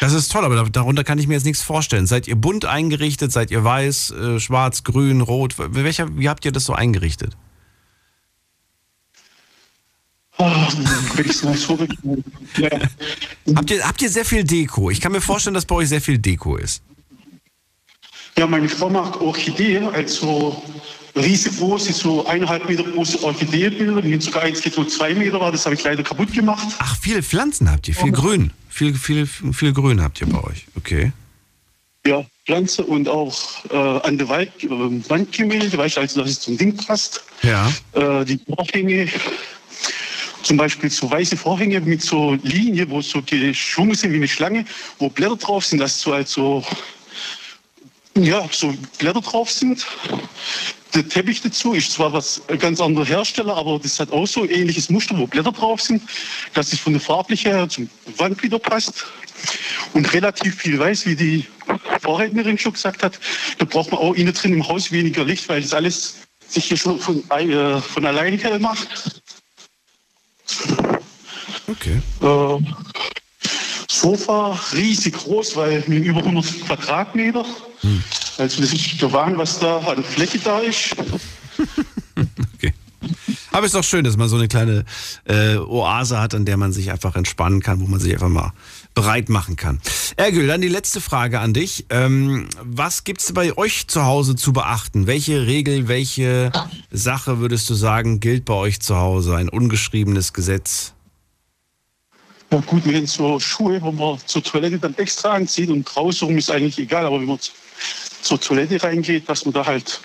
[0.00, 2.06] Das ist toll, aber da- darunter kann ich mir jetzt nichts vorstellen.
[2.06, 3.32] Seid ihr bunt eingerichtet?
[3.32, 5.54] Seid ihr weiß, äh, schwarz, grün, rot?
[5.58, 7.36] Welcher, wie habt ihr das so eingerichtet?
[10.38, 10.68] ah,
[11.44, 11.78] mal so
[12.58, 12.70] ja.
[13.54, 14.90] Habt ihr, habt ihr sehr viel Deko?
[14.90, 16.82] Ich kann mir vorstellen, dass bei euch sehr viel Deko ist.
[18.36, 20.60] ja, meine Frau macht Orchidee, also
[21.16, 25.64] riesengroße, so eineinhalb Meter große Orchideenbilder, die sogar eins geht so zwei Meter war, das
[25.64, 26.66] habe ich leider kaputt gemacht.
[26.78, 28.50] Ach, viele Pflanzen habt ihr, viel Grün.
[28.68, 30.66] Viel, viel, viel Grün habt ihr bei euch.
[30.76, 31.12] Okay.
[32.06, 36.40] Ja, Pflanze und auch äh, an der Wald, äh, Wandgemälde, weißt du, also dass es
[36.40, 37.24] zum Ding passt.
[37.42, 37.72] Ja.
[37.92, 39.08] Äh, die Vorhänge,
[40.42, 44.66] zum Beispiel so weiße Vorhänge mit so Linie, wo so geschwungen sind wie eine Schlange,
[44.98, 46.62] wo Blätter drauf sind, dass so also
[48.16, 49.86] ja, so Blätter drauf sind.
[50.94, 54.42] Der Teppich dazu ist zwar was ein ganz anderer Hersteller, aber das hat auch so
[54.42, 56.02] ein ähnliches Muster, wo Blätter drauf sind,
[56.52, 59.04] dass es von der farblichen her zum Wand wieder passt.
[59.92, 61.46] Und relativ viel weiß, wie die
[62.00, 63.18] Vorrednerin schon gesagt hat,
[63.58, 66.76] da braucht man auch innen drin im Haus weniger Licht, weil das alles sich hier
[66.76, 69.22] schon von, äh, von alleine hell macht.
[71.66, 72.00] Okay.
[72.22, 72.58] Äh,
[74.04, 77.42] Sofa riesig groß, weil mit über 100 Quadratmeter.
[78.36, 80.94] Also das ist der Wahn, was da an Fläche da ist.
[83.50, 84.84] Aber ist doch schön, dass man so eine kleine
[85.24, 88.52] äh, Oase hat, an der man sich einfach entspannen kann, wo man sich einfach mal
[88.94, 89.80] bereit machen kann.
[90.16, 91.86] Ergül, dann die letzte Frage an dich.
[91.88, 95.06] Ähm, was gibt's bei euch zu Hause zu beachten?
[95.06, 96.52] Welche Regel, welche
[96.90, 99.36] Sache würdest du sagen, gilt bei euch zu Hause?
[99.36, 100.93] Ein ungeschriebenes Gesetz?
[102.54, 106.28] Ja gut, wir haben so Schuhe, wo man zur Toilette dann extra anzieht und draußen
[106.28, 107.40] rum ist eigentlich egal, aber wenn man
[108.22, 110.00] zur Toilette reingeht, dass man da halt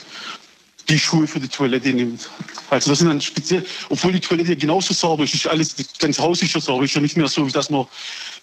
[0.90, 2.28] die Schuhe für die Toilette nimmt.
[2.72, 6.24] Also das sind dann speziell, obwohl die Toilette genauso sauber ist, ist alles, das ganze
[6.24, 7.86] Haus ist schon sauber, ist schon nicht mehr so, dass man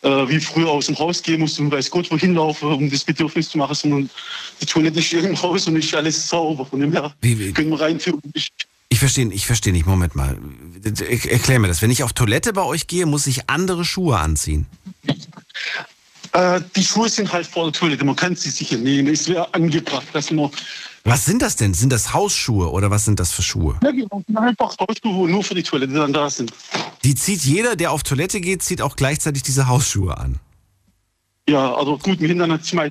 [0.03, 3.03] äh, wie früher aus dem Haus gehen musste und weiß Gott wohin laufen, um das
[3.03, 4.09] Bedürfnis zu machen, sondern
[4.61, 6.65] die Toilette ist hier im Haus und ist alles sauber.
[6.65, 7.13] Von dem her
[7.55, 8.53] können wir rein theoretisch
[8.89, 9.87] Ich verstehe, ich verstehe nicht.
[9.87, 10.39] Moment mal.
[10.84, 11.82] Er- Erklär mir das.
[11.82, 14.66] Wenn ich auf Toilette bei euch gehe, muss ich andere Schuhe anziehen.
[16.32, 19.12] Äh, die Schuhe sind halt vor der Toilette, man kann sie sicher nehmen.
[19.12, 20.51] Es wäre angebracht, dass man
[21.05, 21.72] Was sind das denn?
[21.74, 23.78] Sind das Hausschuhe oder was sind das für Schuhe?
[23.82, 26.53] ja, genau, einfach Hausschuhe nur für die Toilette dann da sind.
[27.05, 30.39] Die zieht jeder, der auf Toilette geht, zieht auch gleichzeitig diese Hausschuhe an.
[31.49, 32.91] Ja, also gut, haben dann zwei,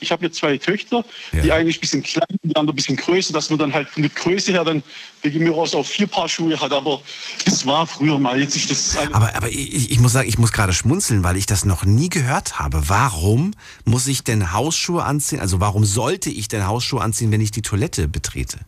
[0.00, 2.96] ich habe ja zwei Töchter, die eine ist ein bisschen klein, die andere ein bisschen
[2.96, 4.84] größer, dass man dann halt von der Größe her dann
[5.22, 6.72] wegen mir aus auch vier Paar Schuhe hat.
[6.72, 7.00] Aber
[7.44, 10.52] das war früher mal, jetzt ist das Aber, aber ich, ich muss sagen, ich muss
[10.52, 12.88] gerade schmunzeln, weil ich das noch nie gehört habe.
[12.88, 13.50] Warum
[13.84, 15.40] muss ich denn Hausschuhe anziehen?
[15.40, 18.58] Also warum sollte ich denn Hausschuhe anziehen, wenn ich die Toilette betrete?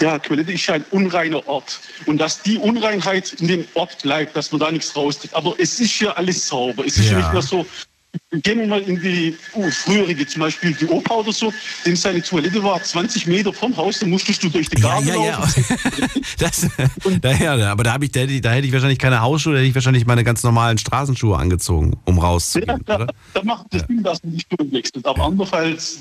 [0.00, 1.80] Ja, Toilette ist ja ein unreiner Ort.
[2.06, 5.34] Und dass die Unreinheit in dem Ort bleibt, dass man da nichts rauskriegt.
[5.34, 6.84] Aber es ist ja alles sauber.
[6.84, 7.18] Es ist ja, Ja.
[7.18, 7.66] nicht mehr so.
[8.30, 11.52] Gehen wir mal in die uh, frühere, zum Beispiel die Opa oder so,
[11.86, 15.14] dem seine Toilette war 20 Meter vom Haus, da musstest du durch den Garten ja,
[15.16, 15.38] ja.
[15.38, 15.64] laufen.
[16.38, 16.66] Das,
[17.20, 19.58] daher, aber da, hab ich, da, hätte ich- da hätte ich wahrscheinlich keine Hausschuhe, da
[19.58, 22.80] hätte ich wahrscheinlich meine ganz normalen Straßenschuhe angezogen, um rauszugehen.
[22.88, 25.06] Ja, da, da macht das Sinn, dass man die Schuhe wechselt.
[25.06, 26.00] Aber andernfalls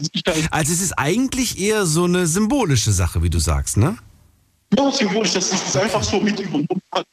[0.49, 3.97] Also es ist eigentlich eher so eine symbolische Sache, wie du sagst, ne?
[4.77, 7.05] ja, symbolisch, dass es das einfach so mit übernommen hat.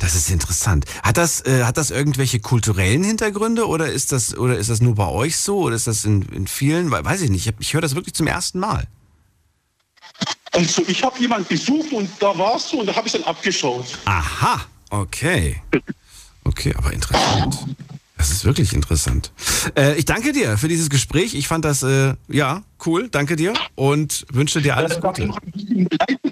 [0.00, 0.84] Das ist interessant.
[1.02, 4.94] Hat das, äh, hat das irgendwelche kulturellen Hintergründe oder ist das, oder ist das nur
[4.94, 6.90] bei euch so oder ist das in, in vielen?
[6.90, 7.46] We- Weiß ich nicht.
[7.46, 8.86] Ich, ich höre das wirklich zum ersten Mal.
[10.52, 13.24] Also ich habe jemanden besucht und da war es so und da habe ich dann
[13.24, 13.98] abgeschaut.
[14.04, 14.60] Aha,
[14.90, 15.62] okay.
[16.44, 17.58] Okay, aber interessant.
[18.16, 19.32] Das ist wirklich interessant.
[19.76, 21.34] Äh, ich danke dir für dieses Gespräch.
[21.34, 23.08] Ich fand das, äh, ja, cool.
[23.10, 25.30] Danke dir und wünsche dir alles Gute.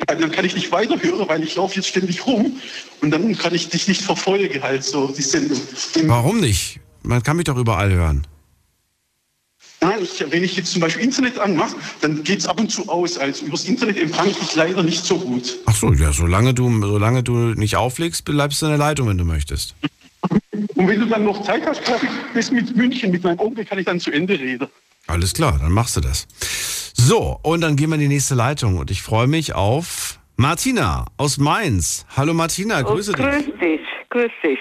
[0.07, 2.57] Dann kann ich nicht weiterhören, weil ich laufe jetzt ständig rum
[3.01, 5.61] und dann kann ich dich nicht verfolgen, halt so die Sendung.
[6.05, 6.81] Warum nicht?
[7.03, 8.27] Man kann mich doch überall hören.
[9.81, 12.89] Nein, ich, wenn ich jetzt zum Beispiel Internet anmache, dann geht es ab und zu
[12.89, 13.19] aus.
[13.19, 15.59] Also übers Internet empfange ich leider nicht so gut.
[15.67, 19.19] Ach so, ja, solange du, solange du nicht auflegst, bleibst du in der Leitung, wenn
[19.19, 19.75] du möchtest.
[20.75, 23.79] Und wenn du dann noch Zeit hast, ich das mit München, mit meinem Onkel, kann
[23.79, 24.69] ich dann zu Ende reden.
[25.07, 26.27] Alles klar, dann machst du das.
[26.97, 31.07] So, und dann gehen wir in die nächste Leitung und ich freue mich auf Martina
[31.17, 32.07] aus Mainz.
[32.17, 33.55] Hallo Martina, grüße oh, grüß dich.
[33.59, 33.81] dich.
[34.11, 34.59] Grüß dich.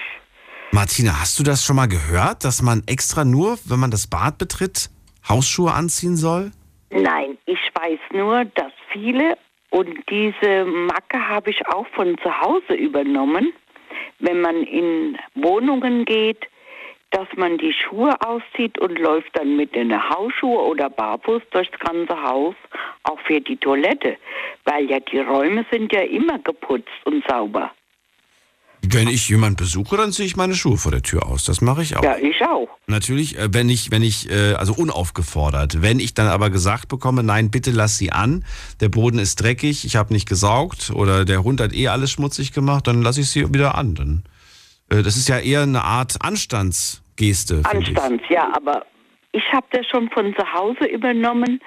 [0.72, 4.38] Martina, hast du das schon mal gehört, dass man extra nur, wenn man das Bad
[4.38, 4.90] betritt,
[5.28, 6.50] Hausschuhe anziehen soll?
[6.90, 9.36] Nein, ich weiß nur, dass viele,
[9.70, 13.52] und diese Macke habe ich auch von zu Hause übernommen,
[14.18, 16.46] wenn man in Wohnungen geht,
[17.10, 22.20] dass man die Schuhe auszieht und läuft dann mit den Hausschuhe oder barfuß durchs ganze
[22.20, 22.56] Haus,
[23.04, 24.16] auch für die Toilette,
[24.64, 27.70] weil ja die Räume sind ja immer geputzt und sauber.
[28.92, 31.44] Wenn ich jemanden besuche, dann ziehe ich meine Schuhe vor der Tür aus.
[31.44, 32.02] Das mache ich auch.
[32.02, 32.68] Ja, ich auch.
[32.86, 35.82] Natürlich, äh, wenn ich, wenn ich, äh, also unaufgefordert.
[35.82, 38.44] Wenn ich dann aber gesagt bekomme, nein, bitte lass sie an,
[38.80, 42.52] der Boden ist dreckig, ich habe nicht gesaugt oder der Hund hat eh alles schmutzig
[42.52, 43.94] gemacht, dann lasse ich sie wieder an.
[43.94, 44.22] Dann,
[44.90, 47.60] äh, das ist ja eher eine Art Anstandsgeste.
[47.60, 47.66] ich.
[47.66, 48.84] Anstands, ja, aber
[49.32, 51.60] ich habe das schon von zu Hause übernommen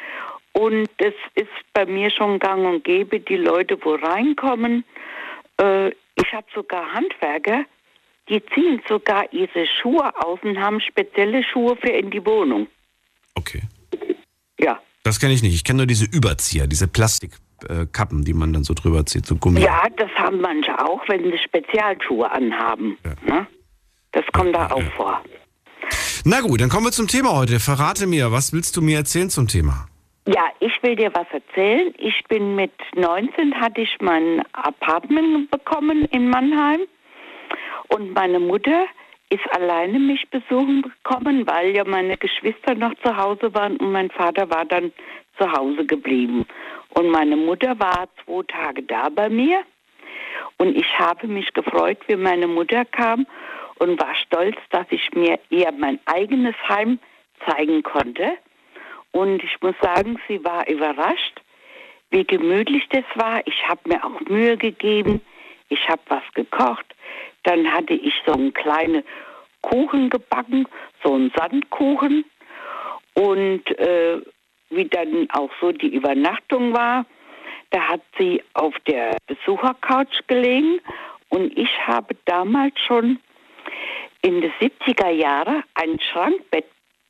[0.54, 4.84] und es ist bei mir schon gang und gäbe, die Leute, wo reinkommen.
[6.18, 7.66] Äh, ich habe sogar Handwerker,
[8.30, 12.68] die ziehen sogar ihre Schuhe aus und haben spezielle Schuhe für in die Wohnung.
[13.36, 13.62] Okay.
[14.60, 14.80] Ja.
[15.04, 15.54] Das kenne ich nicht.
[15.54, 19.62] Ich kenne nur diese Überzieher, diese Plastikkappen, die man dann so drüber zieht, so Gummi.
[19.62, 22.98] Ja, das haben manche auch, wenn sie Spezialschuhe anhaben.
[23.26, 23.48] Ne?
[24.12, 25.22] Das kommt da auch vor.
[26.26, 27.60] Na gut, dann kommen wir zum Thema heute.
[27.62, 29.88] Verrate mir, was willst du mir erzählen zum Thema?
[30.28, 31.94] Ja, ich will dir was erzählen.
[31.98, 36.82] Ich bin mit 19 hatte ich mein Apartment bekommen in Mannheim
[37.88, 38.88] und meine Mutter
[39.30, 44.10] ist alleine mich besuchen gekommen, weil ja meine Geschwister noch zu Hause waren und mein
[44.12, 44.92] Vater war dann
[45.38, 46.46] zu Hause geblieben.
[46.90, 49.62] Und meine Mutter war zwei Tage da bei mir
[50.58, 53.26] und ich habe mich gefreut, wie meine Mutter kam
[53.80, 57.00] und war stolz, dass ich mir ihr mein eigenes Heim
[57.46, 58.34] zeigen konnte.
[59.12, 61.42] Und ich muss sagen, sie war überrascht,
[62.10, 63.42] wie gemütlich das war.
[63.46, 65.22] Ich habe mir auch Mühe gegeben.
[65.70, 66.86] Ich habe was gekocht.
[67.44, 69.04] Dann hatte ich so einen kleinen
[69.62, 70.68] Kuchen gebacken,
[71.04, 72.26] so einen Sandkuchen.
[73.14, 74.22] Und äh,
[74.70, 77.06] wie dann auch so die Übernachtung war,
[77.72, 80.80] da hat sie auf der Besuchercouch gelegen.
[81.30, 83.20] Und ich habe damals schon
[84.22, 86.66] in den 70er Jahren ein Schrankbett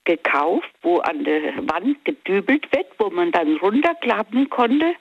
[0.07, 4.95] gekauft, wo an der Wand gedübelt wird, wo man dann runterklappen konnte.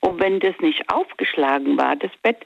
[0.00, 2.36] Und wenn das nicht aufgeschlagen war, das Bett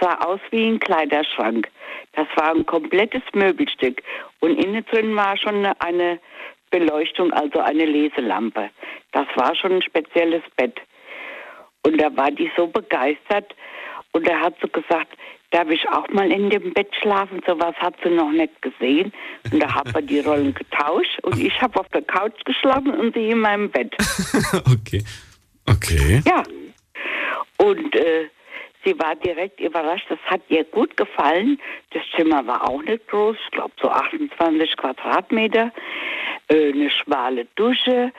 [0.00, 1.68] sah aus wie ein Kleiderschrank.
[2.12, 4.02] Das war ein komplettes Möbelstück.
[4.40, 6.20] Und innen drin war schon eine
[6.70, 8.70] Beleuchtung, also eine Leselampe.
[9.12, 10.78] Das war schon ein spezielles Bett.
[11.86, 13.54] Und da war die so begeistert.
[14.12, 15.16] Und da hat sie gesagt,
[15.52, 17.40] darf ich auch mal in dem Bett schlafen?
[17.46, 19.12] So was hat sie noch nicht gesehen.
[19.52, 21.20] Und da haben wir die Rollen getauscht.
[21.22, 23.94] Und ich habe auf der Couch geschlafen und sie in meinem Bett.
[24.72, 25.04] okay.
[25.66, 26.22] Okay.
[26.26, 26.42] Ja.
[27.58, 28.28] Und äh,
[28.84, 30.06] sie war direkt überrascht.
[30.08, 31.60] Das hat ihr gut gefallen.
[31.90, 33.36] Das Zimmer war auch nicht groß.
[33.44, 35.70] Ich glaube so 28 Quadratmeter.
[36.48, 38.10] Äh, eine schmale Dusche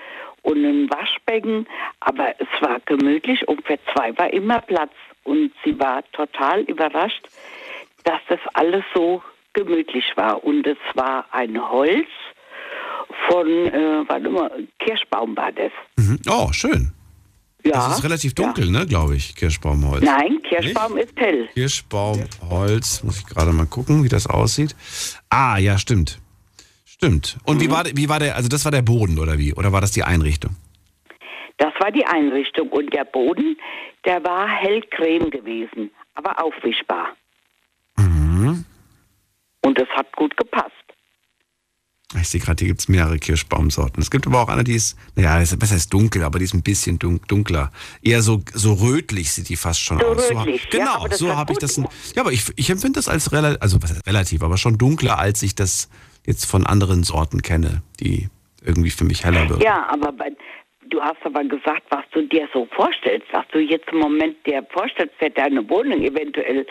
[0.43, 1.67] und ein Waschbecken.
[1.99, 4.91] Aber es war gemütlich und für zwei war immer Platz.
[5.23, 7.27] Und sie war total überrascht,
[8.03, 9.21] dass das alles so
[9.53, 10.43] gemütlich war.
[10.43, 12.07] Und es war ein Holz
[13.29, 15.71] von, äh, warte mal, Kirschbaum war das.
[15.97, 16.19] Mhm.
[16.29, 16.91] Oh, schön.
[17.65, 17.71] Ja.
[17.71, 20.03] Das ist relativ dunkel, ne, glaube ich, Kirschbaumholz.
[20.03, 21.47] Nein, Kirschbaum ist hell.
[21.53, 24.75] Kirschbaumholz, muss ich gerade mal gucken, wie das aussieht.
[25.29, 26.19] Ah, ja, stimmt.
[26.83, 27.37] Stimmt.
[27.45, 29.53] Und wie, war, wie war der, also das war der Boden oder wie?
[29.53, 30.55] Oder war das die Einrichtung?
[31.57, 32.69] Das war die Einrichtung.
[32.69, 33.57] Und der Boden,
[34.05, 37.09] der war hellcreme gewesen, aber aufwischbar.
[37.97, 38.65] Mhm.
[39.65, 40.71] Und das hat gut gepasst.
[42.21, 43.99] Ich sehe gerade, hier gibt es mehrere Kirschbaumsorten.
[44.01, 46.53] Es gibt aber auch eine, die ist, naja, ist besser ist dunkel, aber die ist
[46.53, 47.71] ein bisschen dun- dunkler.
[48.03, 50.29] Eher so, so rötlich sieht die fast schon So aus.
[50.29, 51.75] rötlich, so, ja, genau, das so habe ich das.
[51.77, 54.77] In, ja, aber ich, ich empfinde das als relativ, also was heißt relativ, aber schon
[54.77, 55.89] dunkler, als ich das
[56.23, 58.29] jetzt von anderen Sorten kenne, die
[58.61, 59.63] irgendwie für mich heller wirken.
[59.63, 60.29] Ja, aber bei,
[60.89, 64.65] du hast aber gesagt, was du dir so vorstellst, was du jetzt im Moment dir
[64.71, 66.65] vorstellst, für deine Wohnung eventuell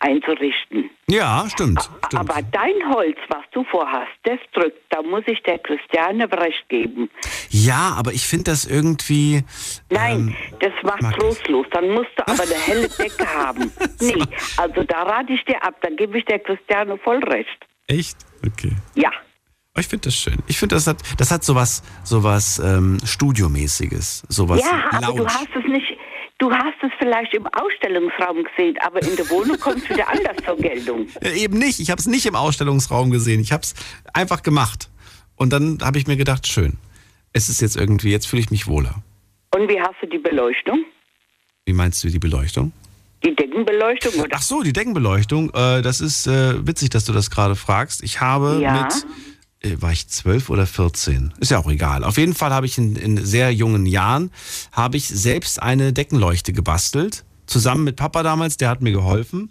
[0.00, 0.90] einzurichten.
[1.08, 1.82] Ja, stimmt.
[2.06, 2.14] stimmt.
[2.14, 4.80] Aber dein Holz, was du vorhast, das drückt.
[4.90, 7.10] Da muss ich der Christiane recht geben.
[7.50, 9.42] Ja, aber ich finde das irgendwie.
[9.90, 11.66] Nein, das macht trostlos.
[11.72, 13.72] Dann musst du aber eine helle Decke haben.
[14.00, 14.22] Nee,
[14.56, 15.76] also da rate ich dir ab.
[15.80, 17.66] Da gebe ich der Christiane voll recht.
[17.88, 18.16] Echt?
[18.46, 18.72] Okay.
[18.94, 19.10] Ja.
[19.80, 20.36] Ich finde das schön.
[20.46, 25.20] Ich finde, das hat, das hat sowas, sowas ähm, Studiomäßiges, sowas ja, aber Lounge.
[25.22, 25.96] du hast es nicht.
[26.38, 30.36] Du hast es vielleicht im Ausstellungsraum gesehen, aber in der Wohnung kommt es wieder anders
[30.44, 31.08] zur Geltung.
[31.20, 31.80] Ja, eben nicht.
[31.80, 33.40] Ich habe es nicht im Ausstellungsraum gesehen.
[33.40, 33.74] Ich habe es
[34.12, 34.88] einfach gemacht.
[35.34, 36.74] Und dann habe ich mir gedacht, schön.
[37.32, 39.02] Es ist jetzt irgendwie, jetzt fühle ich mich wohler.
[39.54, 40.84] Und wie hast du die Beleuchtung?
[41.66, 42.72] Wie meinst du die Beleuchtung?
[43.24, 44.36] Die Deckenbeleuchtung oder?
[44.36, 45.50] Ach so, die Deckenbeleuchtung.
[45.52, 48.02] Äh, das ist äh, witzig, dass du das gerade fragst.
[48.04, 48.84] Ich habe Ja.
[48.84, 49.06] mit, äh,
[49.78, 51.34] war ich zwölf oder 14?
[51.40, 52.04] Ist ja auch egal.
[52.04, 54.30] Auf jeden Fall habe ich in, in sehr jungen Jahren,
[54.72, 57.24] habe ich selbst eine Deckenleuchte gebastelt.
[57.46, 59.50] Zusammen mit Papa damals, der hat mir geholfen.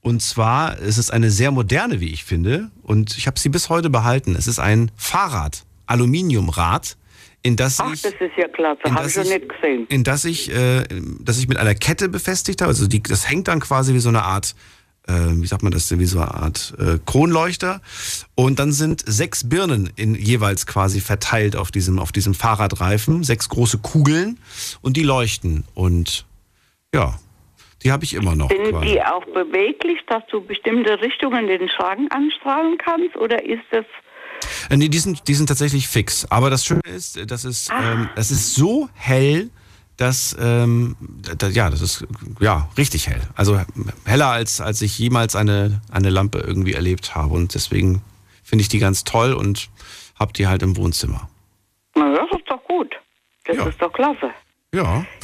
[0.00, 2.70] Und zwar ist es eine sehr moderne, wie ich finde.
[2.82, 4.36] Und ich habe sie bis heute behalten.
[4.36, 6.96] Es ist ein Fahrrad, Aluminiumrad,
[7.42, 8.80] in das Ach, ich das ist ja klasse.
[8.84, 9.86] in Habe das ich schon ich- nicht gesehen.
[9.88, 10.84] in das ich, äh,
[11.20, 12.70] das ich mit einer Kette befestigt habe.
[12.70, 14.54] Also die, das hängt dann quasi wie so eine Art, äh,
[15.12, 17.80] wie sagt man das wie so eine Art äh, Kronleuchter.
[18.34, 23.48] Und dann sind sechs Birnen in, jeweils quasi verteilt auf diesem, auf diesem Fahrradreifen, sechs
[23.48, 24.38] große Kugeln
[24.82, 25.64] und die leuchten.
[25.74, 26.26] Und
[26.94, 27.18] ja,
[27.82, 28.50] die habe ich immer noch.
[28.50, 28.86] Sind quasi.
[28.86, 33.16] die auch beweglich, dass du bestimmte Richtungen den Schrank anstrahlen kannst?
[33.16, 33.84] Oder ist das.
[34.70, 36.26] Äh, Nee, die sind, die sind tatsächlich fix.
[36.30, 39.50] Aber das Schöne ist, das ist, ähm, das ist so hell,
[39.98, 40.96] dass, ähm,
[41.38, 42.06] da, ja, das ist,
[42.40, 43.20] ja, richtig hell.
[43.34, 43.60] Also
[44.06, 47.34] heller als, als ich jemals eine, eine Lampe irgendwie erlebt habe.
[47.34, 48.00] Und deswegen
[48.44, 49.68] finde ich die ganz toll und
[50.18, 51.28] habe die halt im Wohnzimmer.
[51.96, 52.94] Na, das ist doch gut.
[53.44, 54.30] Das ist doch klasse.
[54.72, 55.04] Ja.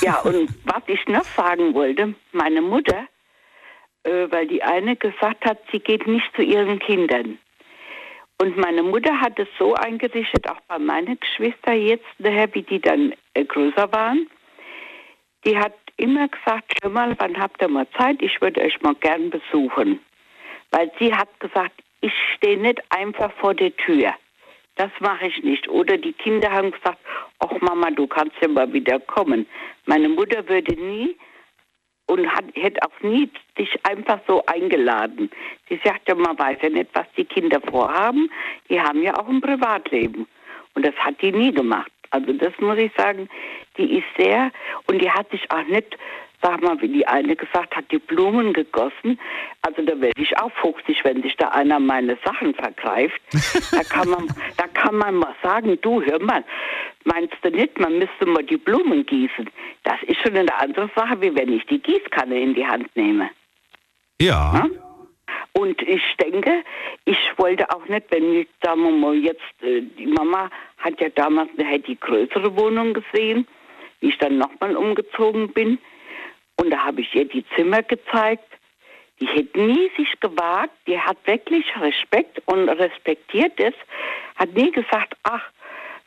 [0.00, 3.06] Ja, und was ich noch sagen wollte, meine Mutter,
[4.04, 7.38] äh, weil die eine gesagt hat, sie geht nicht zu ihren Kindern.
[8.38, 12.80] Und meine Mutter hat es so eingerichtet, auch bei meinen Geschwistern jetzt, daher, wie die
[12.80, 14.28] dann äh, größer waren.
[15.44, 18.20] Die hat immer gesagt, hör mal, wann habt ihr mal Zeit?
[18.20, 20.00] Ich würde euch mal gern besuchen.
[20.70, 24.12] Weil sie hat gesagt, ich stehe nicht einfach vor der Tür.
[24.74, 25.68] Das mache ich nicht.
[25.68, 26.98] Oder die Kinder haben gesagt,
[27.38, 29.46] ach Mama, du kannst ja mal wieder kommen.
[29.86, 31.16] Meine Mutter würde nie
[32.06, 33.28] und hat, hätte auch nie
[33.58, 35.30] dich einfach so eingeladen.
[35.68, 38.30] Sie sagte, man weiß ja nicht, was die Kinder vorhaben.
[38.68, 40.26] Die haben ja auch ein Privatleben.
[40.74, 41.90] Und das hat die nie gemacht.
[42.10, 43.28] Also das muss ich sagen,
[43.76, 44.52] die ist sehr,
[44.86, 45.98] und die hat sich auch nicht,
[46.46, 49.18] sag mal, wie die eine gesagt hat, die Blumen gegossen.
[49.62, 53.20] Also da werde ich auch fuchsig, wenn sich da einer meine Sachen vergreift.
[53.72, 56.44] da kann man, da kann man mal sagen, du, hör mal,
[57.04, 59.50] meinst du nicht, man müsste mal die Blumen gießen?
[59.82, 63.30] Das ist schon eine andere Sache, wie wenn ich die Gießkanne in die Hand nehme.
[64.20, 64.66] Ja.
[65.52, 66.62] Und ich denke,
[67.06, 71.08] ich wollte auch nicht, wenn ich, sagen wir mal, jetzt, äh, die Mama hat ja
[71.08, 73.48] damals nachher die größere Wohnung gesehen,
[74.00, 75.78] wie ich dann nochmal umgezogen bin.
[76.56, 78.44] Und da habe ich ihr die Zimmer gezeigt.
[79.20, 83.74] Die hätte nie sich gewagt, die hat wirklich Respekt und respektiert es,
[84.36, 85.42] hat nie gesagt, ach,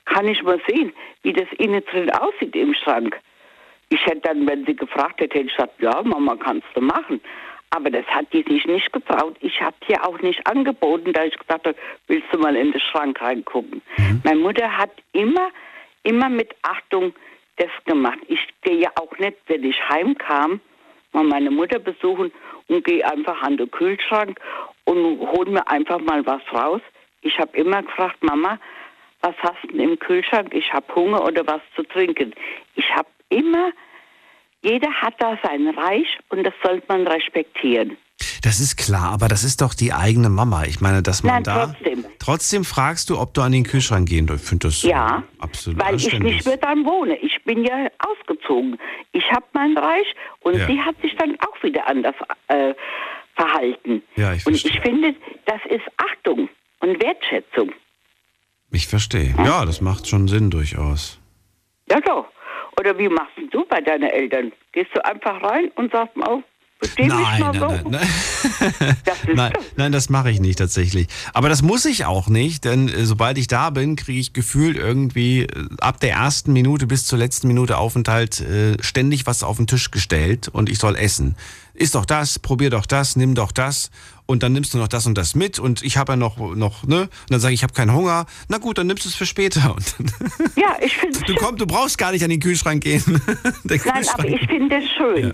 [0.06, 0.94] kann ich mal sehen,
[1.24, 3.20] wie das innen drin aussieht im Schrank.
[3.90, 7.20] Ich hätte dann, wenn sie gefragt hätte, hätte ich gesagt, ja, Mama, kannst du machen.
[7.72, 9.36] Aber das hat die sich nicht getraut.
[9.42, 11.76] Ich habe dir auch nicht angeboten, da ich gesagt habe,
[12.08, 13.82] willst du mal in den Schrank reingucken.
[14.24, 15.50] Meine Mutter hat immer,
[16.04, 17.14] immer mit Achtung
[17.60, 18.20] das gemacht.
[18.28, 20.60] Ich gehe ja auch nicht, wenn ich heimkam,
[21.12, 22.32] mal meine Mutter besuchen
[22.68, 24.40] und gehe einfach an den Kühlschrank
[24.86, 26.82] und hole mir einfach mal was raus.
[27.22, 28.60] Ich habe immer gefragt, Mama,
[29.22, 30.54] was hast du im Kühlschrank?
[30.54, 32.34] Ich habe Hunger oder was zu trinken.
[32.76, 33.72] Ich habe immer,
[34.62, 37.98] jeder hat da sein Reich und das sollte man respektieren.
[38.42, 40.64] Das ist klar, aber das ist doch die eigene Mama.
[40.66, 41.66] Ich meine, dass man Nein, da.
[41.68, 42.06] trotzdem.
[42.20, 44.44] Trotzdem fragst du, ob du an den Kühlschrank gehen darfst.
[44.44, 47.18] Ich finde das Ja, absolut weil ich nicht mehr dann wohne.
[47.18, 48.78] Ich bin ja ausgezogen.
[49.12, 50.08] Ich habe mein Reich
[50.42, 50.68] und Ja.
[50.68, 52.16] sie hat sich dann auch wieder anders
[52.48, 52.74] äh,
[53.36, 54.04] verhalten.
[54.16, 54.72] Ja, ich und verstehe.
[54.72, 56.50] ich finde, das ist Achtung
[56.82, 57.72] und Wertschätzung.
[58.72, 59.34] Ich verstehe.
[59.38, 61.20] Ja, das macht schon Sinn durchaus.
[61.90, 62.26] Ja doch.
[62.80, 64.52] Oder wie machst du bei deinen Eltern?
[64.72, 66.44] Gehst du einfach rein und sagst mal,
[66.98, 68.08] Nein, nein, nein, nein.
[69.36, 71.08] nein, nein, das mache ich nicht tatsächlich.
[71.34, 74.78] Aber das muss ich auch nicht, denn äh, sobald ich da bin, kriege ich gefühlt
[74.78, 79.58] irgendwie äh, ab der ersten Minute bis zur letzten Minute Aufenthalt äh, ständig was auf
[79.58, 81.36] den Tisch gestellt und ich soll essen.
[81.80, 83.90] Iss doch das, probier doch das, nimm doch das
[84.26, 86.84] und dann nimmst du noch das und das mit und ich habe ja noch, noch,
[86.84, 87.02] ne?
[87.04, 88.26] Und dann sage ich, ich habe keinen Hunger.
[88.48, 89.74] Na gut, dann nimmst du es für später.
[89.76, 93.02] Und dann, Ja, ich finde du, komm, du brauchst gar nicht an den Kühlschrank gehen.
[93.64, 95.34] Der Nein, aber Kühlschrank- ich finde es schön.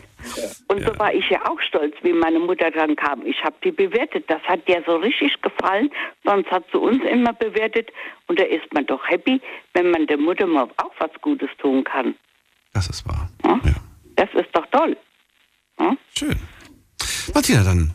[0.68, 3.26] Und so war ich ja auch stolz, wie meine Mutter dann kam.
[3.26, 4.26] Ich habe die bewertet.
[4.28, 5.90] Das hat dir so richtig gefallen.
[6.24, 7.90] Sonst hat sie uns immer bewertet.
[8.28, 9.42] Und da ist man doch happy,
[9.74, 12.16] wenn man der Mutter mal auch was Gutes tun kann.
[12.74, 13.30] Das ist wahr.
[14.16, 14.96] Das ist doch toll.
[16.18, 16.40] Schön.
[17.34, 17.92] Martina, dann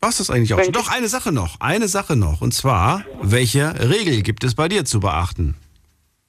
[0.00, 0.62] Was ist eigentlich auch?
[0.62, 0.72] schon?
[0.72, 1.60] Doch, eine Sache noch.
[1.60, 2.40] Eine Sache noch.
[2.40, 5.54] Und zwar, welche Regel gibt es bei dir zu beachten?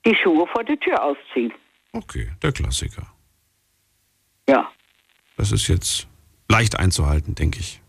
[0.06, 1.54] Die Schuhe vor der Tür ausziehen.
[1.94, 3.04] Okay, der Klassiker.
[4.50, 4.70] Ja.
[5.38, 6.08] Das ist jetzt
[6.50, 7.80] leicht einzuhalten, denke ich.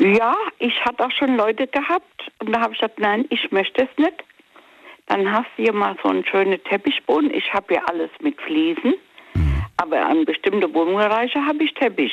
[0.00, 3.82] Ja, ich hatte auch schon Leute gehabt und da habe ich gesagt, nein, ich möchte
[3.82, 4.24] es nicht.
[5.06, 7.32] Dann hast du hier mal so einen schönen Teppichboden.
[7.32, 8.94] Ich habe ja alles mit Fliesen,
[9.80, 12.12] aber an bestimmte Wohnbereiche habe ich Teppich.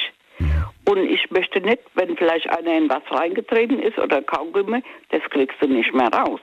[0.86, 5.58] Und ich möchte nicht, wenn vielleicht einer in was reingetreten ist oder Kaugummi, das kriegst
[5.62, 6.40] du nicht mehr raus.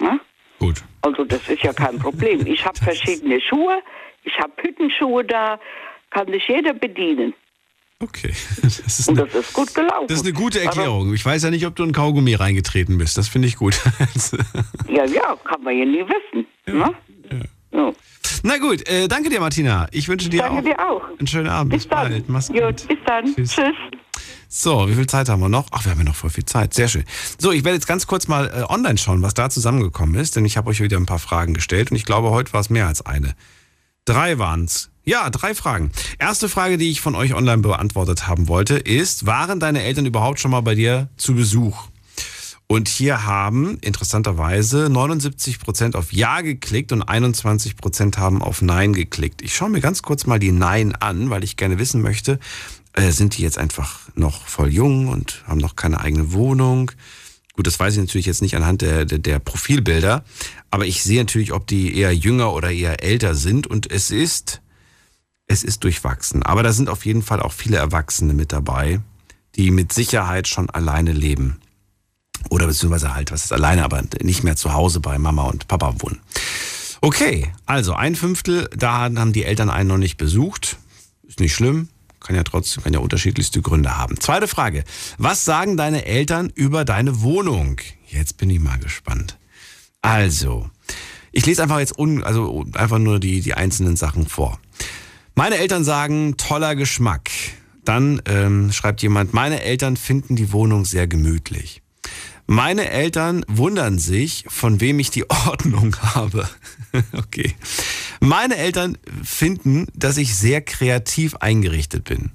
[0.00, 0.20] Na?
[0.60, 0.82] Gut.
[1.02, 2.46] Also das ist ja kein Problem.
[2.46, 3.80] Ich habe verschiedene Schuhe,
[4.24, 5.58] ich habe Hüttenschuhe da,
[6.10, 7.34] kann sich jeder bedienen.
[8.00, 8.32] Okay.
[8.62, 10.06] Das ist, Und eine, das ist gut gelaufen.
[10.08, 11.12] das ist eine gute Erklärung.
[11.14, 13.16] Ich weiß ja nicht, ob du in Kaugummi reingetreten bist.
[13.18, 13.74] Das finde ich gut.
[14.88, 16.46] Ja, ja, kann man ja nie wissen.
[16.66, 16.94] ne?
[17.30, 17.38] Ja.
[18.42, 19.88] Na gut, äh, danke dir, Martina.
[19.90, 21.18] Ich wünsche dir Danke auch dir auch.
[21.18, 21.72] einen schönen Abend.
[21.72, 22.28] Bis, bald.
[22.28, 22.60] Mach's gut.
[22.60, 23.34] Gut, bis dann.
[23.34, 23.52] Tschüss.
[23.52, 23.74] Tschüss.
[24.48, 25.66] So, wie viel Zeit haben wir noch?
[25.72, 26.72] Ach, wir haben ja noch voll viel Zeit.
[26.72, 27.04] Sehr schön.
[27.38, 30.44] So, ich werde jetzt ganz kurz mal äh, online schauen, was da zusammengekommen ist, denn
[30.44, 32.86] ich habe euch wieder ein paar Fragen gestellt und ich glaube, heute war es mehr
[32.86, 33.34] als eine.
[34.04, 34.90] Drei waren's.
[35.04, 35.90] Ja, drei Fragen.
[36.18, 40.40] Erste Frage, die ich von euch online beantwortet haben wollte, ist, waren deine Eltern überhaupt
[40.40, 41.88] schon mal bei dir zu Besuch?
[42.70, 49.40] Und hier haben interessanterweise 79% auf Ja geklickt und 21% haben auf Nein geklickt.
[49.40, 52.38] Ich schaue mir ganz kurz mal die Nein an, weil ich gerne wissen möchte,
[52.92, 56.92] äh, sind die jetzt einfach noch voll jung und haben noch keine eigene Wohnung?
[57.54, 60.22] Gut, das weiß ich natürlich jetzt nicht anhand der, der, der Profilbilder,
[60.70, 64.60] aber ich sehe natürlich, ob die eher jünger oder eher älter sind und es ist,
[65.46, 66.42] es ist durchwachsen.
[66.42, 69.00] Aber da sind auf jeden Fall auch viele Erwachsene mit dabei,
[69.56, 71.60] die mit Sicherheit schon alleine leben.
[72.50, 75.94] Oder beziehungsweise halt, was ist alleine, aber nicht mehr zu Hause bei Mama und Papa
[75.98, 76.20] wohnen.
[77.00, 80.78] Okay, also ein Fünftel, da haben die Eltern einen noch nicht besucht.
[81.26, 81.88] Ist nicht schlimm,
[82.20, 84.18] kann ja trotzdem, kann ja unterschiedlichste Gründe haben.
[84.18, 84.84] Zweite Frage,
[85.18, 87.80] was sagen deine Eltern über deine Wohnung?
[88.06, 89.38] Jetzt bin ich mal gespannt.
[90.02, 90.70] Also,
[91.32, 94.58] ich lese einfach jetzt un, also einfach nur die, die einzelnen Sachen vor.
[95.34, 97.30] Meine Eltern sagen, toller Geschmack.
[97.84, 101.80] Dann ähm, schreibt jemand, meine Eltern finden die Wohnung sehr gemütlich.
[102.50, 106.48] Meine Eltern wundern sich, von wem ich die Ordnung habe.
[107.12, 107.54] okay.
[108.20, 112.30] Meine Eltern finden, dass ich sehr kreativ eingerichtet bin.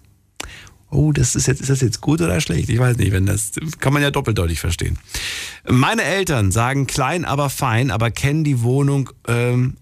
[0.92, 2.70] Oh, das ist jetzt, ist das jetzt gut oder schlecht?
[2.70, 5.00] Ich weiß nicht, wenn das, kann man ja doppeldeutig verstehen.
[5.68, 9.78] Meine Eltern sagen klein, aber fein, aber kennen die Wohnung ähm,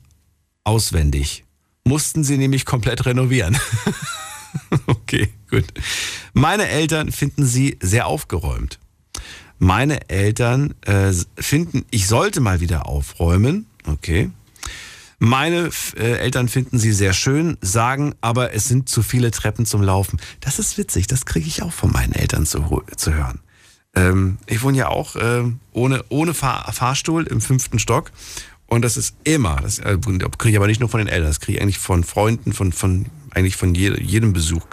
[0.64, 1.44] auswendig.
[1.84, 3.58] Mussten sie nämlich komplett renovieren.
[4.88, 5.66] okay, gut.
[6.32, 8.80] Meine Eltern finden sie sehr aufgeräumt.
[9.64, 13.68] Meine Eltern äh, finden, ich sollte mal wieder aufräumen.
[13.86, 14.32] Okay.
[15.20, 19.84] Meine äh, Eltern finden sie sehr schön, sagen aber, es sind zu viele Treppen zum
[19.84, 20.20] Laufen.
[20.40, 23.40] Das ist witzig, das kriege ich auch von meinen Eltern zu, zu hören.
[23.94, 25.44] Ähm, ich wohne ja auch äh,
[25.74, 28.12] ohne, ohne Fahr Fahrstuhl im fünften Stock.
[28.66, 31.40] Und das ist immer, das äh, kriege ich aber nicht nur von den Eltern, das
[31.40, 34.66] kriege ich eigentlich von Freunden, von, von eigentlich von je, jedem Besuch,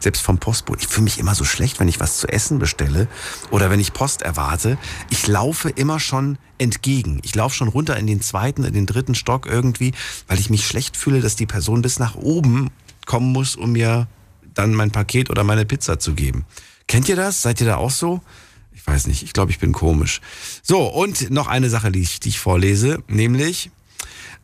[0.00, 0.82] selbst vom Postboten.
[0.82, 3.08] Ich fühle mich immer so schlecht, wenn ich was zu essen bestelle
[3.50, 4.78] oder wenn ich Post erwarte.
[5.10, 7.20] Ich laufe immer schon entgegen.
[7.24, 9.92] Ich laufe schon runter in den zweiten, in den dritten Stock irgendwie,
[10.28, 12.70] weil ich mich schlecht fühle, dass die Person bis nach oben
[13.06, 14.08] kommen muss, um mir
[14.54, 16.44] dann mein Paket oder meine Pizza zu geben.
[16.86, 17.42] Kennt ihr das?
[17.42, 18.22] Seid ihr da auch so?
[18.72, 20.20] Ich weiß nicht, ich glaube, ich bin komisch.
[20.62, 23.70] So, und noch eine Sache, die ich, die ich vorlese, nämlich,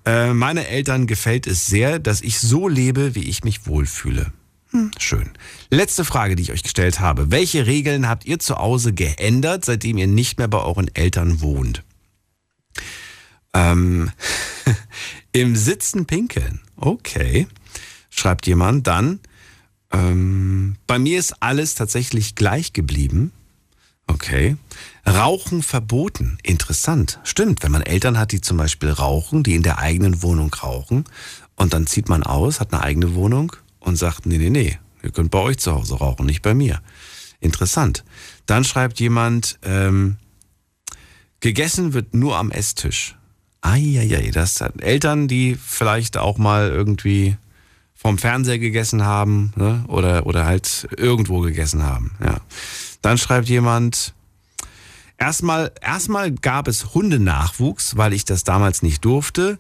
[0.05, 4.33] äh, meine Eltern gefällt es sehr, dass ich so lebe, wie ich mich wohlfühle.
[4.71, 5.31] Hm, schön.
[5.71, 7.31] Letzte Frage, die ich euch gestellt habe.
[7.31, 11.83] Welche Regeln habt ihr zu Hause geändert, seitdem ihr nicht mehr bei euren Eltern wohnt?
[13.55, 14.11] Ähm,
[15.33, 16.61] Im Sitzen pinkeln.
[16.77, 17.47] Okay.
[18.11, 19.21] Schreibt jemand dann.
[19.93, 23.33] Ähm, bei mir ist alles tatsächlich gleich geblieben.
[24.13, 24.57] Okay.
[25.07, 26.39] Rauchen verboten.
[26.43, 27.19] Interessant.
[27.25, 31.05] Stimmt, wenn man Eltern hat, die zum Beispiel rauchen, die in der eigenen Wohnung rauchen,
[31.57, 35.11] und dann zieht man aus, hat eine eigene Wohnung und sagt, nee, nee, nee, ihr
[35.11, 36.81] könnt bei euch zu Hause rauchen, nicht bei mir.
[37.41, 38.05] Interessant.
[38.47, 40.17] Dann schreibt jemand, ähm,
[41.41, 43.17] gegessen wird nur am Esstisch.
[43.61, 47.37] Eieiei, das hat Eltern, die vielleicht auch mal irgendwie
[47.95, 49.85] vom Fernseher gegessen haben ne?
[49.87, 52.13] oder, oder halt irgendwo gegessen haben.
[52.21, 52.41] Ja.
[53.03, 54.15] Dann schreibt jemand,
[55.19, 59.59] erstmal, erstmal gab es Hundenachwuchs, weil ich das damals nicht durfte.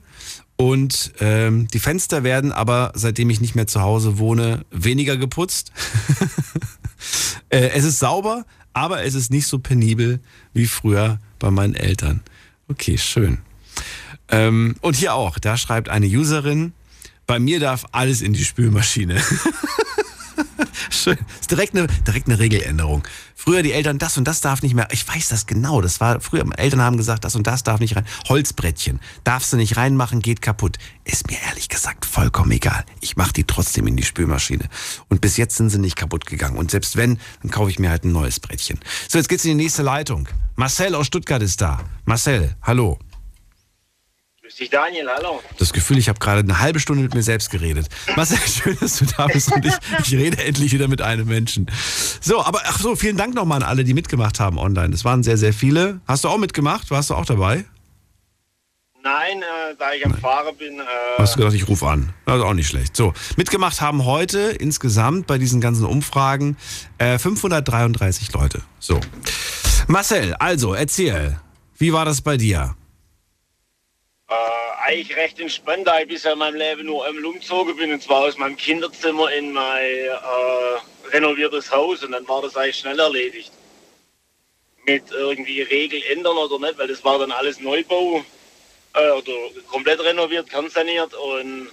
[0.56, 5.72] Und ähm, die Fenster werden aber, seitdem ich nicht mehr zu Hause wohne, weniger geputzt.
[7.48, 10.20] äh, es ist sauber, aber es ist nicht so penibel
[10.52, 12.20] wie früher bei meinen Eltern.
[12.68, 13.38] Okay, schön.
[14.28, 16.72] Ähm, und hier auch, da schreibt eine Userin,
[17.26, 19.20] bei mir darf alles in die Spülmaschine.
[20.90, 21.18] Schön.
[21.40, 23.02] Ist direkt eine, direkt eine Regeländerung.
[23.34, 24.88] Früher die Eltern, das und das darf nicht mehr.
[24.92, 25.80] Ich weiß das genau.
[25.80, 28.06] Das war früher, Eltern haben gesagt, das und das darf nicht rein.
[28.28, 29.00] Holzbrettchen.
[29.24, 30.78] Darfst du nicht reinmachen, geht kaputt.
[31.04, 32.84] Ist mir ehrlich gesagt vollkommen egal.
[33.00, 34.68] Ich mache die trotzdem in die Spülmaschine.
[35.08, 36.56] Und bis jetzt sind sie nicht kaputt gegangen.
[36.56, 38.78] Und selbst wenn, dann kaufe ich mir halt ein neues Brettchen.
[39.08, 40.28] So, jetzt geht's in die nächste Leitung.
[40.56, 41.80] Marcel aus Stuttgart ist da.
[42.04, 42.98] Marcel, hallo.
[44.62, 45.42] Dich, Daniel, hallo.
[45.58, 47.88] Das Gefühl, ich habe gerade eine halbe Stunde mit mir selbst geredet.
[48.14, 49.74] Marcel, schön, dass du da bist und ich,
[50.04, 51.68] ich rede endlich wieder mit einem Menschen.
[52.20, 54.94] So, aber ach so, vielen Dank nochmal an alle, die mitgemacht haben online.
[54.94, 56.00] Es waren sehr, sehr viele.
[56.06, 56.92] Hast du auch mitgemacht?
[56.92, 57.64] Warst du auch dabei?
[59.02, 60.78] Nein, äh, da ich am Fahrer bin.
[60.78, 60.82] Äh,
[61.18, 62.12] Hast du gedacht, ich rufe an?
[62.24, 62.96] Das ist auch nicht schlecht.
[62.96, 66.56] So, mitgemacht haben heute insgesamt bei diesen ganzen Umfragen
[66.98, 68.62] äh, 533 Leute.
[68.78, 69.00] So.
[69.88, 71.40] Marcel, also erzähl,
[71.78, 72.76] wie war das bei dir?
[74.32, 78.02] Äh, eigentlich recht entspannt, da ich bisher in meinem Leben nur einmal umgezogen bin, und
[78.02, 82.98] zwar aus meinem Kinderzimmer in mein äh, renoviertes Haus und dann war das eigentlich schnell
[82.98, 83.52] erledigt.
[84.84, 88.24] Mit irgendwie Regel ändern oder nicht, weil das war dann alles Neubau
[88.94, 89.32] äh, oder
[89.68, 91.70] komplett renoviert, kernsaniert und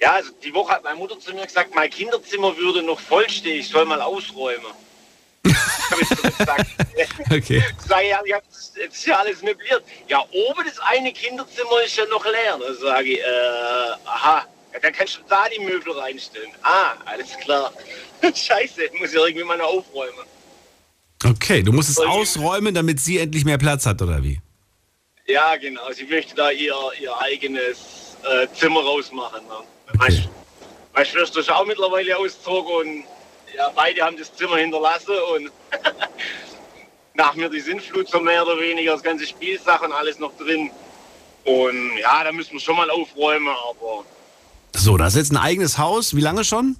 [0.00, 3.60] ja, also die Woche hat meine Mutter zu mir gesagt, mein Kinderzimmer würde noch vollstehen,
[3.60, 4.72] ich soll mal ausräumen.
[7.30, 7.62] Okay.
[7.88, 9.82] Sag ich, ja, ich hab das jetzt ist ja alles möbliert.
[10.08, 12.58] Ja, oben das eine Kinderzimmer ist ja noch leer.
[12.58, 13.22] Da sage ich, äh,
[14.04, 16.50] aha, ja, dann kannst du da die Möbel reinstellen.
[16.62, 17.72] Ah, alles klar.
[18.22, 20.26] Scheiße, muss ich irgendwie mal aufräumen.
[21.24, 24.40] Okay, du musst es ausräumen, damit sie endlich mehr Platz hat, oder wie?
[25.26, 25.90] Ja, genau.
[25.92, 29.46] Sie möchte da ihr, ihr eigenes äh, Zimmer rausmachen.
[29.46, 29.54] Ne?
[29.94, 30.28] Meine,
[30.92, 33.04] meine Schwester ist auch mittlerweile ausgezogen und
[33.56, 35.50] ja, beide haben das Zimmer hinterlassen und
[37.14, 40.70] nach mir die Sintflut so mehr oder weniger, das ganze Spielsachen alles noch drin.
[41.44, 44.04] Und ja, da müssen wir schon mal aufräumen, aber
[44.74, 46.14] So, das ist jetzt ein eigenes Haus.
[46.14, 46.76] Wie lange schon?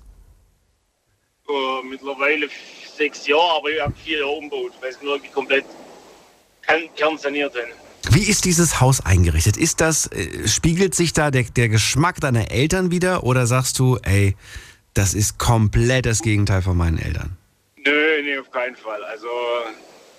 [1.49, 2.49] äh, mittlerweile
[2.97, 5.65] sechs Jahre, aber ich habe vier Jahre umgebaut, weil es nur irgendwie komplett
[6.62, 7.73] kern kernsaniert haben.
[8.11, 9.57] Wie ist dieses Haus eingerichtet?
[9.57, 13.99] Ist das, äh, spiegelt sich da der, der Geschmack deiner Eltern wieder oder sagst du,
[14.03, 14.36] ey,
[14.94, 17.36] das ist komplett das Gegenteil von meinen Eltern?
[17.77, 19.02] Nö, nee, auf keinen Fall.
[19.05, 19.28] Also,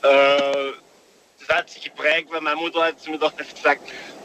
[0.01, 0.73] äh,
[1.39, 3.81] das hat sich geprägt, weil meine Mutter hat zu mir doch gesagt,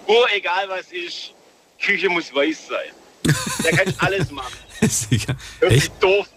[0.07, 1.35] oh, egal was ist,
[1.81, 2.91] Küche muss weiß sein.
[3.77, 4.57] Kannst du alles machen.
[4.89, 5.37] Sicher.
[5.61, 6.03] Hört Echt?
[6.03, 6.29] doof.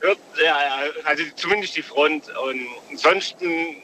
[0.00, 0.56] Hört, ja,
[1.04, 2.24] also zumindest die Front.
[2.36, 3.76] Und ansonsten,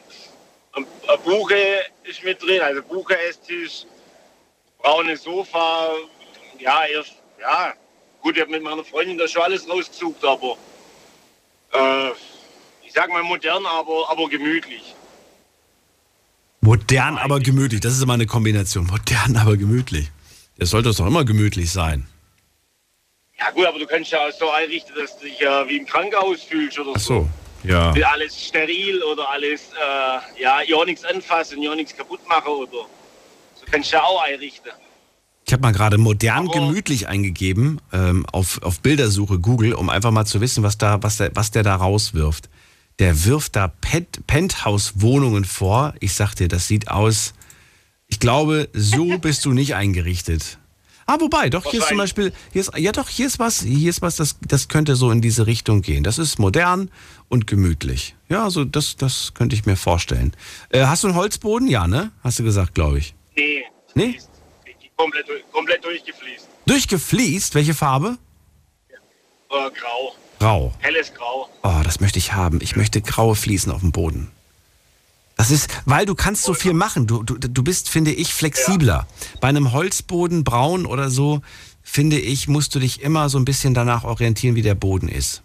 [0.72, 3.84] ein, ein Buche ist mit drin, also Buche-Esstisch,
[4.78, 5.90] braune Sofa,
[6.58, 7.74] ja, erst, ja,
[8.26, 10.56] gut, ich habe mit meiner Freundin da schon alles rausgesucht, aber
[11.72, 12.10] äh,
[12.84, 14.96] ich sag mal modern, aber, aber gemütlich.
[16.60, 17.80] Modern, aber gemütlich.
[17.80, 18.86] Das ist immer eine Kombination.
[18.86, 20.10] Modern, aber gemütlich.
[20.58, 22.08] Das sollte doch immer gemütlich sein.
[23.38, 25.86] Ja gut, aber du kannst ja auch so einrichten, dass du dich ja wie im
[25.86, 27.28] Krankenhaus fühlst oder Ach so,
[27.62, 27.94] ja.
[27.94, 32.86] Will alles steril oder alles, äh, ja, ja nichts anfassen, ja nichts kaputt machen oder
[33.54, 34.72] so kannst du ja auch einrichten.
[35.46, 40.24] Ich habe mal gerade modern gemütlich eingegeben ähm, auf, auf Bildersuche Google, um einfach mal
[40.24, 42.48] zu wissen, was, da, was, der, was der da rauswirft.
[42.98, 45.94] Der wirft da Pent Penthouse-Wohnungen vor.
[46.00, 47.32] Ich sag dir, das sieht aus.
[48.08, 50.58] Ich glaube, so bist du nicht eingerichtet.
[51.08, 53.90] Ah, wobei, doch, hier ist zum Beispiel, hier ist, ja doch, hier ist was, hier
[53.90, 56.02] ist was, das, das könnte so in diese Richtung gehen.
[56.02, 56.90] Das ist modern
[57.28, 58.16] und gemütlich.
[58.28, 60.32] Ja, also das, das könnte ich mir vorstellen.
[60.70, 61.68] Äh, hast du einen Holzboden?
[61.68, 62.10] Ja, ne?
[62.24, 63.14] Hast du gesagt, glaube ich.
[63.36, 63.62] Nee,
[63.94, 64.18] Nee?
[64.96, 66.48] Komplett, komplett durchgefließt.
[66.66, 67.54] Durchgefliest?
[67.54, 68.18] Welche Farbe?
[69.50, 70.14] Äh, grau.
[70.38, 70.74] Grau.
[70.80, 71.48] Helles Grau.
[71.62, 72.60] Oh, das möchte ich haben.
[72.60, 74.30] Ich möchte graue Fliesen auf dem Boden.
[75.36, 77.06] Das ist, weil du kannst so viel machen.
[77.06, 79.06] Du, du, du bist, finde ich, flexibler.
[79.40, 81.42] Bei einem Holzboden, braun oder so,
[81.82, 85.42] finde ich, musst du dich immer so ein bisschen danach orientieren, wie der Boden ist.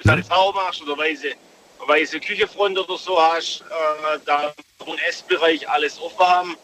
[0.00, 1.28] Wenn du eine Frau machst oder weiße,
[1.88, 4.52] weiße Küchenfront oder so hast, äh, da
[4.86, 6.56] ein Essbereich alles offen haben.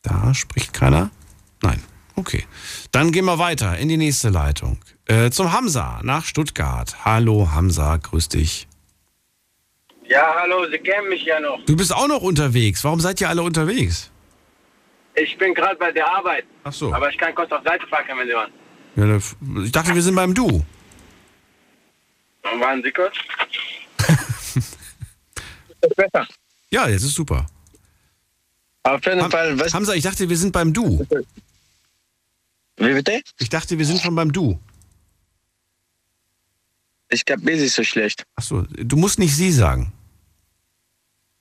[0.00, 1.10] Da spricht keiner?
[1.60, 1.82] Nein.
[2.16, 2.46] Okay.
[2.92, 4.78] Dann gehen wir weiter in die nächste Leitung.
[5.04, 7.04] Äh, zum Hamza nach Stuttgart.
[7.04, 8.68] Hallo Hamza, grüß dich.
[10.08, 11.62] Ja, hallo, Sie kennen mich ja noch.
[11.66, 12.84] Du bist auch noch unterwegs.
[12.84, 14.09] Warum seid ihr alle unterwegs?
[15.14, 16.44] Ich bin gerade bei der Arbeit.
[16.64, 16.92] Ach so.
[16.94, 18.52] Aber ich kann kurz auf Seite packen, wenn Sie wollen.
[18.96, 20.64] Ja, da- ich dachte, wir sind beim Du.
[22.42, 23.14] Dann waren Sie kurz.
[25.96, 26.26] besser.
[26.70, 27.46] Ja, jetzt ist super.
[28.82, 29.74] Auf jeden Fall, was.
[29.74, 31.06] Hamza, ich dachte, wir sind beim Du.
[32.76, 33.20] Wie bitte?
[33.38, 34.58] Ich dachte, wir sind schon beim Du.
[37.10, 38.24] Ich glaube, mir ist so schlecht.
[38.36, 39.92] Ach so, du musst nicht Sie sagen.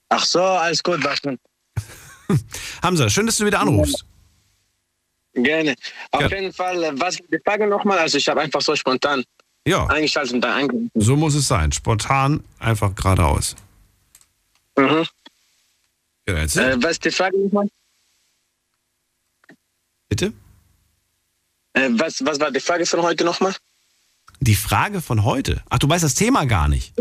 [0.10, 1.38] Ach so, alles gut, was denn?
[2.84, 4.06] Hamza, schön, dass du wieder anrufst.
[5.34, 5.76] Gerne.
[6.12, 6.28] Auf Ja.
[6.30, 8.00] jeden Fall, äh, was die Frage nochmal?
[8.00, 9.24] Also, ich habe einfach so spontan
[9.66, 10.92] Ja, eingeschaltet und dann angerufen.
[10.96, 11.72] so muss es sein.
[11.72, 13.56] Spontan, einfach geradeaus.
[14.78, 15.06] Mhm.
[16.28, 16.72] Ja, erzähl.
[16.72, 17.68] Äh, was ist die Frage nochmal?
[20.08, 20.34] Bitte?
[21.74, 23.56] Äh, was, was war die Frage von heute nochmal?
[24.42, 25.62] Die Frage von heute.
[25.70, 26.94] Ach, du weißt das Thema gar nicht.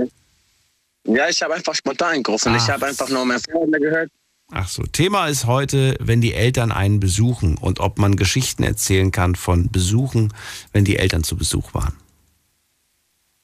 [1.05, 2.55] Ja, ich habe einfach spontan angerufen.
[2.57, 4.11] Ich habe einfach nur mein Freunde gehört.
[4.51, 9.11] Ach so, Thema ist heute, wenn die Eltern einen besuchen und ob man Geschichten erzählen
[9.13, 10.33] kann von Besuchen,
[10.73, 11.95] wenn die Eltern zu Besuch waren.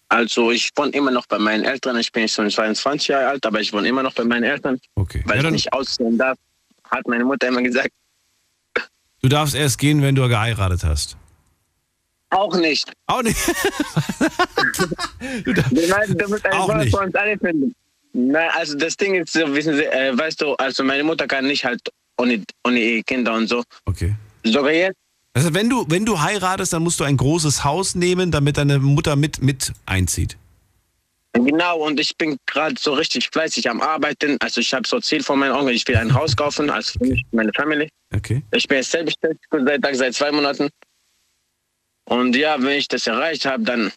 [0.09, 1.99] Also ich wohne immer noch bei meinen Eltern.
[1.99, 4.81] Ich bin jetzt schon 22 Jahre alt, aber ich wohne immer noch bei meinen Eltern.
[4.95, 5.23] Okay.
[5.27, 6.39] Weil Ja, ich nicht aussehen darf,
[6.91, 7.91] hat meine Mutter immer gesagt.
[9.21, 11.17] Du darfst erst gehen, wenn du geheiratet hast.
[12.31, 12.93] Auch nicht.
[13.07, 13.37] Auch nicht.
[15.21, 16.97] Die meinten, du musst Auch einen Freund nicht.
[16.97, 17.75] für uns alle finden.
[18.17, 21.47] Nein, also das Ding ist, so, wissen Sie, äh, weißt du, also meine Mutter kann
[21.47, 21.81] nicht halt
[22.17, 23.63] ohne, ohne ihre Kinder und so.
[23.87, 24.15] Okay.
[24.45, 24.97] Sogar jetzt,
[25.35, 28.79] Also wenn du, wenn du heiratest, dann musst du ein großes Haus nehmen, damit deine
[28.79, 30.37] Mutter mit, mit einzieht.
[31.33, 34.37] genau, und ich bin gerade so richtig fleißig am Arbeiten.
[34.41, 37.07] Also ich habe so Ziel vor meinen Augen, ich will ein Haus kaufen, also für
[37.07, 37.89] mich, meine Familie.
[38.15, 38.43] Okay.
[38.53, 40.69] Ich bin jetzt selbstständig seit, Tag, seit zwei Monaten.
[42.05, 43.91] Und ja, wenn ich das erreicht habe, dann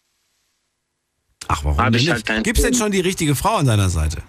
[1.47, 2.13] Ach, warum Hab denn ich nicht?
[2.13, 4.21] halt keinen Gibt's denn schon die richtige Frau an deiner Seite?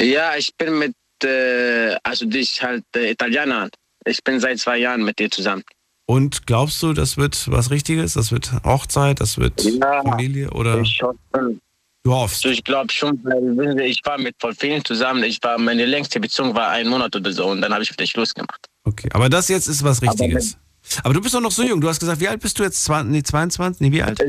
[0.00, 0.94] Ja, ich bin mit,
[1.24, 3.68] äh, also die ist halt äh, Italiener.
[4.04, 5.62] Ich bin seit zwei Jahren mit ihr zusammen.
[6.06, 8.12] Und glaubst du, das wird was Richtiges?
[8.14, 11.58] Das wird Hochzeit, das wird Ja, Familie oder Ich, hoffe-
[12.04, 12.44] du hoffst?
[12.44, 15.24] also ich glaube schon, weil ich war mit voll vielen zusammen.
[15.24, 18.06] Ich war, meine längste Beziehung war ein Monat oder so und dann habe ich wieder
[18.06, 18.66] Schluss gemacht.
[18.84, 20.56] Okay, aber das jetzt ist was Richtiges.
[21.02, 21.80] Aber du bist doch noch so jung.
[21.80, 22.84] Du hast gesagt, wie alt bist du jetzt?
[22.84, 23.80] 20, nee, 22?
[23.80, 24.20] Nee, wie alt?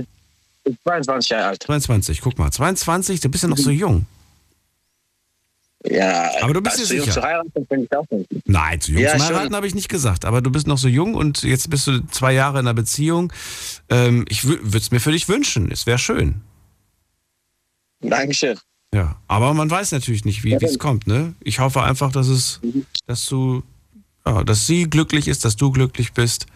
[0.68, 1.64] Ich bin 22 Jahre alt.
[1.64, 2.52] 22, guck mal.
[2.52, 4.06] 22, du bist ja noch so jung.
[5.85, 7.22] Ja, Aber du bist also dir jung sicher?
[7.22, 8.30] zu heiraten finde ich auch nicht.
[8.48, 9.22] Nein, zu jung Ja, schon.
[9.22, 10.26] Heiraten habe ich nicht gesagt.
[10.26, 13.31] Aber du bist noch so jung und jetzt bist du zwei Jahre in einer Beziehung.
[13.89, 15.72] Ähm, ich würde es mir für dich wünschen.
[15.72, 16.41] Es wäre schön.
[18.02, 18.57] Dankeschön.
[18.94, 21.07] Ja, aber man weiß natürlich nicht, wie wie es kommt.
[21.07, 21.35] Ne?
[21.41, 22.60] Ich hoffe einfach, dass es,
[23.06, 23.64] dass du,
[24.26, 26.48] ja, dass sie glücklich ist, dass du glücklich bist.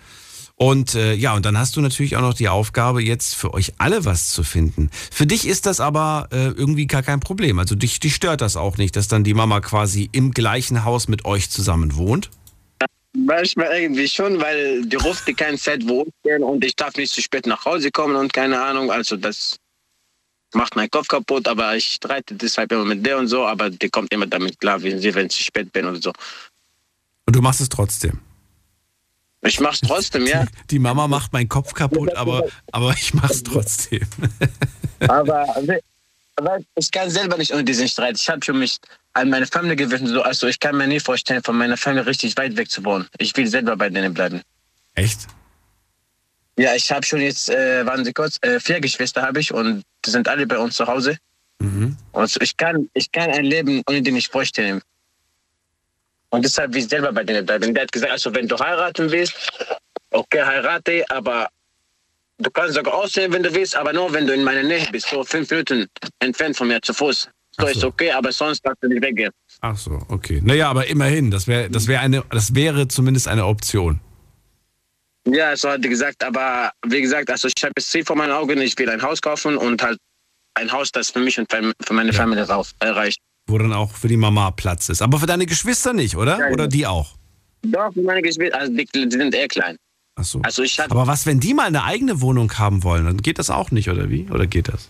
[0.62, 3.74] Und äh, ja, und dann hast du natürlich auch noch die Aufgabe, jetzt für euch
[3.80, 4.92] alle was zu finden.
[5.12, 7.58] Für dich ist das aber äh, irgendwie gar kein Problem.
[7.58, 11.08] Also dich, dich stört das auch nicht, dass dann die Mama quasi im gleichen Haus
[11.08, 12.30] mit euch zusammen wohnt.
[13.18, 16.94] Manchmal irgendwie schon, weil die ruft die keine Zeit, wo ich bin und ich darf
[16.96, 18.92] nicht zu spät nach Hause kommen und keine Ahnung.
[18.92, 19.58] Also das
[20.54, 23.90] macht meinen Kopf kaputt, aber ich streite deshalb immer mit der und so, aber die
[23.90, 26.14] kommt immer damit klar, wenn sie, wenn ich zu spät bin oder so.
[27.26, 28.20] Und du machst es trotzdem.
[29.42, 30.46] Ich mach's trotzdem, ja.
[30.70, 34.08] Die Mama macht meinen Kopf kaputt, aber, aber ich mach's trotzdem.
[35.08, 35.48] Aber
[36.42, 38.20] aber ich kann selber nicht ohne diesen Streit.
[38.20, 38.78] Ich habe schon mich
[39.14, 40.08] an meine Familie gewöhnt.
[40.08, 43.08] So, also ich kann mir nie vorstellen, von meiner Familie richtig weit weg zu wohnen.
[43.18, 44.42] Ich will selber bei denen bleiben.
[44.96, 45.28] Echt?
[46.58, 49.84] Ja, ich habe schon jetzt, äh, warten Sie kurz, äh, vier Geschwister habe ich und
[50.06, 51.18] die sind alle bei uns zu Hause.
[51.60, 51.96] Mhm.
[52.12, 54.82] Und ich kann, ich kann ein Leben ohne die nicht vorstellen.
[56.32, 57.74] Und deshalb will ich selber bei denen bleiben.
[57.74, 59.52] Der hat gesagt, also wenn du heiraten willst,
[60.12, 61.48] okay, heirate, aber
[62.40, 65.10] du kannst sogar aussehen, wenn du willst, aber nur wenn du in meiner Nähe bist,
[65.10, 65.88] so fünf Minuten
[66.20, 67.30] entfernt von mir zu Fuß.
[67.60, 67.68] So, so.
[67.68, 69.32] ist okay, aber sonst darfst du nicht weggehen.
[69.60, 70.42] Ach so, okay.
[70.44, 74.00] Naja, aber immerhin, das wäre das wär eine, das wäre zumindest eine Option.
[75.26, 78.32] Ja, so hat er gesagt, aber wie gesagt, also ich habe das Ziel vor meinen
[78.32, 80.00] Augen, ich will ein Haus kaufen und halt
[80.56, 83.20] ein Haus, das für mich und für meine Familie rauf, äh, reicht.
[83.52, 85.02] Wo dann auch für die Mama Platz ist.
[85.02, 86.40] Aber für deine Geschwister nicht, oder?
[86.40, 86.50] Ja.
[86.52, 87.16] Oder die auch?
[87.64, 89.76] Doch, für meine Geschwister, also die, die sind eher klein.
[90.16, 90.40] Ach so.
[90.42, 93.38] Also ich hatte, Aber was, wenn die mal eine eigene Wohnung haben wollen, dann geht
[93.40, 94.28] das auch nicht, oder wie?
[94.32, 94.90] Oder geht das?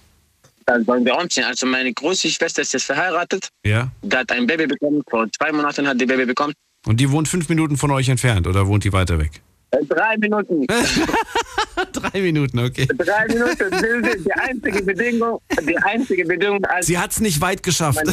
[0.68, 1.44] dann wollen wir umziehen.
[1.44, 3.92] Also meine große Schwester ist jetzt verheiratet, Ja.
[4.04, 6.54] die hat ein Baby bekommen, vor zwei Monaten hat die Baby bekommen.
[6.86, 9.42] Und die wohnt fünf Minuten von euch entfernt, oder wohnt die weiter weg?
[9.72, 10.68] Äh, Drei Minuten.
[11.94, 12.88] Drei Minuten, okay.
[12.98, 13.58] Drei Minuten.
[13.72, 18.00] Das ist die einzige Bedingung, die einzige Bedingung, als Sie hat es nicht weit geschafft.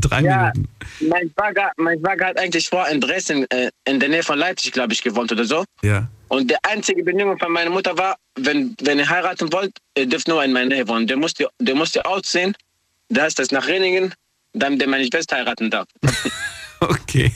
[0.00, 0.68] Drei Ja, Minuten.
[1.08, 4.72] mein Schwager, mein Schwager hat eigentlich vor in Dresden, äh, in der Nähe von Leipzig,
[4.72, 5.64] glaube ich, gewohnt oder so.
[5.82, 6.08] Ja.
[6.28, 10.28] Und die einzige Bedingung von meiner Mutter war, wenn, wenn ihr heiraten wollt, ihr dürft
[10.28, 11.06] nur in meiner Nähe wohnen.
[11.06, 12.54] Der musste, der musste ausziehen,
[13.08, 14.14] da ist das nach Renningen,
[14.52, 15.88] damit der meine Schwester heiraten darf.
[16.80, 17.32] Okay.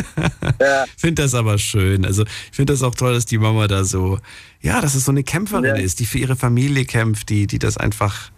[0.96, 2.04] Ich finde das aber schön.
[2.04, 4.18] Also ich finde das auch toll, dass die Mama da so,
[4.60, 7.76] ja, dass es so eine Kämpferin ist, die für ihre Familie kämpft, die, die das
[7.76, 8.30] einfach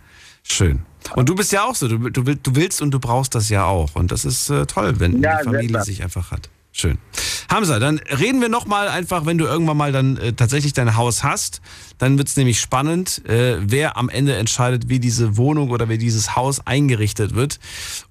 [0.43, 0.83] schön.
[1.15, 3.65] Und du bist ja auch so, du, du, du willst und du brauchst das ja
[3.65, 3.95] auch.
[3.95, 6.51] Und das ist äh, toll, wenn Ja, die Familie sich einfach hat.
[6.73, 6.99] Schön.
[7.51, 11.25] Hamza, dann reden wir nochmal einfach, wenn du irgendwann mal dann äh, tatsächlich dein Haus
[11.25, 11.61] hast.
[11.97, 15.99] Dann wird es nämlich spannend, äh, wer am Ende entscheidet, wie diese Wohnung oder wie
[15.99, 17.59] dieses Haus eingerichtet wird.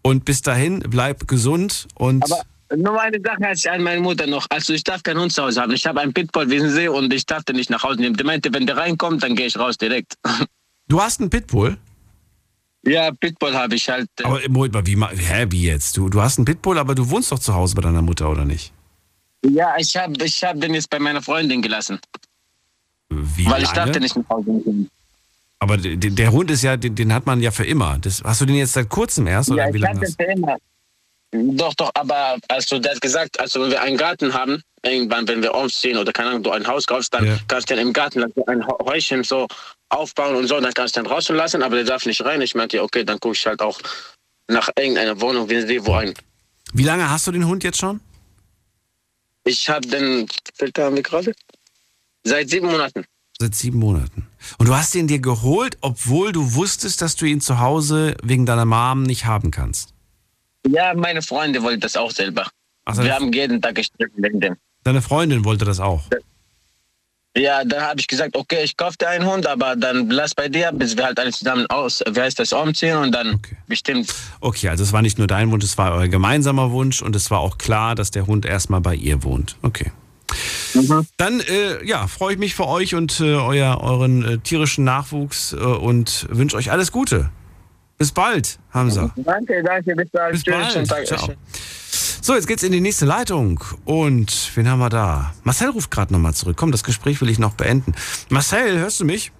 [0.02, 2.42] Und bis dahin, bleib gesund und Aber
[2.76, 4.46] nur eine Sache hatte ich an meine Mutter noch.
[4.50, 5.72] Also ich darf keinen Hund zu Hause haben.
[5.74, 8.16] Ich habe einen Pitbull, wissen Sie, und ich darf den nicht nach Hause nehmen.
[8.16, 10.16] Die meinte, wenn der reinkommt, dann gehe ich raus direkt.
[10.88, 11.78] du hast einen Pitbull?
[12.84, 14.10] Ja, Pitbull habe ich halt.
[14.20, 15.98] äh, Aber Moment mal, wie, hä, wie jetzt?
[15.98, 18.46] Du, du hast einen Pitbull, aber du wohnst doch zu Hause bei deiner Mutter, oder
[18.46, 18.72] nicht?
[19.46, 22.00] Ja, ich habe ich hab den jetzt bei meiner Freundin gelassen.
[23.10, 23.92] Wie weil ich darf lange?
[23.94, 24.90] den nicht nach Hause nehmen.
[25.60, 27.98] Aber der, der Hund ist ja, den, den hat man ja für immer.
[28.00, 29.50] Das, hast du den jetzt seit kurzem erst?
[29.50, 30.58] Oder Ja, wie ich lange hatte hast für immer.
[31.32, 35.42] Doch, doch, aber also der hat gesagt, also wenn wir einen Garten haben, irgendwann, wenn
[35.42, 37.38] wir umziehen oder keine Ahnung, du ein Haus kaufst, dann Ja.
[37.48, 39.46] kannst du dann im Garten ein Hä- Häuschen so
[39.90, 42.42] aufbauen und so, dann kannst du dann draußen lassen, aber der darf nicht rein.
[42.42, 43.80] Ich meinte, okay, dann gucke ich halt auch
[44.48, 46.14] nach irgendeiner Wohnung, wie sie wo ein.
[46.74, 48.00] Wie lange hast du den Hund jetzt schon?
[49.44, 50.28] Ich habe den,
[50.58, 51.34] viel haben wir gerade?
[52.24, 53.06] Seit sieben Monaten.
[53.40, 54.28] Seit sieben Monaten.
[54.58, 58.46] Und du hast ihn dir geholt, obwohl du wusstest, dass du ihn zu Hause wegen
[58.46, 59.94] deiner Mom nicht haben kannst.
[60.70, 62.48] Ja, meine Freunde wollten das auch selber.
[62.86, 64.56] Deine- wir haben jeden Tag gestritten wegen dem.
[64.84, 66.02] Deine Freundin wollte das auch.
[67.36, 70.50] Ja, dann habe ich gesagt, okay, ich kaufe dir einen Hund, aber dann lass bei
[70.50, 74.12] dir, bis wir halt alle zusammen aus, wie heißt das, umziehen und dann bestimmt.
[74.40, 77.30] Okay, also es war nicht nur dein Wunsch, es war euer gemeinsamer Wunsch und es
[77.30, 79.56] war auch klar, dass der Hund erstmal bei ihr wohnt.
[79.62, 79.92] Okay.
[81.18, 85.54] Dann äh, ja, freue ich mich für euch und äh, euer, euren äh, tierischen Nachwuchs
[85.54, 87.30] äh, und wünsche euch alles Gute.
[87.98, 89.12] Bis bald, Hamza.
[89.16, 90.34] Danke, danke, bis bald.
[90.34, 90.72] Bis Tschüss, bald.
[90.72, 91.08] schönen Tag.
[91.08, 91.30] Ciao.
[92.22, 93.64] So, jetzt geht's in die nächste Leitung.
[93.86, 95.34] Und wen haben wir da?
[95.44, 96.58] Marcel ruft gerade nochmal zurück.
[96.58, 97.94] Komm, das Gespräch will ich noch beenden.
[98.30, 99.32] Marcel, hörst du mich?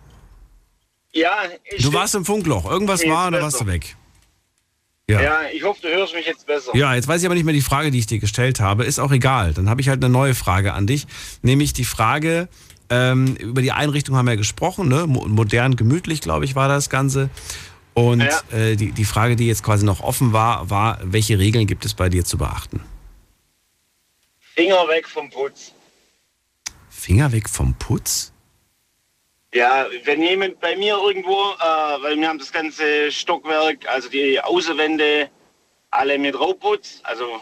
[1.14, 1.30] Ja,
[1.72, 2.70] ich, Du warst im Funkloch.
[2.70, 3.96] Irgendwas war und dann warst du weg.
[5.10, 5.22] ja.
[5.22, 5.40] Ja.
[5.54, 6.76] ich hoffe, du hörst mich jetzt besser.
[6.76, 8.86] Ja, jetzt weiß ich aber nicht mehr die Frage, die ich dir gestellt habe.
[8.86, 9.54] Ist auch egal.
[9.54, 11.08] Dann habe ich halt eine neue Frage an dich.
[11.42, 12.48] Nämlich die Frage,
[12.90, 15.08] ähm, über die Einrichtung haben wir ja gesprochen, ne?
[15.08, 17.30] Mo- Modern, gemütlich, glaube ich, war das Ganze.
[17.98, 18.42] Und Ja.
[18.52, 21.96] äh, die, die Frage, die jetzt quasi noch offen war, war, welche Regeln gibt es
[21.96, 22.80] bei dir zu beachten?
[24.54, 25.72] Finger weg vom Putz.
[26.92, 28.32] Finger weg vom Putz?
[29.52, 34.40] Ja, wenn jemand bei mir irgendwo, äh, weil wir haben das ganze Stockwerk, also die
[34.42, 35.32] Außenwände,
[35.90, 37.42] alle mit Rauputz, also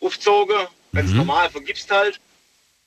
[0.00, 1.18] aufgezogen, ganz Mhm.
[1.18, 2.20] normal, vergibst halt.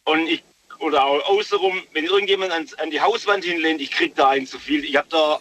[0.03, 0.43] Und ich,
[0.79, 4.59] oder auch außenrum, wenn irgendjemand ans, an die Hauswand hinlehnt, ich krieg da einen zu
[4.59, 4.83] viel.
[4.83, 5.39] Ich hab da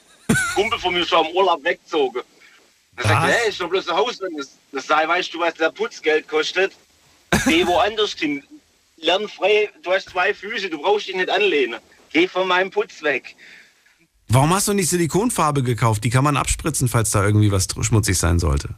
[0.55, 2.23] Kumpel von mir schon am Urlaub weggezogen.
[2.97, 3.31] Sagt er, Was?
[3.31, 4.33] hey, ist doch bloß eine Hauswand.
[4.73, 6.73] Das, sei, weißt du, was der Putzgeld kostet?
[7.47, 8.43] Geh woanders hin.
[8.97, 11.81] Lern frei, du hast zwei Füße, du brauchst dich nicht anlehnen.
[12.13, 13.35] Geh von meinem Putz weg.
[14.29, 16.05] Warum hast du nicht Silikonfarbe gekauft?
[16.05, 18.71] Die kann man abspritzen, falls da irgendwie was schmutzig sein sollte.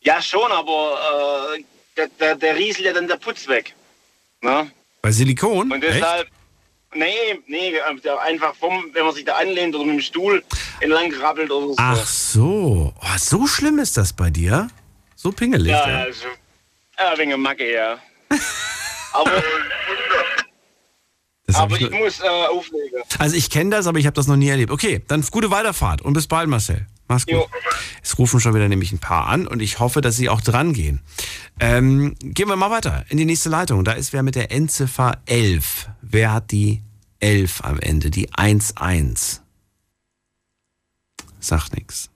[0.00, 1.64] Ja, schon, aber äh,
[1.96, 3.74] der, der, der rieselt ja dann der Putz weg.
[4.40, 4.66] Na?
[5.02, 5.72] Bei Silikon?
[5.72, 6.04] Und Echt?
[6.94, 10.42] Nee, nee, äh, der einfach vom, wenn man sich da anlehnt oder mit dem Stuhl
[10.80, 11.74] entlang krabbelt oder so.
[11.78, 12.94] Ach so.
[13.00, 14.68] Oh, so schlimm ist das bei dir?
[15.14, 15.72] So pingelig?
[15.72, 15.98] ja, ja?
[16.04, 16.26] also,
[16.98, 17.98] ja, wegen Macke, ja.
[19.12, 19.42] aber
[21.52, 23.02] aber ich ich muss äh, auflegen.
[23.18, 24.70] Also ich kenne das, aber ich habe das noch nie erlebt.
[24.72, 26.86] Okay, dann gute Weiterfahrt und bis bald, Marcel.
[27.14, 27.34] Mach's gut.
[27.34, 27.48] Jo.
[28.02, 30.72] Es rufen schon wieder nämlich ein paar an und ich hoffe, dass sie auch dran
[30.72, 31.00] gehen.
[31.60, 33.84] Ähm, gehen wir mal weiter in die nächste Leitung.
[33.84, 35.88] Da ist wer mit der Endziffer 11.
[36.02, 36.82] Wer hat die
[37.20, 38.10] 11 am Ende?
[38.10, 38.74] Die 11.
[41.38, 42.10] Sagt nix.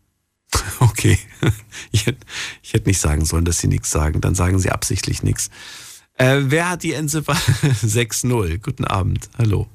[0.81, 1.19] Okay.
[1.93, 2.27] Ich hätte,
[2.63, 4.21] ich hätte nicht sagen sollen, dass Sie nichts sagen.
[4.21, 5.49] Dann sagen Sie absichtlich nichts.
[6.15, 8.59] Äh, wer hat die Endziffer 6-0?
[8.59, 9.31] Guten Abend.
[9.39, 9.69] Hallo.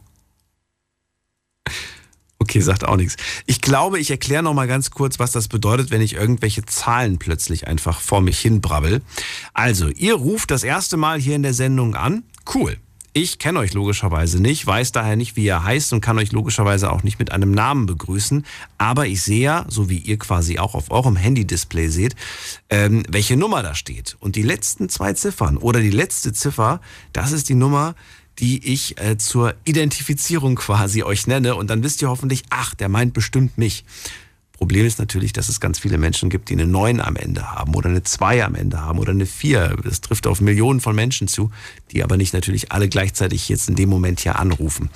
[2.44, 3.16] Okay, sagt auch nichts.
[3.46, 7.18] Ich glaube, ich erkläre noch mal ganz kurz, was das bedeutet, wenn ich irgendwelche Zahlen
[7.18, 9.02] plötzlich einfach vor mich hin brabbel.
[9.54, 12.24] Also, ihr ruft das erste Mal hier in der Sendung an.
[12.54, 12.76] Cool.
[13.14, 16.92] Ich kenne euch logischerweise nicht, weiß daher nicht, wie ihr heißt und kann euch logischerweise
[16.92, 18.46] auch nicht mit einem Namen begrüßen.
[18.78, 22.16] Aber ich sehe ja, so wie ihr quasi auch auf eurem Handy-Display seht,
[22.70, 24.18] ähm, welche Nummer da steht.
[24.20, 26.82] Und die letzten zwei Ziffern oder die letzte Ziffer,
[27.14, 27.96] das ist die Nummer,
[28.40, 31.56] die ich äh, zur Identifizierung quasi euch nenne.
[31.56, 33.86] Und dann wisst ihr hoffentlich, ach, der meint bestimmt mich.
[34.54, 37.76] Problem ist natürlich, dass es ganz viele Menschen gibt, die eine 9 am Ende haben
[37.76, 39.78] oder eine 2 am Ende haben oder eine 4.
[39.84, 41.52] Das trifft auf Millionen von Menschen zu,
[41.92, 44.90] die aber nicht natürlich alle gleichzeitig jetzt in dem Moment hier anrufen.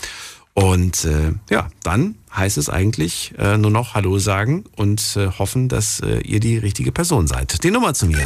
[0.54, 5.70] Und äh, ja, dann heißt es eigentlich äh, nur noch Hallo sagen und äh, hoffen,
[5.70, 7.64] dass äh, ihr die richtige Person seid.
[7.64, 8.24] Die Nummer zu mir.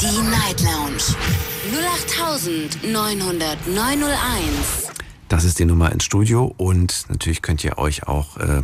[0.00, 1.53] Die Night Lounge
[1.94, 2.02] 0890901.
[5.28, 8.62] Das ist die Nummer ins Studio und natürlich könnt ihr euch auch äh,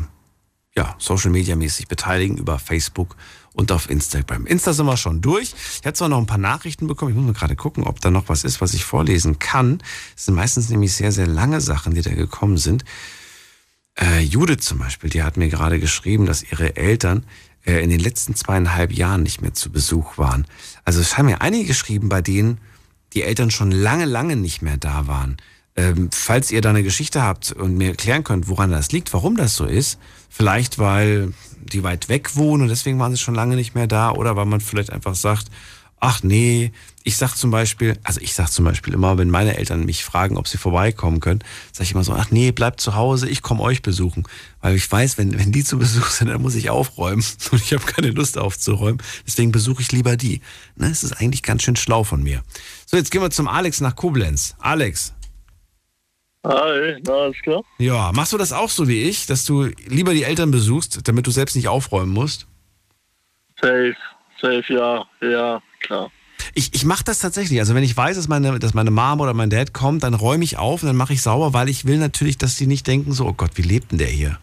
[0.77, 3.15] ja, Social Media mäßig beteiligen über Facebook
[3.53, 4.47] und auf Instagram.
[4.47, 5.55] Insta sind wir schon durch.
[5.81, 7.13] Ich habe zwar noch ein paar Nachrichten bekommen.
[7.13, 9.81] Ich muss mal gerade gucken, ob da noch was ist, was ich vorlesen kann.
[10.17, 12.85] Es sind meistens nämlich sehr, sehr lange Sachen, die da gekommen sind.
[13.95, 17.25] Äh, Judith zum Beispiel, die hat mir gerade geschrieben, dass ihre Eltern
[17.65, 20.49] äh, in den letzten zweieinhalb Jahren nicht mehr zu Besuch waren.
[20.85, 22.59] Also es haben mir einige geschrieben, bei denen
[23.15, 25.37] die Eltern schon lange, lange nicht mehr da waren.
[25.77, 29.37] Ähm, falls ihr da eine Geschichte habt und mir erklären könnt, woran das liegt, warum
[29.37, 33.57] das so ist, vielleicht weil die weit weg wohnen und deswegen waren sie schon lange
[33.57, 35.47] nicht mehr da oder weil man vielleicht einfach sagt,
[36.01, 36.73] ach nee,
[37.05, 40.37] ich sag zum Beispiel, also ich sag zum Beispiel immer, wenn meine Eltern mich fragen,
[40.37, 41.41] ob sie vorbeikommen können,
[41.73, 44.25] sage ich immer so, ach nee, bleibt zu Hause, ich komme euch besuchen.
[44.61, 47.73] Weil ich weiß, wenn, wenn die zu Besuch sind, dann muss ich aufräumen und ich
[47.73, 49.03] habe keine Lust aufzuräumen.
[49.27, 50.41] Deswegen besuche ich lieber die.
[50.77, 52.43] Ne, es ist eigentlich ganz schön schlau von mir.
[52.87, 54.57] So, jetzt gehen wir zum Alex nach Koblenz.
[54.59, 55.15] Alex.
[56.47, 57.63] Hi, na, alles klar?
[57.79, 61.27] Ja, machst du das auch so wie ich, dass du lieber die Eltern besuchst, damit
[61.27, 62.47] du selbst nicht aufräumen musst?
[63.61, 63.95] Safe,
[64.41, 66.11] safe, ja, ja, klar.
[66.55, 67.61] Ich, ich mache das tatsächlich.
[67.61, 70.45] Also wenn ich weiß, dass meine, dass meine Mom oder mein Dad kommt, dann räume
[70.45, 73.13] ich auf und dann mache ich sauber, weil ich will natürlich, dass sie nicht denken,
[73.13, 74.39] so, oh Gott, wie lebt denn der hier?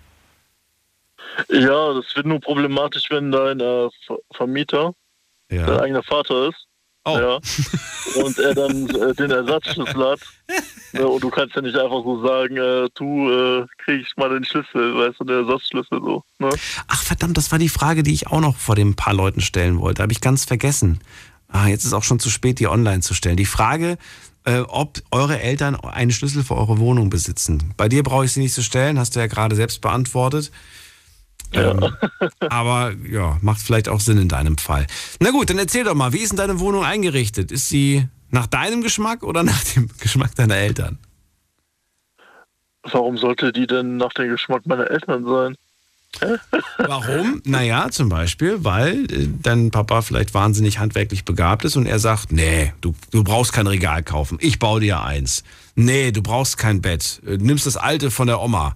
[1.49, 3.89] Ja, das wird nur problematisch, wenn dein äh,
[4.34, 4.93] Vermieter
[5.49, 5.65] ja.
[5.65, 6.66] dein eigener Vater ist.
[7.07, 7.17] Oh.
[7.17, 7.39] Ja.
[8.21, 10.19] Und er dann äh, den Ersatzschlüssel hat.
[10.93, 14.29] Ne, und du kannst ja nicht einfach so sagen, äh, du äh, krieg ich mal
[14.29, 16.23] den Schlüssel, weißt du, den Ersatzschlüssel so.
[16.39, 16.49] Ne?
[16.88, 19.81] Ach verdammt, das war die Frage, die ich auch noch vor den paar Leuten stellen
[19.81, 20.01] wollte.
[20.01, 20.99] Habe ich ganz vergessen.
[21.49, 23.35] Ah, jetzt ist auch schon zu spät, die online zu stellen.
[23.35, 23.97] Die Frage,
[24.45, 27.73] äh, ob eure Eltern einen Schlüssel für eure Wohnung besitzen.
[27.75, 30.51] Bei dir brauche ich sie nicht zu stellen, hast du ja gerade selbst beantwortet.
[31.53, 31.93] Ähm,
[32.49, 34.87] aber ja, macht vielleicht auch Sinn in deinem Fall.
[35.19, 37.51] Na gut, dann erzähl doch mal, wie ist denn deine Wohnung eingerichtet?
[37.51, 40.97] Ist sie nach deinem Geschmack oder nach dem Geschmack deiner Eltern?
[42.83, 45.55] Warum sollte die denn nach dem Geschmack meiner Eltern sein?
[46.77, 47.41] Warum?
[47.45, 52.31] Naja, zum Beispiel, weil äh, dein Papa vielleicht wahnsinnig handwerklich begabt ist und er sagt,
[52.31, 55.43] nee, du, du brauchst kein Regal kaufen, ich baue dir eins.
[55.75, 58.75] Nee, du brauchst kein Bett, du nimmst das alte von der Oma.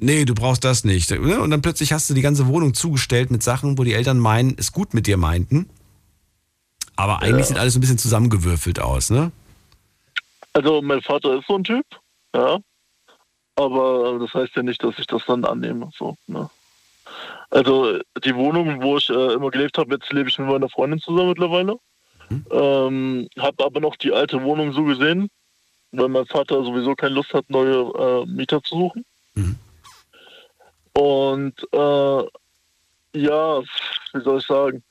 [0.00, 1.10] Nee, du brauchst das nicht.
[1.10, 1.40] Ne?
[1.40, 4.54] Und dann plötzlich hast du die ganze Wohnung zugestellt mit Sachen, wo die Eltern meinen,
[4.58, 5.68] es gut mit dir meinten.
[6.96, 7.44] Aber eigentlich Ja.
[7.46, 9.30] sieht alles ein bisschen zusammengewürfelt aus, ne?
[10.52, 11.86] Also mein Vater ist so ein Typ,
[12.34, 12.58] ja.
[13.56, 15.90] Aber das heißt ja nicht, dass ich das dann annehme.
[15.96, 16.48] So, ne?
[17.50, 21.00] Also die Wohnung, wo ich äh, immer gelebt habe, jetzt lebe ich mit meiner Freundin
[21.00, 21.76] zusammen mittlerweile.
[22.50, 25.30] Ähm, habe aber noch die alte Wohnung so gesehen,
[25.92, 29.04] weil mein Vater sowieso keine Lust hat, neue äh, Mieter zu suchen.
[30.98, 32.22] Und äh,
[33.20, 34.82] ja, wie soll ich sagen,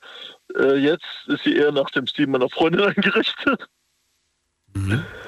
[0.58, 3.68] äh, jetzt ist sie eher nach dem Stil meiner Freundin eingerichtet.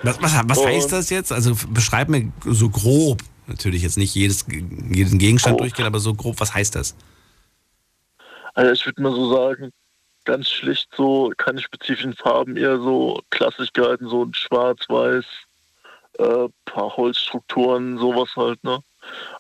[0.02, 1.32] Was, was, was Und- heißt das jetzt?
[1.32, 6.40] Also beschreib mir so grob, natürlich jetzt nicht jedes, jeden Gegenstand durchgehen, aber so grob,
[6.40, 6.96] was heißt das?
[8.54, 9.72] Also ich würde mal so sagen,
[10.24, 15.24] ganz schlicht so, keine spezifischen Farben, eher so klassisch gehalten, so ein schwarz-weiß,
[16.18, 18.78] äh, paar Holzstrukturen, sowas halt, ne?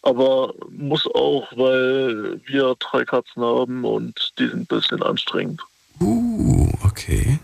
[0.02, 5.62] Aber muss auch, weil wir drei Katzen haben und die sind ein bisschen anstrengend.
[6.00, 7.38] Uh, okay.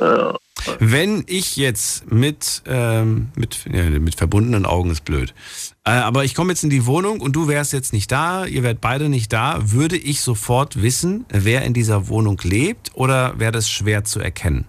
[0.00, 0.36] Ja.
[0.78, 5.32] Wenn ich jetzt mit, ähm, mit, ja, mit verbundenen Augen ist blöd,
[5.84, 8.62] äh, aber ich komme jetzt in die Wohnung und du wärst jetzt nicht da, ihr
[8.62, 13.52] wärt beide nicht da, würde ich sofort wissen, wer in dieser Wohnung lebt oder wäre
[13.52, 14.66] das schwer zu erkennen?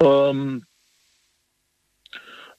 [0.00, 0.64] Ähm,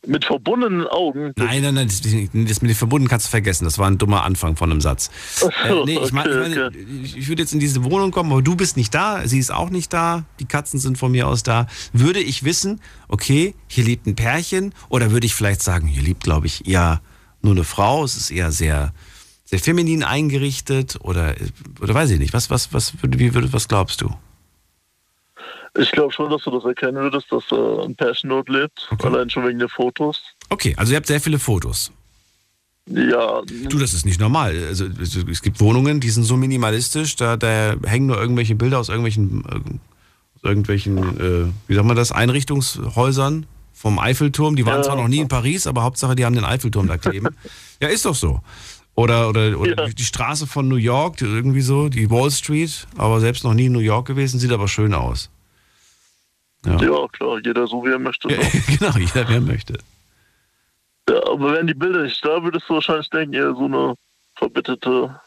[0.07, 1.33] Mit verbundenen Augen.
[1.35, 3.65] Nein, nein, nein, das, das mit den verbunden kannst du vergessen.
[3.65, 5.11] Das war ein dummer Anfang von einem Satz.
[5.35, 6.85] So, äh, nee, ich, okay, ich, meine, okay.
[7.03, 9.69] ich, würde jetzt in diese Wohnung kommen, aber du bist nicht da, sie ist auch
[9.69, 11.67] nicht da, die Katzen sind von mir aus da.
[11.91, 16.23] Würde ich wissen, okay, hier lebt ein Pärchen, oder würde ich vielleicht sagen, hier lebt,
[16.23, 17.01] glaube ich, eher
[17.41, 18.93] nur eine Frau, es ist eher sehr,
[19.43, 21.35] sehr feminin eingerichtet, oder,
[21.81, 22.31] oder weiß ich nicht.
[22.31, 24.15] Was, was, was, wie was glaubst du?
[25.77, 27.55] Ich glaube schon, dass du das erkennen würdest, dass äh,
[27.85, 27.95] ein
[28.29, 28.89] dort lebt.
[29.03, 30.21] Allein schon wegen der Fotos.
[30.49, 31.91] Okay, also ihr habt sehr viele Fotos.
[32.87, 33.41] Ja.
[33.69, 34.55] Du, das ist nicht normal.
[34.67, 38.89] Also es gibt Wohnungen, die sind so minimalistisch, da, da hängen nur irgendwelche Bilder aus
[38.89, 44.55] irgendwelchen, aus irgendwelchen, äh, wie sagt man das, Einrichtungshäusern vom Eiffelturm.
[44.55, 44.83] Die waren Ja.
[44.83, 47.35] zwar noch nie in Paris, aber Hauptsache, die haben den Eiffelturm da kleben.
[47.81, 48.41] ja, ist doch so.
[48.95, 53.19] Oder, oder, oder die Straße von New York, die irgendwie so, die Wall Street, aber
[53.21, 55.29] selbst noch nie in New York gewesen, sieht aber schön aus.
[56.65, 57.07] Ja.
[57.07, 58.27] klar, jeder so wie er möchte.
[58.27, 58.37] ne?
[58.67, 59.79] genau, jeder wer möchte.
[61.09, 63.95] Ja, aber wären die Bilder nicht da, würdest du wahrscheinlich denken, eher so eine
[64.35, 65.19] verbitterte,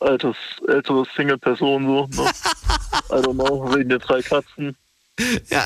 [0.00, 0.36] altes,
[0.68, 2.22] ältere Single-Person so.
[2.22, 2.30] Ne?
[3.10, 4.76] I don't know, wegen den drei Katzen.
[5.48, 5.64] Ja.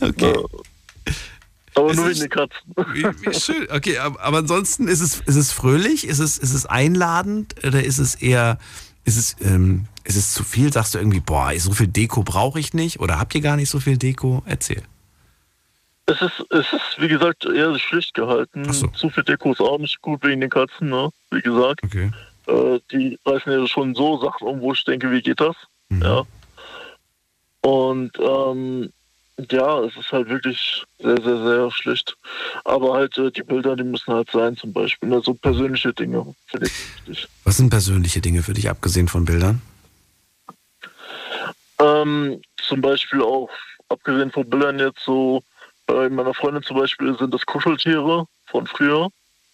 [0.00, 0.34] okay.
[1.74, 2.74] Aber nur wegen den Katzen.
[2.92, 3.66] Wie, wie schön.
[3.70, 6.06] Okay, aber, aber ansonsten ist es, ist es fröhlich?
[6.06, 7.54] Ist es, ist es einladend?
[7.64, 8.58] Oder ist es eher,
[9.06, 10.72] ist es, ähm, ist es zu viel?
[10.72, 13.00] Sagst du irgendwie, boah, so viel Deko brauche ich nicht?
[13.00, 14.42] Oder habt ihr gar nicht so viel Deko?
[14.44, 14.82] Erzähl.
[16.06, 18.70] Es ist, es ist, wie gesagt, eher schlicht gehalten.
[18.72, 21.10] Zu viel Deko ist auch nicht gut wegen den Katzen, ne?
[21.30, 21.82] Wie gesagt.
[21.84, 22.10] Okay.
[22.46, 25.56] Äh, die reißen ja schon so Sachen um, wo ich denke, wie geht das?
[25.90, 26.22] Ja.
[27.62, 28.92] Und ähm,
[29.50, 32.16] ja, es ist halt wirklich sehr, sehr, sehr schlicht.
[32.64, 35.08] Aber halt äh, die Bilder, die müssen halt sein, zum Beispiel.
[35.08, 35.20] Ne?
[35.20, 37.28] So persönliche Dinge, finde ich wichtig.
[37.44, 39.60] Was sind persönliche Dinge für dich, abgesehen von Bildern?
[41.78, 43.50] Ähm, zum Beispiel auch,
[43.88, 45.42] abgesehen von Bildern jetzt so,
[45.86, 49.08] bei meiner Freundin zum Beispiel sind das Kuscheltiere von früher.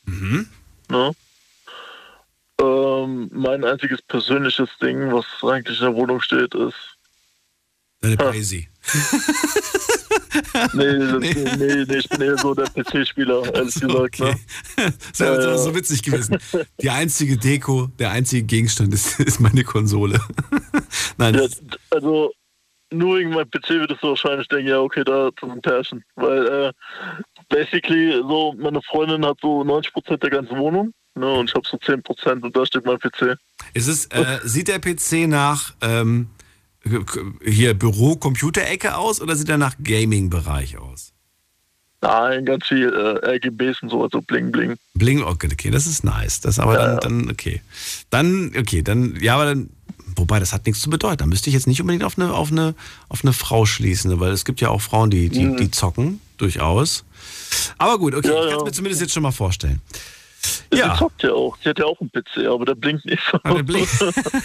[0.05, 0.49] Mhm.
[0.89, 1.13] Ne?
[2.61, 6.97] Ähm, mein einziges persönliches Ding, was eigentlich in der Wohnung steht, ist.
[8.03, 8.69] Deine Crazy.
[10.75, 11.85] nee, nee.
[11.87, 14.19] nee, ich bin eher so der PC-Spieler, ehrlich gesagt.
[14.19, 14.35] Ne?
[15.13, 16.39] Das wäre Äh, so witzig gewesen.
[16.81, 20.21] Die einzige Deko, der einzige Gegenstand ist, ist meine Konsole.
[21.17, 21.47] Nein, Ja,
[21.91, 22.33] also
[22.93, 26.05] nur wegen meinem PC würdest du wahrscheinlich denken, ja, okay, da ein Pärchen.
[26.17, 26.73] Weil äh,
[27.49, 31.77] basically so, meine Freundin hat so 90% der ganzen Wohnung ne, und ich habe so
[31.77, 33.37] 10% und da steht mein PC.
[33.75, 36.29] ist es, äh, sieht der PC nach ähm,
[37.45, 41.13] hier Büro-Computerecke aus oder sieht er nach Gaming-Bereich aus?
[42.01, 44.75] Nein, ganz viel äh, RGBs und so, also bling bling.
[44.95, 46.41] Bling, okay, okay, das ist nice.
[46.41, 47.63] Das aber dann, dann, okay.
[48.11, 49.71] Dann, okay, dann, ja, aber dann,
[50.17, 51.19] wobei, das hat nichts zu bedeuten.
[51.19, 52.75] Da müsste ich jetzt nicht unbedingt auf eine, auf eine,
[53.09, 55.57] auf eine Frau schließen, weil es gibt ja auch Frauen, die, die, Mhm.
[55.59, 57.05] die zocken, durchaus.
[57.79, 58.65] Aber gut, okay, Ja, ich kann es ja.
[58.65, 59.81] mir zumindest jetzt schon mal vorstellen.
[60.75, 60.97] Ja.
[60.99, 61.57] Zockt ja auch.
[61.59, 63.39] Die hat ja auch einen PC, aber der blinkt nicht so.
[63.45, 63.91] Ah, der blinkt.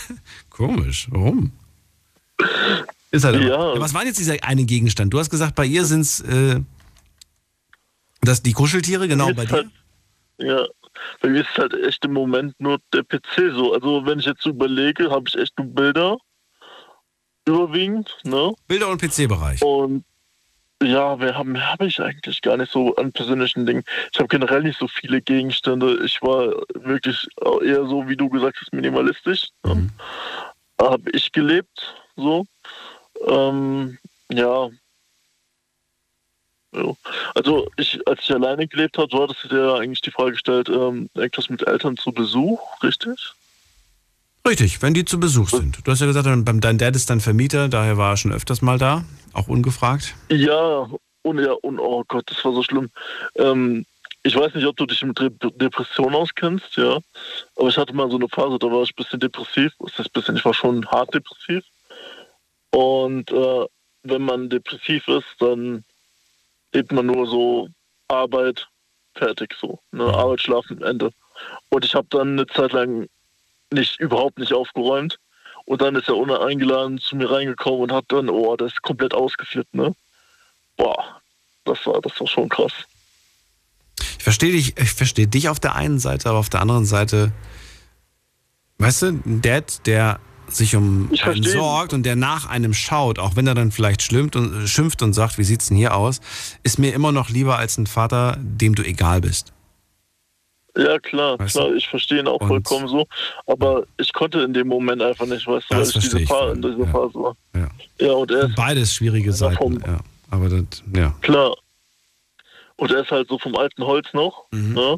[0.52, 1.52] Komisch, warum?
[3.12, 3.42] Ist halt.
[3.42, 3.74] Ja.
[3.74, 5.14] Ja, was war jetzt dieser eine Gegenstand?
[5.14, 6.60] Du hast gesagt, bei ihr sind es äh,
[8.22, 9.52] das, die Kuscheltiere, genau, bei dir.
[9.52, 9.68] Halt,
[10.40, 10.66] ja,
[11.22, 13.74] bei mir ist halt echt im Moment nur der PC so.
[13.74, 16.18] Also wenn ich jetzt so überlege, habe ich echt nur Bilder
[17.48, 18.54] überwiegend, ne?
[18.68, 19.62] Bilder und PC-Bereich.
[19.62, 20.04] Und
[20.84, 23.84] ja, mehr habe mehr hab ich eigentlich gar nicht so an persönlichen Dingen.
[24.12, 26.04] Ich habe generell nicht so viele Gegenstände.
[26.06, 27.28] Ich war wirklich
[27.64, 29.48] eher so, wie du gesagt hast, minimalistisch.
[29.64, 29.90] Ne?
[30.80, 32.46] Habe ich gelebt, so.
[33.26, 33.98] Ähm,
[34.32, 34.70] ja.
[36.74, 36.94] ja.
[37.36, 40.70] Also ich, als ich alleine gelebt habe, so hattest du dir eigentlich die Frage gestellt,
[40.70, 43.34] ähm, irgendwas mit Eltern zu Besuch, richtig?
[44.48, 45.86] Richtig, wenn die zu Besuch sind.
[45.86, 48.62] Du hast ja gesagt, dein dein Dad ist dann Vermieter, daher war er schon öfters
[48.62, 49.04] mal da,
[49.34, 50.16] auch ungefragt.
[50.30, 50.88] Ja,
[51.24, 52.90] und ja, und oh Gott, das war so schlimm.
[53.36, 53.86] Ähm,
[54.24, 57.00] ich weiß nicht, ob du dich mit Re Depression auskennst, ja.
[57.56, 59.74] Aber ich hatte mal so eine Phase, da war ich ein bisschen depressiv.
[59.80, 61.64] Das ist ein bisschen, ich war schon hart depressiv.
[62.78, 63.66] Und äh,
[64.04, 65.84] wenn man depressiv ist, dann
[66.74, 67.70] lebt man nur so
[68.08, 68.68] Arbeit,
[69.16, 69.80] fertig so.
[69.92, 70.04] Ne?
[70.04, 71.10] Arbeit, Schlafen, Ende.
[71.70, 73.10] Und ich habe dann eine Zeit lang
[73.72, 75.18] nicht überhaupt nicht aufgeräumt.
[75.66, 79.16] Und dann ist er uneingeladen zu mir reingekommen und hat dann, oh, das ist komplett
[79.16, 79.96] ausgeführt, ne?
[80.76, 81.20] Boah,
[81.66, 82.74] das war, das war schon krass.
[84.20, 87.32] Ich verstehe dich, ich verstehe dich auf der einen Seite, aber auf der anderen Seite,
[88.78, 93.36] weißt du, ein Dad, der sich um einen sorgt und der nach einem schaut, auch
[93.36, 96.22] wenn er dann vielleicht schlimmt und, äh, schimpft und sagt, wie sieht's denn hier aus,
[96.64, 99.54] ist mir immer noch lieber als ein Vater, dem du egal bist.
[100.78, 103.08] Ja, klar, Weißt klar, ich verstehe ihn auch Und- vollkommen so.
[103.48, 106.62] Aber ich konnte in dem Moment einfach nicht, weißt du, weil ich diese Phase, in
[106.62, 106.92] dieser ja.
[106.92, 107.36] Phase war.
[107.56, 107.68] Ja.
[108.00, 110.00] Ja, und er Beides schwierige Seiten, ja.
[110.30, 111.16] Aber das, ja.
[111.22, 111.56] Klar.
[112.76, 114.46] Und er ist halt so vom alten Holz noch.
[114.52, 114.98] Ne?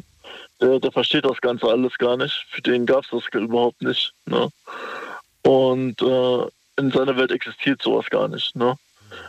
[0.60, 2.44] Der, der versteht das Ganze alles gar nicht.
[2.50, 4.12] Für den gab es das überhaupt nicht.
[4.26, 4.50] Ne?
[5.42, 6.46] Und äh,
[6.76, 8.54] in seiner Welt existiert sowas gar nicht.
[8.56, 8.76] Ne?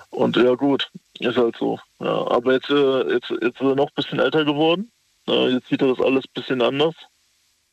[0.09, 0.89] Und ja gut,
[1.19, 1.79] ist halt so.
[1.99, 4.91] Ja, aber jetzt, äh, jetzt, jetzt ist er noch ein bisschen älter geworden.
[5.27, 6.95] Ja, jetzt sieht er das alles ein bisschen anders.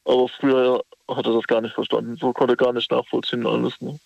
[0.04, 2.16] Aber früher hat er das gar nicht verstanden.
[2.16, 3.74] So konnte er gar nicht nachvollziehen alles.
[3.80, 3.98] Ne?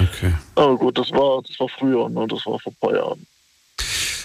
[0.00, 0.34] Okay.
[0.54, 2.26] Aber gut, das war, das war früher, ne?
[2.28, 3.26] das war vor ein paar Jahren.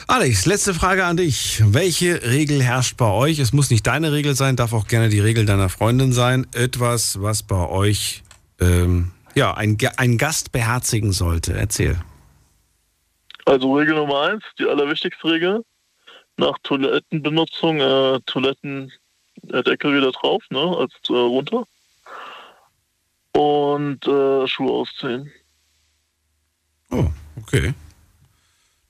[0.07, 1.61] Alex, letzte Frage an dich.
[1.65, 3.39] Welche Regel herrscht bei euch?
[3.39, 6.45] Es muss nicht deine Regel sein, darf auch gerne die Regel deiner Freundin sein.
[6.53, 8.21] Etwas, was bei euch
[8.59, 11.53] ähm, ja, ein, ein Gast beherzigen sollte.
[11.53, 11.99] Erzähl.
[13.45, 15.65] Also Regel Nummer eins, die allerwichtigste Regel.
[16.37, 21.65] Nach Toilettenbenutzung, äh, Toilettendeckel wieder drauf, ne, als äh, runter.
[23.33, 25.31] Und äh, Schuhe ausziehen.
[27.41, 27.73] Okay.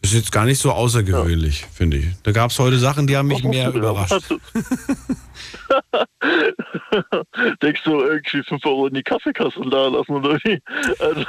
[0.04, 2.08] Das ist jetzt gar nicht so außergewöhnlich, finde ich.
[2.24, 4.12] Da gab es heute Sachen, die haben mich mehr überrascht.
[7.62, 10.60] Denkst du irgendwie 5 Euro in die Kaffeekasse da lassen oder wie?
[11.00, 11.24] Also,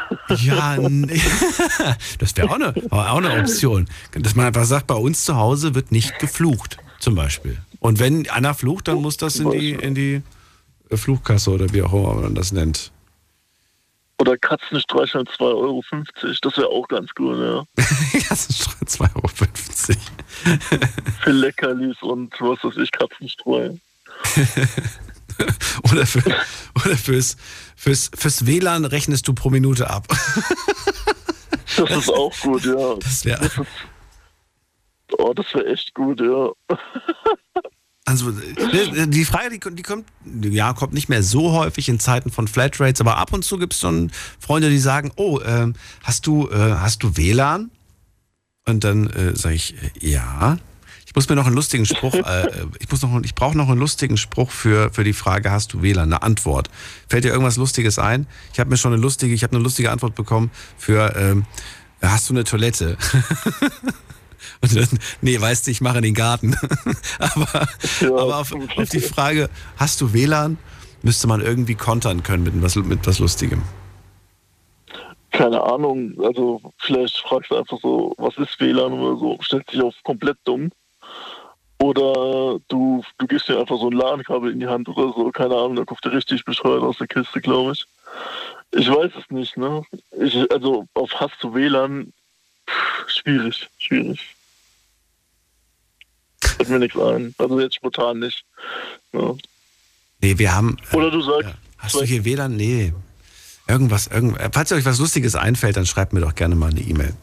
[0.44, 1.20] Ja, nee.
[2.18, 3.86] das wäre auch eine, auch eine Option.
[4.10, 7.58] Dass man einfach sagt, bei uns zu Hause wird nicht geflucht, zum Beispiel.
[7.78, 10.22] Und wenn einer flucht, dann muss das in die, in die
[10.92, 12.90] Fluchkasse oder wie auch immer man das nennt.
[14.18, 15.82] Oder Katzen streicheln 2,50 Euro.
[16.42, 17.84] Das wäre auch ganz cool, ja.
[18.28, 19.28] Katzenstreu 2,50 Euro.
[21.22, 23.70] Für Leckerlis und was weiß ich, Katzenstreu.
[25.90, 26.22] Oder, für,
[26.76, 27.36] oder fürs,
[27.74, 30.06] fürs, fürs WLAN rechnest du pro Minute ab.
[31.76, 32.94] Das ist auch gut, ja.
[33.00, 33.50] Das wäre
[35.18, 36.52] Oh, das wäre echt gut, ja.
[38.06, 40.04] Also äh, die Frage, die, die kommt,
[40.42, 43.72] ja, kommt nicht mehr so häufig in Zeiten von Flatrates, aber ab und zu gibt
[43.72, 47.70] es schon Freunde, die sagen, oh, ähm, hast du, äh, hast du WLAN?
[48.66, 50.58] Und dann äh, sage ich, äh, ja.
[51.06, 53.78] Ich muss mir noch einen lustigen Spruch, äh, ich muss noch, ich brauche noch einen
[53.78, 56.12] lustigen Spruch für, für die Frage, hast du WLAN?
[56.12, 56.68] Eine Antwort.
[57.08, 58.26] Fällt dir irgendwas Lustiges ein?
[58.52, 61.46] Ich habe mir schon eine lustige, ich habe eine lustige Antwort bekommen für, ähm,
[62.02, 62.98] hast du eine Toilette?
[65.20, 66.56] Nee, weißt du, ich mache den Garten.
[67.18, 67.68] aber
[68.02, 70.58] aber auf, auf die Frage, hast du WLAN,
[71.02, 73.62] müsste man irgendwie kontern können mit was, mit was Lustigem.
[75.30, 79.82] Keine Ahnung, also vielleicht fragst du einfach so, was ist WLAN oder so, stellt sich
[79.82, 80.70] auf komplett dumm.
[81.78, 85.56] Oder du, du gibst dir einfach so ein LAN-Kabel in die Hand oder so, keine
[85.56, 87.84] Ahnung, da kommt der richtig bescheuert aus der Kiste, glaube ich.
[88.70, 89.82] Ich weiß es nicht, ne?
[90.20, 92.12] Ich, also auf Hast du WLAN,
[92.68, 94.34] pff, schwierig, schwierig.
[96.56, 97.34] Fällt mir nichts ein.
[97.38, 98.44] Also jetzt spontan nicht.
[99.12, 99.34] Ja.
[100.20, 100.76] Nee, wir haben.
[100.92, 101.54] Oder du sagst,
[101.84, 102.56] Hast du hier WLAN?
[102.56, 102.94] Nee.
[103.68, 107.14] Irgendwas, irgend, falls euch was Lustiges einfällt, dann schreibt mir doch gerne mal eine E-Mail.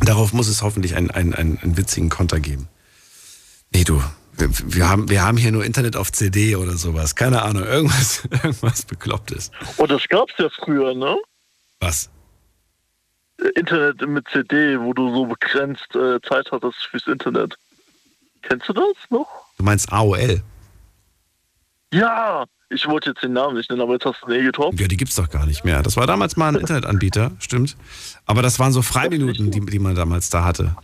[0.00, 2.68] Darauf muss es hoffentlich einen, einen, einen, einen witzigen Konter geben.
[3.72, 4.02] Nee, du,
[4.34, 7.14] wir, wir, haben, wir haben hier nur Internet auf CD oder sowas.
[7.14, 9.50] Keine Ahnung, irgendwas, irgendwas Beklopptes.
[9.76, 11.16] Oh, das gab's ja früher, ne?
[11.80, 12.10] Was?
[13.54, 17.56] Internet mit CD, wo du so begrenzt äh, Zeit hattest fürs Internet.
[18.42, 19.28] Kennst du das noch?
[19.58, 20.42] Du meinst AOL?
[21.92, 24.76] Ja, ich wollte jetzt den Namen nicht nennen, aber jetzt hast du den eh getroffen.
[24.78, 25.82] Ja, die gibt's doch gar nicht mehr.
[25.82, 27.76] Das war damals mal ein Internetanbieter, stimmt.
[28.26, 30.74] Aber das waren so Freiminuten, die, die man damals da hatte.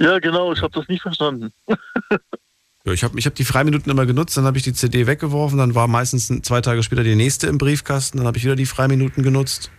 [0.00, 1.52] Ja, genau, ich habe das nicht verstanden.
[1.68, 5.56] Ja, ich habe ich hab die Freiminuten immer genutzt, dann habe ich die CD weggeworfen,
[5.56, 8.66] dann war meistens zwei Tage später die nächste im Briefkasten, dann habe ich wieder die
[8.66, 9.70] Freiminuten genutzt.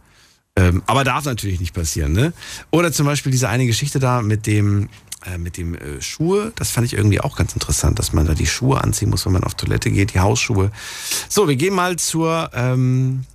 [0.56, 2.34] Ähm, aber darf natürlich nicht passieren, ne?
[2.72, 4.90] Oder zum Beispiel diese eine Geschichte da mit dem,
[5.26, 6.52] äh, mit dem äh, Schuhe.
[6.56, 9.34] Das fand ich irgendwie auch ganz interessant, dass man da die Schuhe anziehen muss, wenn
[9.34, 10.72] man auf Toilette geht, die Hausschuhe.
[11.30, 13.26] So, wir gehen mal zur, ähm,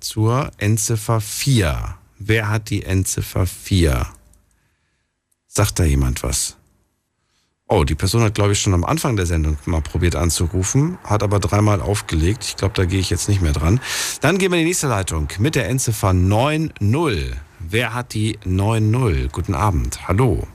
[0.00, 1.96] zur Endziffer 4.
[2.18, 4.06] Wer hat die Endziffer 4?
[5.46, 6.56] Sagt da jemand was?
[7.68, 11.24] Oh, die Person hat, glaube ich, schon am Anfang der Sendung mal probiert anzurufen, hat
[11.24, 12.44] aber dreimal aufgelegt.
[12.44, 13.80] Ich glaube, da gehe ich jetzt nicht mehr dran.
[14.20, 17.32] Dann gehen wir in die nächste Leitung mit der Endziffer 9.0.
[17.58, 19.30] Wer hat die 9.0?
[19.32, 20.06] Guten Abend.
[20.06, 20.46] Hallo.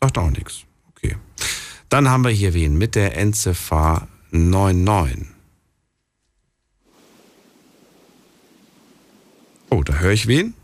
[0.00, 0.64] Sagt auch nichts.
[0.90, 1.16] Okay.
[1.90, 5.26] Dann haben wir hier wen mit der Endziffer 99.
[9.70, 10.54] Oh, da höre ich wen.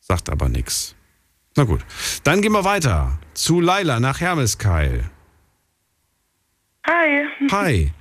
[0.00, 0.95] Sagt aber nichts.
[1.56, 1.80] Na gut.
[2.22, 5.10] Dann gehen wir weiter zu Laila nach Hermeskeil.
[6.86, 7.26] Hi.
[7.50, 7.92] Hi.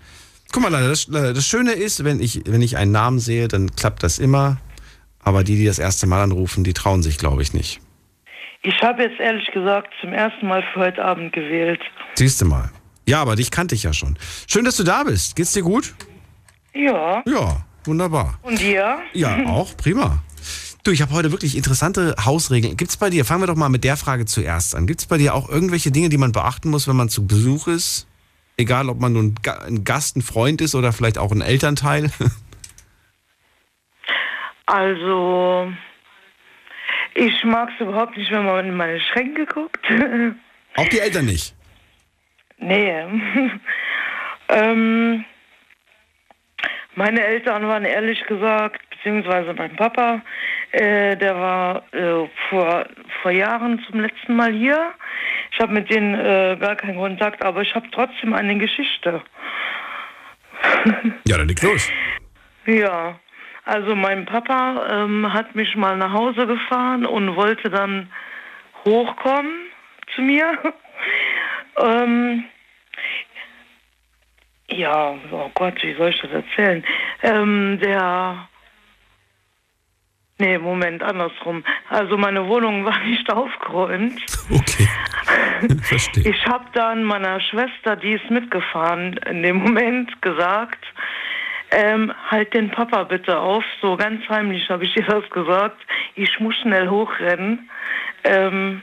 [0.51, 3.71] Guck mal, Laila, das, das Schöne ist, wenn ich, wenn ich einen Namen sehe, dann
[3.75, 4.57] klappt das immer.
[5.23, 7.81] Aber die, die das erste Mal anrufen, die trauen sich, glaube ich, nicht.
[8.61, 11.81] Ich habe jetzt ehrlich gesagt zum ersten Mal für heute Abend gewählt.
[12.15, 12.71] Siehst du mal.
[13.07, 14.17] Ja, aber dich kannte ich ja schon.
[14.47, 15.35] Schön, dass du da bist.
[15.35, 15.93] Geht's dir gut?
[16.73, 17.23] Ja.
[17.25, 18.39] Ja, wunderbar.
[18.41, 18.99] Und dir?
[19.13, 20.23] Ja, auch prima.
[20.85, 22.77] Du, ich habe heute wirklich interessante Hausregeln.
[22.77, 24.85] Gibt's bei dir, fangen wir doch mal mit der Frage zuerst an.
[24.85, 28.07] Gibt's bei dir auch irgendwelche Dinge, die man beachten muss, wenn man zu Besuch ist?
[28.55, 29.33] Egal, ob man nun
[29.67, 32.11] ein Gast, ein Freund ist oder vielleicht auch ein Elternteil?
[34.67, 35.71] Also,
[37.13, 39.85] ich mag es überhaupt nicht, wenn man in meine Schränke guckt.
[40.75, 41.53] Auch die Eltern nicht?
[42.57, 43.03] Nee.
[44.49, 45.23] ähm,
[46.95, 50.23] meine Eltern waren ehrlich gesagt, beziehungsweise mein Papa,
[50.75, 52.85] äh, der war äh, vor,
[53.21, 54.91] vor Jahren zum letzten Mal hier.
[55.51, 59.21] Ich habe mit denen äh, gar keinen Kontakt, aber ich habe trotzdem eine Geschichte.
[61.27, 61.89] ja, dann leg los.
[62.65, 63.17] Ja,
[63.63, 68.11] also mein Papa ähm, hat mich mal nach Hause gefahren und wollte dann
[68.83, 69.53] hochkommen
[70.13, 70.59] zu mir.
[71.77, 72.43] ähm,
[74.69, 76.83] ja, oh Gott, wie soll ich das erzählen?
[77.23, 78.49] Ähm, der
[80.37, 81.63] Nee, Moment, andersrum.
[81.89, 84.21] Also meine Wohnung war nicht aufgeräumt.
[84.49, 84.87] Okay.
[85.81, 86.29] Verstehe.
[86.29, 90.83] Ich habe dann meiner Schwester, die ist mitgefahren, in dem Moment gesagt,
[91.71, 93.63] ähm, halt den Papa bitte auf.
[93.81, 95.77] So ganz heimlich habe ich ihr das gesagt.
[96.15, 97.69] Ich muss schnell hochrennen.
[98.23, 98.81] Ähm,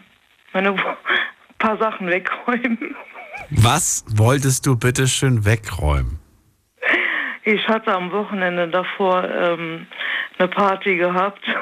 [0.53, 0.75] meine
[1.59, 2.97] paar Sachen wegräumen.
[3.51, 6.22] Was wolltest du bitte schön wegräumen?
[7.45, 9.87] Ich hatte am Wochenende davor ähm,
[10.39, 11.43] eine Party gehabt.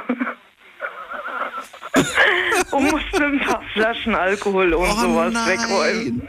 [2.71, 5.59] und musste ein paar Flaschen Alkohol und Oh sowas nein.
[5.59, 6.29] wegräumen.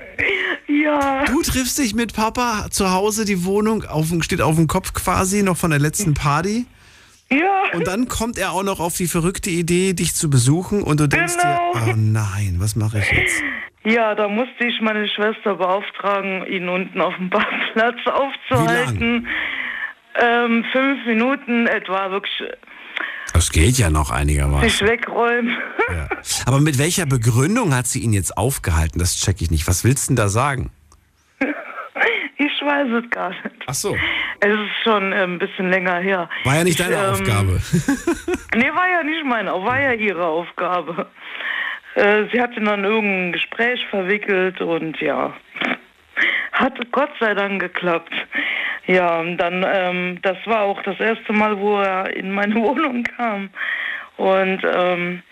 [0.67, 1.25] Ja.
[1.25, 5.43] Du triffst dich mit Papa zu Hause, die Wohnung auf, steht auf dem Kopf quasi,
[5.43, 6.65] noch von der letzten Party.
[7.29, 7.37] Ja.
[7.73, 11.07] Und dann kommt er auch noch auf die verrückte Idee, dich zu besuchen und du
[11.07, 11.73] denkst Genau.
[11.73, 13.41] dir, oh nein, was mache ich jetzt?
[13.83, 19.27] Ja, da musste ich meine Schwester beauftragen, ihn unten auf dem Parkplatz aufzuhalten.
[20.21, 22.43] Ähm, fünf Minuten etwa wirklich
[23.33, 24.69] Das geht ja noch einigermaßen.
[24.69, 25.57] sich wegräumen.
[26.45, 28.99] Aber mit welcher Begründung hat sie ihn jetzt aufgehalten?
[28.99, 29.67] Das check ich nicht.
[29.67, 30.69] Was willst du denn da sagen?
[32.37, 33.41] Ich weiß es gar nicht.
[33.67, 33.95] Ach so.
[34.39, 36.27] Es ist schon äh, ein bisschen länger her.
[36.43, 37.61] War ja nicht Ich, deine ähm, Aufgabe.
[38.55, 41.07] Nee, war ja nicht meine, war ja ihre Aufgabe.
[41.95, 45.33] Äh, sie hat ihn dann in irgendein Gespräch verwickelt und ja,
[46.53, 48.13] hat Gott sei Dank geklappt.
[48.87, 53.49] Ja, dann, ähm, das war auch das erste Mal, wo er in meine Wohnung kam.
[54.17, 55.23] Und ähm,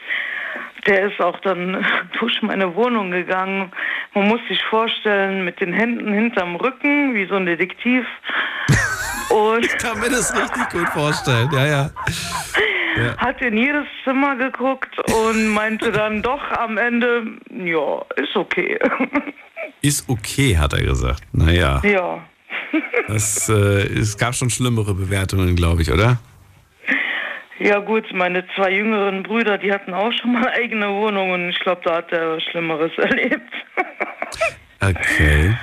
[0.87, 1.85] der ist auch dann
[2.19, 3.71] durch meine Wohnung gegangen.
[4.13, 8.05] Man muss sich vorstellen, mit den Händen hinterm Rücken, wie so ein Detektiv.
[9.29, 11.89] Und ich kann mir das richtig gut vorstellen, ja, ja.
[12.97, 13.17] Ja.
[13.17, 18.79] hat in jedes Zimmer geguckt und meinte dann doch am Ende, ja, ist okay.
[19.81, 21.23] Ist okay, hat er gesagt.
[21.31, 22.25] Naja, ja.
[23.07, 26.17] das, äh, es gab schon schlimmere Bewertungen, glaube ich, oder?
[27.59, 31.49] Ja gut, meine zwei jüngeren Brüder, die hatten auch schon mal eigene Wohnungen.
[31.49, 33.51] Ich glaube, da hat er Schlimmeres erlebt.
[34.81, 35.55] Okay.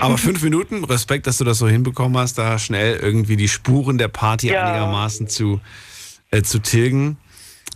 [0.00, 3.98] Aber fünf Minuten, Respekt, dass du das so hinbekommen hast, da schnell irgendwie die Spuren
[3.98, 4.64] der Party Ja.
[4.64, 5.60] einigermaßen zu,
[6.30, 7.16] äh, zu tilgen.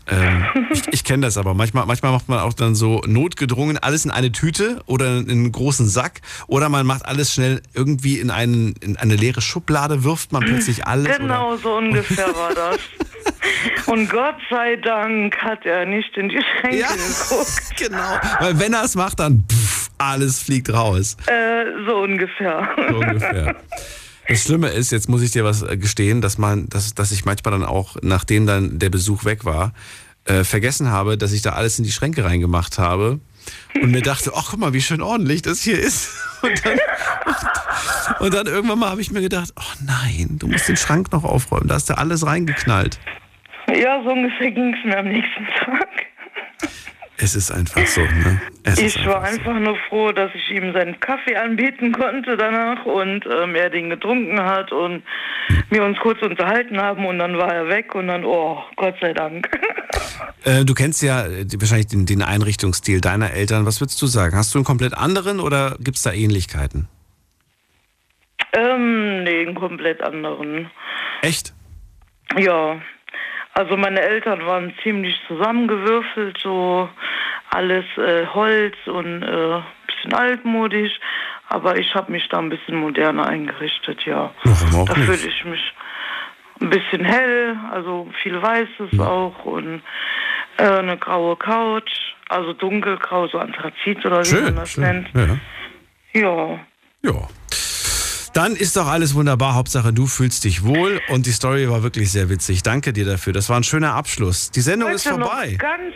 [0.08, 1.54] Ähm, ich ich kenne das aber.
[1.54, 5.50] Manchmal, manchmal macht man auch dann so notgedrungen alles in eine Tüte oder in einen
[5.52, 10.30] großen Sack oder man macht alles schnell irgendwie in, einen, in eine leere Schublade, wirft
[10.32, 11.16] man plötzlich alles.
[11.18, 12.78] genau so ungefähr war das.
[13.86, 17.62] Und Gott sei Dank hat er nicht in die Schränke geguckt.
[17.78, 18.18] Genau.
[18.40, 21.16] Weil wenn er es macht, dann pff, alles fliegt raus.
[21.26, 22.68] Äh, so ungefähr.
[22.90, 23.56] So ungefähr.
[24.28, 27.24] Das Schlimme ist, jetzt muss ich dir was äh, gestehen, dass man, dass, dass ich
[27.24, 29.72] manchmal dann auch, nachdem dann der Besuch weg war,
[30.24, 33.20] äh, vergessen habe, dass ich da alles in die Schränke reingemacht habe
[33.80, 36.10] und mir dachte, ach guck mal, wie schön ordentlich das hier ist.
[36.42, 36.78] Und dann
[38.20, 41.24] Und dann irgendwann mal habe ich mir gedacht, oh nein, du musst den Schrank noch
[41.24, 41.68] aufräumen.
[41.68, 42.98] Da hast du alles reingeknallt.
[43.68, 45.88] Ja, so ungefähr ging es mir am nächsten Tag.
[47.18, 48.40] Es ist einfach so, ne?
[48.64, 53.24] Es ich war einfach nur froh, dass ich ihm seinen Kaffee anbieten konnte danach und
[53.26, 55.02] ähm, er den getrunken hat und
[55.70, 59.12] wir uns kurz unterhalten haben und dann war er weg und dann, oh, Gott sei
[59.12, 59.48] Dank.
[60.44, 63.66] Äh, du kennst ja äh, wahrscheinlich den, den Einrichtungsstil deiner Eltern.
[63.66, 64.36] Was würdest du sagen?
[64.36, 66.88] Hast du einen komplett anderen oder gibt es da Ähnlichkeiten?
[68.52, 70.70] Ähm, nee, einen komplett anderen.
[71.20, 71.52] Echt?
[72.38, 72.80] Ja.
[73.56, 76.90] Also meine Eltern waren ziemlich zusammengewürfelt, so
[77.48, 80.92] alles äh, Holz und äh, bisschen altmodisch.
[81.48, 84.30] Aber ich habe mich da ein bisschen moderner eingerichtet, ja.
[84.44, 85.72] Warum da fühle ich mich
[86.60, 89.00] ein bisschen hell, also viel Weißes Hm.
[89.00, 89.80] auch und
[90.58, 91.90] äh, eine graue Couch,
[92.28, 94.82] also dunkelgrau, so Anthrazit oder wie man Schön, das schön.
[94.84, 95.08] nennt.
[96.12, 96.20] Ja.
[96.20, 96.60] Ja.
[97.02, 97.28] Ja.
[98.36, 99.54] Dann ist doch alles wunderbar.
[99.54, 102.62] Hauptsache, du fühlst dich wohl und die Story war wirklich sehr witzig.
[102.62, 103.32] Danke dir dafür.
[103.32, 104.50] Das war ein schöner Abschluss.
[104.50, 105.54] Die Sendung ist Heute noch vorbei.
[105.54, 105.94] Ganz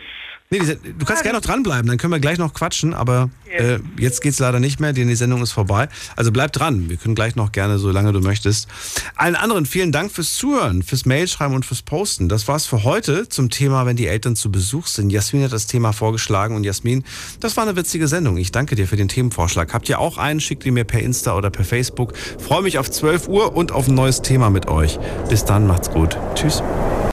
[0.53, 3.31] Nee, die, Se- du kannst gerne noch dranbleiben, dann können wir gleich noch quatschen, aber
[3.49, 5.89] äh, jetzt geht's leider nicht mehr, denn die Sendung ist vorbei.
[6.17, 8.67] Also bleib dran, wir können gleich noch gerne, solange du möchtest.
[9.15, 12.29] Allen anderen vielen Dank fürs Zuhören, fürs Mailschreiben und fürs Posten.
[12.29, 15.11] Das war's für heute zum Thema, wenn die Eltern zu Besuch sind.
[15.11, 17.05] Jasmin hat das Thema vorgeschlagen und Jasmin,
[17.39, 18.37] das war eine witzige Sendung.
[18.37, 19.73] Ich danke dir für den Themenvorschlag.
[19.73, 22.15] Habt ihr auch einen, schickt ihn mir per Insta oder per Facebook.
[22.41, 24.99] Freue mich auf 12 Uhr und auf ein neues Thema mit euch.
[25.29, 26.17] Bis dann, macht's gut.
[26.35, 26.61] Tschüss.